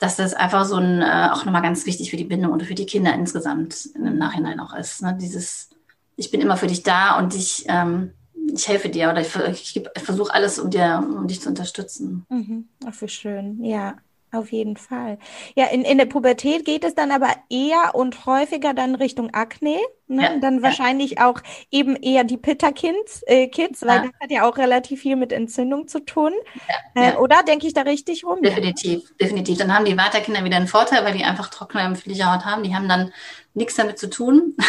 dass 0.00 0.16
das 0.16 0.34
einfach 0.34 0.64
so 0.64 0.76
ein, 0.76 1.02
äh, 1.02 1.28
auch 1.30 1.44
nochmal 1.44 1.62
ganz 1.62 1.86
wichtig 1.86 2.10
für 2.10 2.16
die 2.16 2.24
Bindung 2.24 2.52
und 2.52 2.62
für 2.64 2.74
die 2.74 2.86
Kinder 2.86 3.14
insgesamt 3.14 3.90
im 3.94 4.16
Nachhinein 4.16 4.58
auch 4.58 4.74
ist. 4.74 5.02
Ne? 5.02 5.16
Dieses, 5.20 5.68
ich 6.16 6.30
bin 6.30 6.40
immer 6.40 6.56
für 6.56 6.66
dich 6.66 6.82
da 6.82 7.18
und 7.18 7.36
ich, 7.36 7.66
ähm, 7.68 8.14
ich 8.52 8.66
helfe 8.66 8.88
dir 8.88 9.10
oder 9.10 9.20
ich, 9.20 9.36
ich, 9.36 9.76
ich 9.76 10.02
versuche 10.02 10.32
alles, 10.32 10.58
um 10.58 10.70
dir, 10.70 11.04
um 11.06 11.28
dich 11.28 11.42
zu 11.42 11.50
unterstützen. 11.50 12.24
Mhm. 12.30 12.68
Ach, 12.86 12.94
wie 13.00 13.08
schön, 13.08 13.62
ja. 13.62 13.98
Auf 14.32 14.52
jeden 14.52 14.76
Fall. 14.76 15.18
Ja, 15.56 15.66
in, 15.66 15.82
in 15.82 15.98
der 15.98 16.04
Pubertät 16.04 16.64
geht 16.64 16.84
es 16.84 16.94
dann 16.94 17.10
aber 17.10 17.30
eher 17.48 17.94
und 17.94 18.26
häufiger 18.26 18.74
dann 18.74 18.94
Richtung 18.94 19.34
Akne. 19.34 19.78
Ne? 20.06 20.22
Ja, 20.22 20.38
dann 20.38 20.56
ja. 20.56 20.62
wahrscheinlich 20.62 21.20
auch 21.20 21.40
eben 21.72 21.96
eher 21.96 22.22
die 22.22 22.36
Pitta-Kids, 22.36 23.22
äh, 23.26 23.48
Kids, 23.48 23.82
weil 23.82 24.02
das 24.02 24.10
hat 24.20 24.30
ja 24.30 24.48
auch 24.48 24.56
relativ 24.56 25.02
viel 25.02 25.16
mit 25.16 25.32
Entzündung 25.32 25.88
zu 25.88 26.04
tun. 26.04 26.32
Äh, 26.94 27.14
oder 27.14 27.42
denke 27.42 27.66
ich 27.66 27.74
da 27.74 27.82
richtig 27.82 28.24
rum? 28.24 28.40
Definitiv, 28.40 29.02
definitiv. 29.20 29.58
Dann 29.58 29.74
haben 29.74 29.84
die 29.84 29.96
Vata-Kinder 29.96 30.44
wieder 30.44 30.56
einen 30.56 30.68
Vorteil, 30.68 31.04
weil 31.04 31.16
die 31.16 31.24
einfach 31.24 31.48
trockene, 31.48 31.82
empfindliche 31.82 32.32
Haut 32.32 32.44
haben. 32.44 32.62
Die 32.62 32.74
haben 32.74 32.88
dann 32.88 33.12
nichts 33.54 33.74
damit 33.74 33.98
zu 33.98 34.08
tun. 34.08 34.56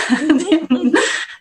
Mhm. 0.71 0.95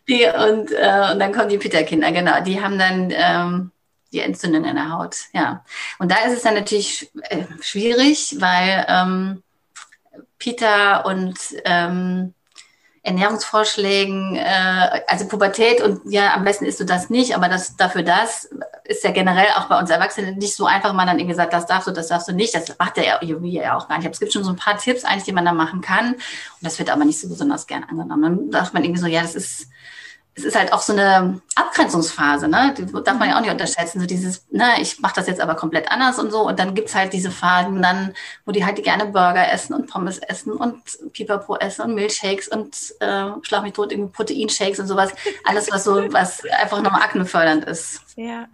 die, 0.08 0.24
und, 0.24 0.72
äh, 0.72 1.12
und 1.12 1.18
dann 1.18 1.32
kommen 1.32 1.48
die 1.48 1.58
Pitta-Kinder, 1.58 2.10
genau. 2.12 2.42
Die 2.42 2.60
haben 2.60 2.78
dann 2.78 3.12
ähm, 3.12 3.70
die 4.12 4.20
Entzündung 4.20 4.64
in 4.64 4.76
der 4.76 4.90
Haut. 4.90 5.16
Ja. 5.32 5.64
Und 5.98 6.10
da 6.10 6.16
ist 6.26 6.32
es 6.32 6.42
dann 6.42 6.54
natürlich 6.54 7.10
äh, 7.22 7.44
schwierig, 7.60 8.36
weil 8.38 8.84
ähm, 8.88 9.42
Peter 10.38 11.06
und 11.06 11.38
ähm, 11.64 12.34
Ernährungsvorschlägen, 13.02 14.36
äh, 14.36 15.02
also 15.06 15.26
Pubertät 15.26 15.80
und 15.80 16.00
ja, 16.04 16.34
am 16.34 16.44
besten 16.44 16.66
isst 16.66 16.80
du 16.80 16.84
das 16.84 17.08
nicht, 17.08 17.34
aber 17.34 17.48
das 17.48 17.76
dafür 17.76 18.02
das 18.02 18.50
ist 18.90 19.04
ja 19.04 19.12
generell 19.12 19.46
auch 19.56 19.66
bei 19.66 19.78
uns 19.78 19.88
Erwachsenen 19.88 20.36
nicht 20.36 20.54
so 20.54 20.66
einfach, 20.66 20.92
man 20.92 21.06
dann 21.06 21.18
irgendwie 21.18 21.36
sagt, 21.36 21.52
das 21.52 21.66
darfst 21.66 21.86
du, 21.86 21.92
das 21.92 22.08
darfst 22.08 22.28
du 22.28 22.32
nicht. 22.32 22.54
Das 22.54 22.76
macht 22.76 22.96
der 22.96 23.04
ja 23.04 23.20
ja 23.22 23.76
auch 23.76 23.88
gar 23.88 23.96
nicht. 23.96 24.06
Aber 24.06 24.12
es 24.12 24.20
gibt 24.20 24.32
schon 24.32 24.42
so 24.42 24.50
ein 24.50 24.56
paar 24.56 24.76
Tipps 24.76 25.04
eigentlich, 25.04 25.24
die 25.24 25.32
man 25.32 25.44
da 25.44 25.52
machen 25.52 25.80
kann. 25.80 26.14
Und 26.14 26.20
das 26.60 26.78
wird 26.78 26.90
aber 26.90 27.04
nicht 27.04 27.20
so 27.20 27.28
besonders 27.28 27.68
gern 27.68 27.84
angenommen. 27.84 28.50
Dann 28.50 28.64
sagt 28.64 28.74
man 28.74 28.82
irgendwie 28.82 29.00
so, 29.00 29.06
ja, 29.06 29.22
das 29.22 29.36
ist 29.36 29.68
es 30.34 30.44
ist 30.44 30.56
halt 30.56 30.72
auch 30.72 30.80
so 30.80 30.92
eine 30.92 31.40
Abgrenzungsphase, 31.54 32.48
ne? 32.48 32.74
Die 32.76 32.86
darf 32.86 33.18
man 33.18 33.28
ja 33.28 33.36
auch 33.36 33.40
nicht 33.40 33.50
unterschätzen. 33.50 34.00
So 34.00 34.06
dieses, 34.06 34.46
ne, 34.50 34.80
ich 34.80 35.00
mache 35.00 35.14
das 35.16 35.26
jetzt 35.26 35.40
aber 35.40 35.54
komplett 35.54 35.90
anders 35.90 36.18
und 36.18 36.30
so. 36.30 36.46
Und 36.46 36.58
dann 36.58 36.74
gibt's 36.74 36.94
halt 36.94 37.12
diese 37.12 37.30
Phasen 37.30 37.82
dann, 37.82 38.14
wo 38.44 38.52
die 38.52 38.64
halt 38.64 38.82
gerne 38.82 39.06
Burger 39.06 39.50
essen 39.52 39.74
und 39.74 39.88
Pommes 39.88 40.18
essen 40.18 40.52
und 40.52 40.82
Pipapo 41.12 41.56
essen 41.56 41.82
und 41.82 41.94
Milchshakes 41.94 42.48
und 42.48 42.76
äh, 43.00 43.26
Schlag 43.42 43.62
mich 43.62 43.72
tot, 43.72 43.92
irgendwie 43.92 44.12
Proteinshakes 44.12 44.78
und 44.78 44.86
sowas. 44.86 45.12
Alles, 45.44 45.70
was 45.70 45.84
so, 45.84 46.12
was 46.12 46.42
einfach 46.46 46.80
nochmal 46.80 47.02
aknefördernd 47.02 47.64
ist. 47.64 48.00
Ja. 48.16 48.46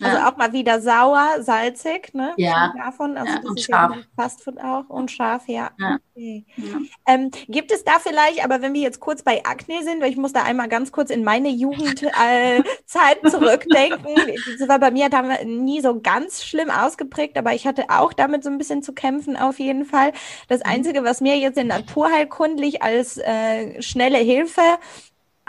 Also 0.00 0.18
auch 0.18 0.36
mal 0.36 0.52
wieder 0.52 0.80
sauer, 0.80 1.42
salzig, 1.42 2.14
ne? 2.14 2.32
Ja. 2.36 2.72
Davon, 2.76 3.16
also 3.16 3.32
ja, 3.32 3.40
das 3.42 3.52
ist 3.56 3.64
scharf. 3.64 3.96
ja 3.96 4.02
Fastfood 4.16 4.58
auch 4.58 4.88
und 4.88 5.10
scharf, 5.10 5.44
ja. 5.46 5.70
ja. 5.78 5.98
Okay. 6.14 6.44
ja. 6.56 6.78
Ähm, 7.06 7.30
gibt 7.48 7.72
es 7.72 7.84
da 7.84 7.98
vielleicht, 7.98 8.44
aber 8.44 8.62
wenn 8.62 8.74
wir 8.74 8.80
jetzt 8.80 9.00
kurz 9.00 9.22
bei 9.22 9.44
Akne 9.44 9.82
sind, 9.82 10.00
weil 10.00 10.10
ich 10.10 10.16
muss 10.16 10.32
da 10.32 10.42
einmal 10.42 10.68
ganz 10.68 10.92
kurz 10.92 11.10
in 11.10 11.24
meine 11.24 11.48
Jugendzeit 11.48 12.12
äh, 12.14 12.62
zurückdenken. 13.30 14.14
Das 14.58 14.68
war 14.68 14.78
bei 14.78 14.90
mir 14.90 15.08
da 15.08 15.22
nie 15.44 15.80
so 15.80 16.00
ganz 16.00 16.44
schlimm 16.44 16.70
ausgeprägt, 16.70 17.36
aber 17.36 17.54
ich 17.54 17.66
hatte 17.66 17.84
auch 17.88 18.12
damit 18.12 18.44
so 18.44 18.50
ein 18.50 18.58
bisschen 18.58 18.82
zu 18.82 18.92
kämpfen 18.92 19.36
auf 19.36 19.58
jeden 19.58 19.84
Fall. 19.84 20.12
Das 20.48 20.60
mhm. 20.60 20.70
Einzige, 20.70 21.04
was 21.04 21.20
mir 21.20 21.38
jetzt 21.38 21.58
in 21.58 21.66
naturheilkundlich 21.68 22.82
als 22.82 23.18
äh, 23.18 23.80
schnelle 23.82 24.18
Hilfe 24.18 24.62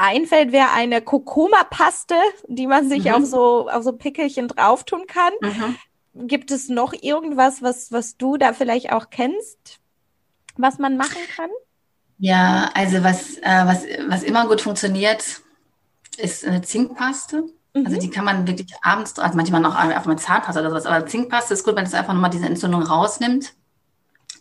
einfällt, 0.01 0.51
wäre 0.51 0.71
eine 0.71 1.01
Kurkuma-Paste, 1.01 2.15
die 2.47 2.67
man 2.67 2.89
sich 2.89 3.05
mhm. 3.05 3.11
auf 3.13 3.25
so 3.25 3.69
auf 3.69 3.83
so 3.83 3.93
Pickelchen 3.93 4.47
drauf 4.47 4.83
tun 4.83 5.05
kann. 5.07 5.33
Mhm. 5.41 6.27
Gibt 6.27 6.51
es 6.51 6.69
noch 6.69 6.93
irgendwas, 6.93 7.61
was 7.61 7.91
was 7.91 8.17
du 8.17 8.37
da 8.37 8.53
vielleicht 8.53 8.91
auch 8.91 9.09
kennst, 9.09 9.79
was 10.57 10.77
man 10.77 10.97
machen 10.97 11.21
kann? 11.35 11.49
Ja, 12.17 12.69
also 12.73 13.03
was 13.03 13.37
äh, 13.37 13.65
was 13.65 13.85
was 14.07 14.23
immer 14.23 14.47
gut 14.47 14.61
funktioniert, 14.61 15.41
ist 16.17 16.45
eine 16.45 16.61
Zinkpaste. 16.61 17.37
Also 17.37 17.51
mhm. 17.73 17.85
Also 17.85 17.99
die 17.99 18.09
kann 18.09 18.25
man 18.25 18.47
wirklich 18.47 18.73
abends, 18.81 19.17
also 19.17 19.37
manchmal 19.37 19.61
noch 19.61 19.75
einfach 19.75 20.05
mal 20.05 20.17
Zahnpasta 20.17 20.59
oder 20.59 20.69
sowas, 20.71 20.85
aber 20.85 21.05
Zinkpaste 21.05 21.53
ist 21.53 21.63
gut, 21.63 21.75
wenn 21.75 21.85
es 21.85 21.93
einfach 21.93 22.13
nochmal 22.13 22.29
diese 22.29 22.45
Entzündung 22.45 22.83
rausnimmt 22.83 23.53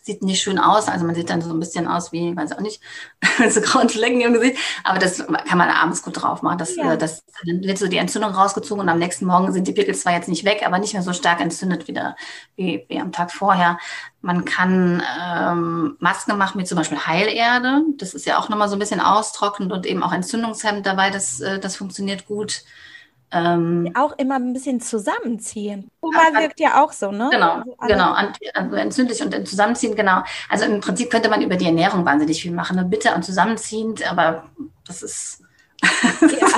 sieht 0.02 0.22
nicht 0.22 0.42
schön 0.42 0.58
aus. 0.58 0.88
Also 0.88 1.04
man 1.04 1.14
sieht 1.14 1.30
dann 1.30 1.42
so 1.42 1.50
ein 1.50 1.60
bisschen 1.60 1.86
aus 1.86 2.12
wie, 2.12 2.36
weiß 2.36 2.52
auch 2.52 2.60
nicht, 2.60 2.80
so 3.50 3.60
grauen 3.60 3.88
Flecken 3.88 4.20
im 4.20 4.34
Gesicht. 4.34 4.58
Aber 4.84 4.98
das 4.98 5.18
kann 5.18 5.58
man 5.58 5.68
abends 5.70 6.02
gut 6.02 6.20
drauf 6.20 6.42
machen. 6.42 6.58
Das, 6.58 6.76
ja. 6.76 6.96
das, 6.96 7.24
dann 7.44 7.62
wird 7.62 7.78
so 7.78 7.88
die 7.88 7.96
Entzündung 7.96 8.32
rausgezogen 8.32 8.82
und 8.82 8.88
am 8.88 8.98
nächsten 8.98 9.26
Morgen 9.26 9.52
sind 9.52 9.66
die 9.66 9.72
Pickel 9.72 9.94
zwar 9.94 10.12
jetzt 10.12 10.28
nicht 10.28 10.44
weg, 10.44 10.62
aber 10.64 10.78
nicht 10.78 10.92
mehr 10.92 11.02
so 11.02 11.12
stark 11.12 11.40
entzündet 11.40 11.88
wieder 11.88 12.16
wie, 12.56 12.84
wie 12.88 13.00
am 13.00 13.12
Tag 13.12 13.32
vorher. 13.32 13.78
Man 14.22 14.44
kann 14.44 15.02
ähm, 15.20 15.96
Masken 15.98 16.36
machen 16.36 16.58
mit 16.58 16.68
zum 16.68 16.76
Beispiel 16.76 16.98
Heilerde. 16.98 17.82
Das 17.96 18.14
ist 18.14 18.26
ja 18.26 18.38
auch 18.38 18.48
nochmal 18.48 18.68
so 18.68 18.76
ein 18.76 18.80
bisschen 18.80 19.00
austrocknend 19.00 19.72
und 19.72 19.86
eben 19.86 20.02
auch 20.02 20.12
entzündungshemmend 20.12 20.86
dabei. 20.86 21.10
Das, 21.10 21.40
äh, 21.40 21.58
das 21.58 21.76
funktioniert 21.76 22.26
gut. 22.26 22.64
Ähm, 23.32 23.92
auch 23.94 24.18
immer 24.18 24.36
ein 24.36 24.52
bisschen 24.52 24.80
zusammenziehen. 24.80 25.88
Puma 26.00 26.18
wirkt 26.40 26.58
ja 26.58 26.82
auch 26.82 26.92
so, 26.92 27.12
ne? 27.12 27.28
Genau, 27.30 27.62
also 27.78 27.94
genau. 27.94 28.12
Also 28.54 28.76
entzündlich 28.76 29.22
und 29.22 29.46
zusammenziehen, 29.46 29.94
genau. 29.94 30.22
Also 30.48 30.64
im 30.64 30.80
Prinzip 30.80 31.10
könnte 31.10 31.28
man 31.28 31.40
über 31.40 31.56
die 31.56 31.66
Ernährung 31.66 32.04
wahnsinnig 32.04 32.42
viel 32.42 32.52
machen. 32.52 32.76
Ne? 32.76 32.84
Bitter 32.84 33.14
und 33.14 33.24
zusammenziehend, 33.24 34.10
aber 34.10 34.44
das 34.84 35.02
ist 35.02 35.42
ja. 36.20 36.48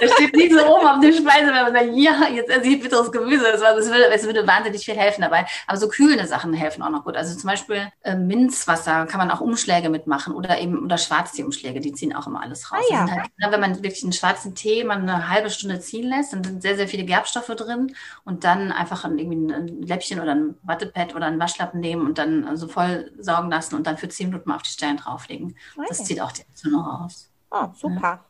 das 0.00 0.12
steht 0.12 0.34
nicht 0.34 0.52
so 0.52 0.64
oben 0.66 0.86
auf 0.86 1.00
dem 1.00 1.12
Speise, 1.12 1.46
wenn 1.46 1.62
man 1.62 1.72
sagt, 1.72 1.90
ja, 1.94 2.28
jetzt 2.32 2.50
esse 2.50 2.66
ich 2.66 2.80
bitteres 2.80 3.12
Gemüse. 3.12 3.44
Das 3.52 3.60
würde, 3.60 4.10
es 4.12 4.24
würde 4.24 4.46
wahnsinnig 4.46 4.84
viel 4.84 4.96
helfen 4.96 5.22
dabei. 5.22 5.46
Aber 5.66 5.76
so 5.76 5.88
kühlende 5.88 6.26
Sachen 6.26 6.52
helfen 6.52 6.82
auch 6.82 6.90
noch 6.90 7.04
gut. 7.04 7.16
Also 7.16 7.36
zum 7.36 7.48
Beispiel 7.48 7.90
äh, 8.02 8.16
Minzwasser 8.16 9.06
kann 9.06 9.18
man 9.18 9.30
auch 9.30 9.40
Umschläge 9.40 9.90
mitmachen 9.90 10.34
oder 10.34 10.58
eben 10.58 10.84
oder 10.84 10.96
Schwarztee-Umschläge, 10.96 11.80
die 11.80 11.92
ziehen 11.92 12.14
auch 12.14 12.26
immer 12.26 12.42
alles 12.42 12.72
raus. 12.72 12.80
Ah, 12.90 12.92
ja. 12.92 13.10
halt, 13.10 13.30
wenn 13.38 13.60
man 13.60 13.82
wirklich 13.82 14.02
einen 14.02 14.12
schwarzen 14.12 14.54
Tee 14.54 14.84
mal 14.84 14.98
eine 14.98 15.28
halbe 15.28 15.50
Stunde 15.50 15.80
ziehen 15.80 16.08
lässt, 16.08 16.32
dann 16.32 16.44
sind 16.44 16.62
sehr, 16.62 16.76
sehr 16.76 16.88
viele 16.88 17.04
Gerbstoffe 17.04 17.54
drin 17.56 17.94
und 18.24 18.44
dann 18.44 18.72
einfach 18.72 19.04
ein, 19.04 19.18
irgendwie 19.18 19.52
ein 19.52 19.82
Läppchen 19.82 20.20
oder 20.20 20.34
ein 20.34 20.56
Wattepad 20.62 21.14
oder 21.14 21.26
einen 21.26 21.40
Waschlappen 21.40 21.80
nehmen 21.80 22.06
und 22.06 22.18
dann 22.18 22.44
so 22.44 22.48
also 22.48 22.68
voll 22.68 23.12
saugen 23.18 23.50
lassen 23.50 23.74
und 23.74 23.86
dann 23.86 23.98
für 23.98 24.08
zehn 24.08 24.28
Minuten 24.28 24.48
mal 24.48 24.56
auf 24.56 24.62
die 24.62 24.70
Stellen 24.70 24.96
drauflegen. 24.96 25.56
Okay. 25.76 25.86
Das 25.88 26.04
zieht 26.04 26.20
auch 26.20 26.32
die 26.32 26.42
Entzündung 26.42 26.82
raus. 26.82 27.30
Oh, 27.50 27.68
super. 27.74 28.00
Ja. 28.00 28.29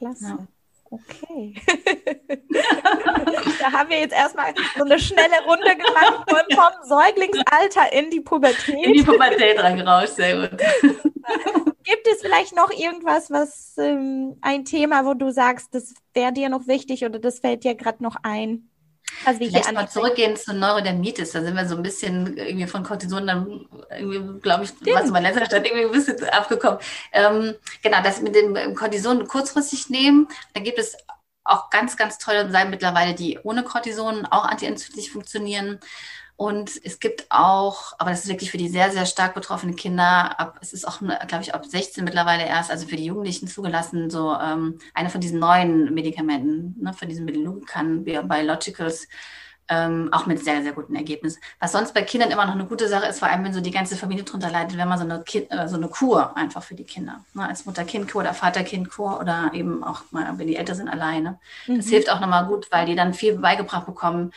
Klasse. 0.00 0.24
Ja. 0.24 0.38
Okay. 0.92 1.54
da 3.60 3.72
haben 3.72 3.90
wir 3.90 4.00
jetzt 4.00 4.14
erstmal 4.14 4.52
so 4.76 4.84
eine 4.84 4.98
schnelle 4.98 5.44
Runde 5.46 5.76
gemacht 5.76 6.28
von 6.28 6.40
vom 6.50 6.88
Säuglingsalter 6.88 7.92
in 7.92 8.10
die 8.10 8.20
Pubertät. 8.20 8.86
In 8.86 8.94
die 8.94 9.02
Pubertät 9.02 9.62
reingerauscht, 9.62 10.14
sehr 10.14 10.48
gut. 10.48 10.58
Gibt 11.84 12.06
es 12.08 12.22
vielleicht 12.22 12.56
noch 12.56 12.70
irgendwas, 12.72 13.30
was 13.30 13.76
ähm, 13.78 14.38
ein 14.40 14.64
Thema, 14.64 15.04
wo 15.04 15.14
du 15.14 15.30
sagst, 15.30 15.74
das 15.74 15.94
wäre 16.12 16.32
dir 16.32 16.48
noch 16.48 16.66
wichtig 16.66 17.04
oder 17.04 17.18
das 17.18 17.38
fällt 17.38 17.62
dir 17.62 17.74
gerade 17.74 18.02
noch 18.02 18.16
ein? 18.22 18.69
Also 19.24 19.40
wie 19.40 19.48
Vielleicht 19.48 19.72
mal 19.72 19.88
zurückgehen 19.88 20.36
zur 20.36 20.54
Neurodermitis. 20.54 21.32
Da 21.32 21.42
sind 21.42 21.54
wir 21.54 21.66
so 21.66 21.76
ein 21.76 21.82
bisschen 21.82 22.36
irgendwie 22.36 22.66
von 22.66 22.82
Cortison 22.82 23.26
dann 23.26 23.66
irgendwie, 23.90 24.40
glaube 24.40 24.64
ich, 24.64 24.70
Stimmt. 24.70 24.94
was 24.94 25.08
in 25.08 25.14
letzter 25.14 25.46
Stadt 25.46 25.66
irgendwie 25.66 25.84
ein 25.84 25.92
bisschen 25.92 26.28
abgekommen. 26.30 26.78
Ähm, 27.12 27.54
genau, 27.82 28.02
das 28.02 28.20
mit 28.22 28.34
dem 28.34 28.74
Cortison 28.74 29.26
kurzfristig 29.26 29.90
nehmen. 29.90 30.28
Da 30.54 30.60
gibt 30.60 30.78
es 30.78 30.96
auch 31.44 31.70
ganz, 31.70 31.96
ganz 31.96 32.18
tolle 32.18 32.50
Salben 32.50 32.70
mittlerweile, 32.70 33.14
die 33.14 33.38
ohne 33.42 33.64
Cortison 33.64 34.26
auch 34.26 34.44
antientzündlich 34.44 35.10
funktionieren. 35.10 35.80
Und 36.40 36.80
es 36.84 37.00
gibt 37.00 37.26
auch, 37.28 37.92
aber 37.98 38.08
das 38.08 38.20
ist 38.20 38.30
wirklich 38.30 38.50
für 38.50 38.56
die 38.56 38.70
sehr, 38.70 38.90
sehr 38.90 39.04
stark 39.04 39.34
betroffenen 39.34 39.76
Kinder, 39.76 40.40
ab, 40.40 40.56
es 40.62 40.72
ist 40.72 40.88
auch, 40.88 41.00
glaube 41.00 41.42
ich, 41.42 41.54
ab 41.54 41.66
16 41.66 42.02
mittlerweile 42.02 42.46
erst, 42.46 42.70
also 42.70 42.86
für 42.86 42.96
die 42.96 43.04
Jugendlichen 43.04 43.46
zugelassen, 43.46 44.08
so 44.08 44.34
ähm, 44.40 44.78
eine 44.94 45.10
von 45.10 45.20
diesen 45.20 45.38
neuen 45.38 45.92
Medikamenten, 45.92 46.76
ne, 46.80 46.94
von 46.94 47.10
diesen 47.10 47.26
Belucan 47.26 48.04
Biologicals, 48.04 49.06
ähm, 49.68 50.08
auch 50.12 50.24
mit 50.24 50.42
sehr, 50.42 50.62
sehr 50.62 50.72
guten 50.72 50.96
Ergebnissen. 50.96 51.42
Was 51.58 51.72
sonst 51.72 51.92
bei 51.92 52.00
Kindern 52.00 52.30
immer 52.30 52.46
noch 52.46 52.54
eine 52.54 52.64
gute 52.64 52.88
Sache 52.88 53.08
ist, 53.08 53.18
vor 53.18 53.28
allem 53.28 53.44
wenn 53.44 53.52
so 53.52 53.60
die 53.60 53.70
ganze 53.70 53.94
Familie 53.96 54.24
drunter 54.24 54.48
leidet, 54.48 54.78
wenn 54.78 54.88
man 54.88 54.98
so 54.98 55.04
eine, 55.04 55.22
kind, 55.22 55.48
äh, 55.50 55.68
so 55.68 55.76
eine 55.76 55.88
Kur 55.88 56.34
einfach 56.38 56.62
für 56.62 56.74
die 56.74 56.84
Kinder, 56.84 57.22
ne, 57.34 57.46
als 57.50 57.66
Mutter-Kind-Kur 57.66 58.22
oder 58.22 58.32
Vater-Kind-Kur 58.32 59.20
oder 59.20 59.50
eben 59.52 59.84
auch 59.84 60.04
mal, 60.10 60.38
wenn 60.38 60.46
die 60.46 60.56
älter 60.56 60.74
sind, 60.74 60.88
alleine. 60.88 61.38
Das 61.66 61.84
mhm. 61.84 61.90
hilft 61.90 62.10
auch 62.10 62.20
nochmal 62.20 62.46
gut, 62.46 62.68
weil 62.70 62.86
die 62.86 62.96
dann 62.96 63.12
viel 63.12 63.36
beigebracht 63.36 63.84
bekommen 63.84 64.32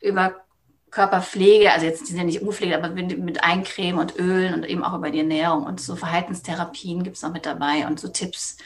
über 0.00 0.44
Körperpflege, 0.90 1.72
also 1.72 1.86
jetzt 1.86 2.02
die 2.02 2.06
sind 2.06 2.18
ja 2.18 2.24
nicht 2.24 2.40
ungepflegt, 2.40 2.74
aber 2.74 2.88
mit, 2.88 3.18
mit 3.18 3.44
Eincremen 3.44 4.00
und 4.00 4.18
Ölen 4.18 4.54
und 4.54 4.64
eben 4.64 4.84
auch 4.84 4.94
über 4.94 5.10
die 5.10 5.18
Ernährung 5.18 5.64
und 5.64 5.80
so 5.80 5.96
Verhaltenstherapien 5.96 7.02
gibt 7.02 7.16
es 7.16 7.22
noch 7.22 7.32
mit 7.32 7.46
dabei 7.46 7.86
und 7.86 8.00
so 8.00 8.08
Tipps. 8.08 8.56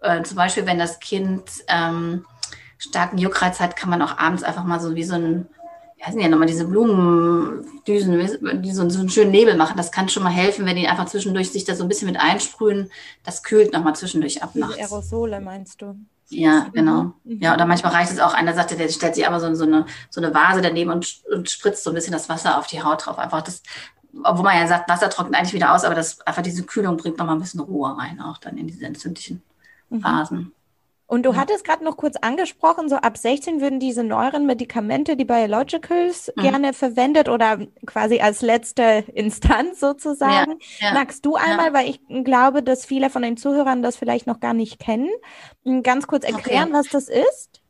Äh, 0.00 0.22
zum 0.22 0.36
Beispiel, 0.36 0.66
wenn 0.66 0.78
das 0.78 0.98
Kind 0.98 1.44
ähm, 1.68 2.26
starken 2.78 3.18
Juckreiz 3.18 3.60
hat, 3.60 3.76
kann 3.76 3.90
man 3.90 4.02
auch 4.02 4.18
abends 4.18 4.42
einfach 4.42 4.64
mal 4.64 4.80
so 4.80 4.94
wie 4.96 5.04
so 5.04 5.14
ein, 5.14 5.46
ja, 5.98 6.10
sind 6.10 6.20
ja 6.20 6.28
nochmal 6.28 6.48
diese 6.48 6.66
Blumendüsen, 6.66 8.62
die 8.62 8.72
so, 8.72 8.88
so 8.88 8.98
einen 8.98 9.08
schönen 9.08 9.30
Nebel 9.30 9.56
machen. 9.56 9.76
Das 9.76 9.92
kann 9.92 10.08
schon 10.08 10.24
mal 10.24 10.30
helfen, 10.30 10.66
wenn 10.66 10.76
die 10.76 10.88
einfach 10.88 11.06
zwischendurch 11.06 11.52
sich 11.52 11.64
da 11.64 11.76
so 11.76 11.84
ein 11.84 11.88
bisschen 11.88 12.08
mit 12.08 12.20
einsprühen. 12.20 12.90
Das 13.22 13.44
kühlt 13.44 13.72
nochmal 13.72 13.94
zwischendurch 13.94 14.42
ab 14.42 14.56
nachts. 14.56 14.78
Aerosole 14.78 15.40
meinst 15.40 15.80
du? 15.80 15.94
Ja, 16.32 16.68
genau. 16.72 17.12
Mhm. 17.24 17.40
Ja, 17.40 17.54
oder 17.54 17.66
manchmal 17.66 17.92
reicht 17.92 18.12
es 18.12 18.20
auch, 18.20 18.34
einer 18.34 18.54
sagte, 18.54 18.76
der 18.76 18.88
stellt 18.88 19.14
sich 19.14 19.26
aber 19.26 19.40
so, 19.40 19.54
so, 19.54 19.64
eine, 19.64 19.86
so 20.10 20.20
eine 20.20 20.34
Vase 20.34 20.62
daneben 20.62 20.90
und, 20.90 21.22
und 21.32 21.50
spritzt 21.50 21.84
so 21.84 21.90
ein 21.90 21.94
bisschen 21.94 22.12
das 22.12 22.28
Wasser 22.28 22.58
auf 22.58 22.66
die 22.66 22.82
Haut 22.82 23.06
drauf. 23.06 23.18
Einfach 23.18 23.42
das, 23.42 23.62
obwohl 24.24 24.44
man 24.44 24.56
ja 24.56 24.66
sagt, 24.66 24.88
Wasser 24.88 25.10
trocknet 25.10 25.36
eigentlich 25.36 25.52
wieder 25.52 25.74
aus, 25.74 25.84
aber 25.84 25.94
das 25.94 26.20
einfach 26.22 26.42
diese 26.42 26.64
Kühlung 26.64 26.96
bringt 26.96 27.18
nochmal 27.18 27.36
ein 27.36 27.40
bisschen 27.40 27.60
Ruhe 27.60 27.96
rein, 27.96 28.20
auch 28.20 28.38
dann 28.38 28.56
in 28.56 28.66
diese 28.66 28.84
entzündlichen 28.86 29.42
mhm. 29.90 30.00
Phasen. 30.00 30.52
Und 31.12 31.24
du 31.24 31.32
ja. 31.32 31.36
hattest 31.36 31.64
gerade 31.66 31.84
noch 31.84 31.98
kurz 31.98 32.16
angesprochen, 32.16 32.88
so 32.88 32.96
ab 32.96 33.18
16 33.18 33.60
würden 33.60 33.78
diese 33.78 34.02
neueren 34.02 34.46
Medikamente, 34.46 35.14
die 35.14 35.26
Biologicals, 35.26 36.32
mhm. 36.34 36.40
gerne 36.40 36.72
verwendet 36.72 37.28
oder 37.28 37.58
quasi 37.84 38.20
als 38.20 38.40
letzte 38.40 39.04
Instanz 39.12 39.78
sozusagen. 39.78 40.52
Ja, 40.78 40.88
ja, 40.88 40.94
Magst 40.94 41.26
du 41.26 41.34
einmal, 41.34 41.74
weil 41.74 41.90
ich 41.90 42.00
glaube, 42.24 42.62
dass 42.62 42.86
viele 42.86 43.10
von 43.10 43.20
den 43.20 43.36
Zuhörern 43.36 43.82
das 43.82 43.96
vielleicht 43.96 44.26
noch 44.26 44.40
gar 44.40 44.54
nicht 44.54 44.78
kennen, 44.78 45.10
ganz 45.82 46.06
kurz 46.06 46.24
erklären, 46.24 46.70
okay. 46.70 46.78
was 46.78 46.88
das 46.88 47.10
ist? 47.10 47.61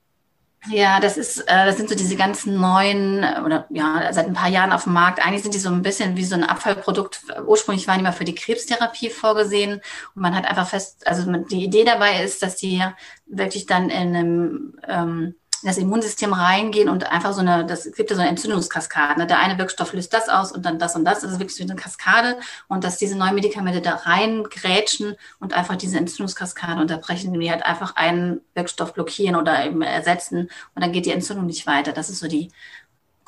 Ja, 0.70 1.00
das 1.00 1.16
ist, 1.16 1.40
äh, 1.40 1.66
das 1.66 1.76
sind 1.76 1.88
so 1.88 1.96
diese 1.96 2.14
ganzen 2.14 2.60
neuen 2.60 3.24
äh, 3.24 3.40
oder 3.44 3.66
ja 3.70 4.12
seit 4.12 4.26
ein 4.26 4.32
paar 4.32 4.48
Jahren 4.48 4.72
auf 4.72 4.84
dem 4.84 4.92
Markt. 4.92 5.18
Eigentlich 5.24 5.42
sind 5.42 5.54
die 5.54 5.58
so 5.58 5.68
ein 5.68 5.82
bisschen 5.82 6.16
wie 6.16 6.24
so 6.24 6.36
ein 6.36 6.44
Abfallprodukt. 6.44 7.24
Ursprünglich 7.46 7.88
waren 7.88 7.98
die 7.98 8.04
mal 8.04 8.12
für 8.12 8.24
die 8.24 8.34
Krebstherapie 8.36 9.10
vorgesehen 9.10 9.80
und 10.14 10.22
man 10.22 10.36
hat 10.36 10.44
einfach 10.44 10.68
fest, 10.68 11.04
also 11.06 11.30
die 11.32 11.64
Idee 11.64 11.82
dabei 11.84 12.22
ist, 12.22 12.42
dass 12.44 12.56
die 12.56 12.80
wirklich 13.26 13.66
dann 13.66 13.90
in 13.90 14.14
einem 14.14 14.78
ähm, 14.86 15.34
in 15.62 15.68
das 15.68 15.78
Immunsystem 15.78 16.32
reingehen 16.32 16.88
und 16.88 17.10
einfach 17.10 17.32
so 17.32 17.40
eine, 17.40 17.64
das 17.64 17.84
gibt 17.92 18.10
ja 18.10 18.16
so 18.16 18.22
eine 18.22 18.30
Entzündungskaskade. 18.30 19.20
Ne? 19.20 19.26
Der 19.26 19.38
eine 19.38 19.58
Wirkstoff 19.58 19.92
löst 19.92 20.12
das 20.12 20.28
aus 20.28 20.52
und 20.52 20.64
dann 20.64 20.78
das 20.78 20.96
und 20.96 21.04
das. 21.04 21.20
Das 21.20 21.32
ist 21.32 21.38
wirklich 21.38 21.56
so 21.56 21.62
eine 21.62 21.76
Kaskade 21.76 22.36
und 22.68 22.84
dass 22.84 22.98
diese 22.98 23.16
neuen 23.16 23.34
Medikamente 23.34 23.80
da 23.80 23.94
reingrätschen 23.94 25.16
und 25.38 25.52
einfach 25.52 25.76
diese 25.76 25.98
Entzündungskaskade 25.98 26.80
unterbrechen, 26.80 27.32
die 27.38 27.50
halt 27.50 27.64
einfach 27.64 27.96
einen 27.96 28.40
Wirkstoff 28.54 28.92
blockieren 28.92 29.36
oder 29.36 29.64
eben 29.64 29.82
ersetzen 29.82 30.50
und 30.74 30.82
dann 30.82 30.92
geht 30.92 31.06
die 31.06 31.12
Entzündung 31.12 31.46
nicht 31.46 31.66
weiter. 31.66 31.92
Das 31.92 32.10
ist 32.10 32.18
so 32.18 32.28
die 32.28 32.50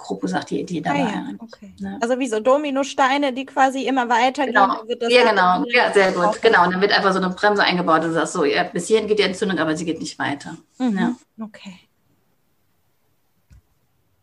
Gruppe 0.04 0.28
sagt 0.28 0.50
die 0.50 0.60
Idee 0.60 0.82
dabei. 0.82 1.04
Ah, 1.04 1.28
ja. 1.30 1.34
okay. 1.38 1.72
ne? 1.80 1.98
Also 2.02 2.18
wie 2.18 2.26
so 2.26 2.38
Dominosteine, 2.38 3.32
die 3.32 3.46
quasi 3.46 3.86
immer 3.86 4.08
weitergehen. 4.08 4.54
Genau. 4.54 5.08
ja, 5.08 5.30
genau. 5.30 5.64
Ja, 5.68 5.92
sehr 5.92 6.12
gut. 6.12 6.42
Genau. 6.42 6.64
Und 6.64 6.74
dann 6.74 6.80
wird 6.80 6.92
einfach 6.92 7.12
so 7.12 7.20
eine 7.20 7.30
Bremse 7.30 7.62
eingebaut 7.62 8.04
und 8.04 8.12
sagst 8.12 8.34
so, 8.34 8.44
ja, 8.44 8.64
bis 8.64 8.88
hierhin 8.88 9.08
geht 9.08 9.18
die 9.18 9.22
Entzündung, 9.22 9.58
aber 9.58 9.76
sie 9.76 9.86
geht 9.86 10.00
nicht 10.00 10.18
weiter. 10.18 10.56
Mhm. 10.78 10.98
Ja. 10.98 11.14
Okay. 11.42 11.83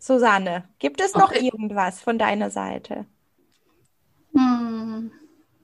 Susanne, 0.02 0.64
gibt 0.80 1.00
es 1.00 1.14
noch 1.14 1.30
okay. 1.30 1.46
irgendwas 1.46 2.02
von 2.02 2.18
deiner 2.18 2.50
Seite? 2.50 3.06
Hm. 4.34 5.12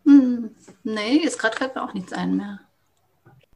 Hm. 0.06 0.56
Nee, 0.84 1.22
jetzt 1.24 1.40
gerade 1.40 1.58
fällt 1.58 1.74
mir 1.74 1.84
auch 1.84 1.96
nichts 1.96 2.14
ein 2.14 2.38
mehr. 2.38 2.60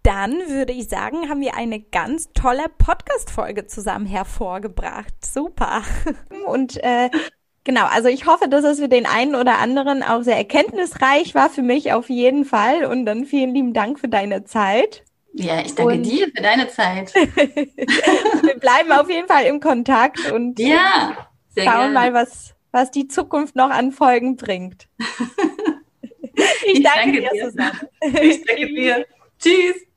Dann 0.01 0.32
würde 0.49 0.73
ich 0.73 0.89
sagen, 0.89 1.29
haben 1.29 1.39
wir 1.41 1.55
eine 1.55 1.79
ganz 1.79 2.34
tolle 2.34 2.65
Podcast-Folge 2.79 3.67
zusammen 3.67 4.07
hervorgebracht. 4.07 5.13
Super. 5.23 5.84
Und 6.47 6.84
äh, 6.84 7.11
genau, 7.63 7.86
also 7.86 8.09
ich 8.09 8.25
hoffe, 8.25 8.49
dass 8.49 8.65
es 8.65 8.79
für 8.79 8.89
den 8.89 9.05
einen 9.05 9.36
oder 9.36 9.59
anderen 9.59 10.01
auch 10.01 10.23
sehr 10.23 10.38
erkenntnisreich 10.38 11.36
war, 11.36 11.51
für 11.51 11.61
mich 11.61 11.93
auf 11.93 12.09
jeden 12.09 12.43
Fall. 12.43 12.86
Und 12.86 13.05
dann 13.05 13.25
vielen 13.25 13.53
lieben 13.53 13.73
Dank 13.73 13.99
für 13.99 14.09
deine 14.09 14.45
Zeit. 14.45 15.03
Ja, 15.34 15.61
ich 15.61 15.73
danke 15.75 15.93
und 15.93 16.03
dir 16.03 16.27
für 16.27 16.41
deine 16.41 16.67
Zeit. 16.67 17.13
wir 17.15 18.59
bleiben 18.59 18.91
auf 18.91 19.09
jeden 19.09 19.27
Fall 19.27 19.45
im 19.45 19.59
Kontakt 19.59 20.32
und 20.32 20.59
ja, 20.59 21.29
schauen 21.57 21.65
gerne. 21.65 21.93
mal, 21.93 22.13
was, 22.13 22.53
was 22.71 22.91
die 22.91 23.07
Zukunft 23.07 23.55
noch 23.55 23.69
an 23.69 23.91
Folgen 23.91 24.36
bringt. 24.36 24.88
ich, 26.34 26.79
ich 26.79 26.84
danke, 26.84 27.21
danke, 27.21 27.29
dir, 27.34 27.45
Susanne. 27.45 27.89
Ich 28.21 28.45
danke 28.45 28.67
dir. 28.67 29.05
Tschüss. 29.39 29.91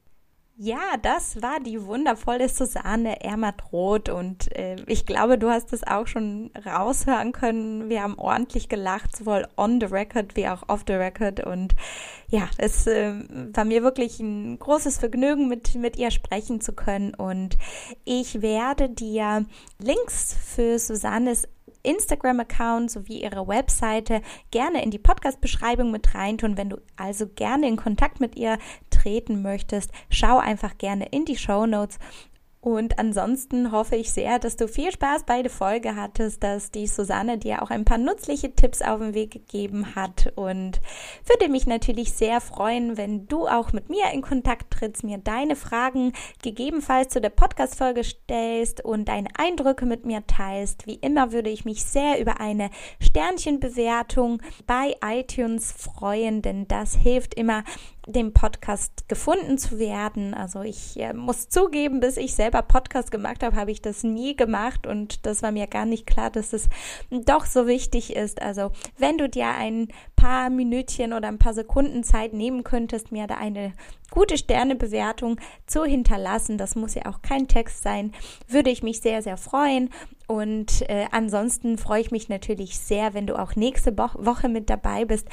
Ja, 0.56 0.96
das 1.02 1.42
war 1.42 1.58
die 1.58 1.84
wundervolle 1.84 2.48
Susanne 2.48 3.20
Ermatroth 3.24 4.08
und 4.08 4.54
äh, 4.56 4.76
ich 4.86 5.04
glaube, 5.04 5.36
du 5.36 5.50
hast 5.50 5.72
es 5.72 5.84
auch 5.84 6.06
schon 6.06 6.52
raushören 6.64 7.32
können. 7.32 7.88
Wir 7.88 8.04
haben 8.04 8.16
ordentlich 8.16 8.68
gelacht, 8.68 9.16
sowohl 9.16 9.48
on 9.56 9.80
the 9.80 9.86
record 9.86 10.36
wie 10.36 10.46
auch 10.46 10.62
off 10.68 10.84
the 10.86 10.92
record 10.92 11.44
und 11.44 11.74
ja, 12.28 12.48
es 12.56 12.86
äh, 12.86 13.14
war 13.52 13.64
mir 13.64 13.82
wirklich 13.82 14.20
ein 14.20 14.56
großes 14.60 14.98
Vergnügen, 14.98 15.48
mit, 15.48 15.74
mit 15.74 15.96
ihr 15.96 16.12
sprechen 16.12 16.60
zu 16.60 16.72
können 16.72 17.14
und 17.14 17.58
ich 18.04 18.40
werde 18.40 18.88
dir 18.88 19.46
Links 19.80 20.36
für 20.40 20.78
Susannes 20.78 21.48
Instagram-Account 21.84 22.90
sowie 22.90 23.22
ihre 23.22 23.46
Webseite 23.46 24.22
gerne 24.50 24.82
in 24.82 24.90
die 24.90 24.98
Podcast-Beschreibung 24.98 25.90
mit 25.90 26.14
reintun. 26.14 26.56
Wenn 26.56 26.70
du 26.70 26.78
also 26.96 27.26
gerne 27.28 27.68
in 27.68 27.76
Kontakt 27.76 28.20
mit 28.20 28.36
ihr 28.36 28.58
treten 28.90 29.42
möchtest, 29.42 29.92
schau 30.10 30.38
einfach 30.38 30.76
gerne 30.78 31.06
in 31.10 31.24
die 31.24 31.36
Show 31.36 31.66
Notes 31.66 31.98
und 32.64 32.98
ansonsten 32.98 33.72
hoffe 33.72 33.94
ich 33.94 34.10
sehr, 34.10 34.38
dass 34.38 34.56
du 34.56 34.68
viel 34.68 34.90
Spaß 34.90 35.24
bei 35.24 35.42
der 35.42 35.50
Folge 35.50 35.96
hattest, 35.96 36.42
dass 36.42 36.70
die 36.70 36.86
Susanne 36.86 37.36
dir 37.36 37.62
auch 37.62 37.68
ein 37.68 37.84
paar 37.84 37.98
nützliche 37.98 38.54
Tipps 38.54 38.80
auf 38.80 39.00
den 39.00 39.12
Weg 39.12 39.32
gegeben 39.32 39.94
hat 39.94 40.32
und 40.34 40.80
würde 41.26 41.52
mich 41.52 41.66
natürlich 41.66 42.14
sehr 42.14 42.40
freuen, 42.40 42.96
wenn 42.96 43.28
du 43.28 43.46
auch 43.46 43.74
mit 43.74 43.90
mir 43.90 44.10
in 44.14 44.22
Kontakt 44.22 44.72
trittst, 44.72 45.04
mir 45.04 45.18
deine 45.18 45.56
Fragen 45.56 46.14
gegebenenfalls 46.42 47.12
zu 47.12 47.20
der 47.20 47.28
Podcast-Folge 47.28 48.02
stellst 48.02 48.82
und 48.82 49.10
deine 49.10 49.28
Eindrücke 49.36 49.84
mit 49.84 50.06
mir 50.06 50.26
teilst. 50.26 50.86
Wie 50.86 50.94
immer 50.94 51.32
würde 51.32 51.50
ich 51.50 51.66
mich 51.66 51.84
sehr 51.84 52.18
über 52.18 52.40
eine 52.40 52.70
Sternchenbewertung 52.98 54.40
bei 54.66 54.96
iTunes 55.04 55.70
freuen, 55.70 56.40
denn 56.40 56.66
das 56.66 56.94
hilft 56.94 57.34
immer 57.34 57.62
dem 58.06 58.32
Podcast 58.32 59.08
gefunden 59.08 59.58
zu 59.58 59.78
werden. 59.78 60.34
Also 60.34 60.62
ich 60.62 60.98
äh, 61.00 61.12
muss 61.12 61.48
zugeben, 61.48 62.00
bis 62.00 62.16
ich 62.16 62.34
selber 62.34 62.62
Podcast 62.62 63.10
gemacht 63.10 63.42
habe, 63.42 63.56
habe 63.56 63.70
ich 63.70 63.80
das 63.80 64.02
nie 64.02 64.36
gemacht 64.36 64.86
und 64.86 65.24
das 65.26 65.42
war 65.42 65.52
mir 65.52 65.66
gar 65.66 65.86
nicht 65.86 66.06
klar, 66.06 66.30
dass 66.30 66.52
es 66.52 66.68
doch 67.10 67.46
so 67.46 67.66
wichtig 67.66 68.14
ist. 68.14 68.42
Also 68.42 68.72
wenn 68.98 69.18
du 69.18 69.28
dir 69.28 69.48
ein 69.48 69.88
paar 70.16 70.50
Minütchen 70.50 71.12
oder 71.12 71.28
ein 71.28 71.38
paar 71.38 71.54
Sekunden 71.54 72.04
Zeit 72.04 72.32
nehmen 72.32 72.64
könntest, 72.64 73.12
mir 73.12 73.26
da 73.26 73.36
eine 73.36 73.72
gute 74.10 74.36
Sternebewertung 74.38 75.40
zu 75.66 75.84
hinterlassen, 75.84 76.58
das 76.58 76.76
muss 76.76 76.94
ja 76.94 77.06
auch 77.06 77.22
kein 77.22 77.48
Text 77.48 77.82
sein, 77.82 78.12
würde 78.46 78.70
ich 78.70 78.82
mich 78.82 79.00
sehr, 79.00 79.22
sehr 79.22 79.36
freuen. 79.36 79.90
Und 80.26 80.88
äh, 80.88 81.06
ansonsten 81.10 81.78
freue 81.78 82.00
ich 82.00 82.10
mich 82.10 82.28
natürlich 82.28 82.78
sehr, 82.78 83.12
wenn 83.12 83.26
du 83.26 83.38
auch 83.38 83.56
nächste 83.56 83.96
Woche 83.96 84.48
mit 84.48 84.70
dabei 84.70 85.04
bist 85.04 85.28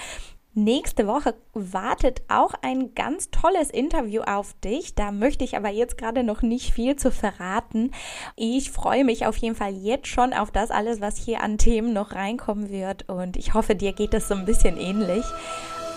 Nächste 0.53 1.07
Woche 1.07 1.33
wartet 1.53 2.23
auch 2.27 2.53
ein 2.61 2.93
ganz 2.93 3.31
tolles 3.31 3.69
Interview 3.69 4.21
auf 4.23 4.53
dich. 4.61 4.95
Da 4.95 5.13
möchte 5.13 5.45
ich 5.45 5.55
aber 5.55 5.69
jetzt 5.69 5.97
gerade 5.97 6.23
noch 6.23 6.41
nicht 6.41 6.73
viel 6.73 6.97
zu 6.97 7.09
verraten. 7.09 7.91
Ich 8.35 8.69
freue 8.69 9.05
mich 9.05 9.25
auf 9.25 9.37
jeden 9.37 9.55
Fall 9.55 9.73
jetzt 9.73 10.07
schon 10.07 10.33
auf 10.33 10.51
das 10.51 10.69
alles, 10.69 10.99
was 10.99 11.15
hier 11.15 11.41
an 11.41 11.57
Themen 11.57 11.93
noch 11.93 12.11
reinkommen 12.15 12.69
wird. 12.69 13.07
Und 13.07 13.37
ich 13.37 13.53
hoffe, 13.53 13.75
dir 13.75 13.93
geht 13.93 14.13
es 14.13 14.27
so 14.27 14.35
ein 14.35 14.43
bisschen 14.43 14.77
ähnlich. 14.77 15.23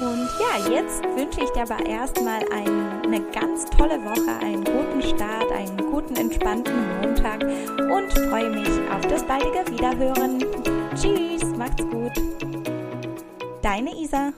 Und 0.00 0.28
ja, 0.38 0.70
jetzt 0.72 1.02
wünsche 1.02 1.42
ich 1.42 1.50
dir 1.50 1.62
aber 1.62 1.84
erstmal 1.84 2.40
eine 2.52 3.20
ganz 3.32 3.64
tolle 3.76 3.98
Woche, 4.04 4.38
einen 4.40 4.62
guten 4.62 5.02
Start, 5.02 5.50
einen 5.50 5.90
guten, 5.90 6.14
entspannten 6.14 6.74
Montag 7.00 7.42
und 7.42 8.12
freue 8.28 8.50
mich 8.50 8.68
auf 8.92 9.00
das 9.08 9.24
baldige 9.24 9.64
Wiederhören. 9.72 10.44
Tschüss, 10.94 11.44
macht's 11.56 11.82
gut. 11.90 12.53
Deine 13.64 13.96
Isa. 13.96 14.34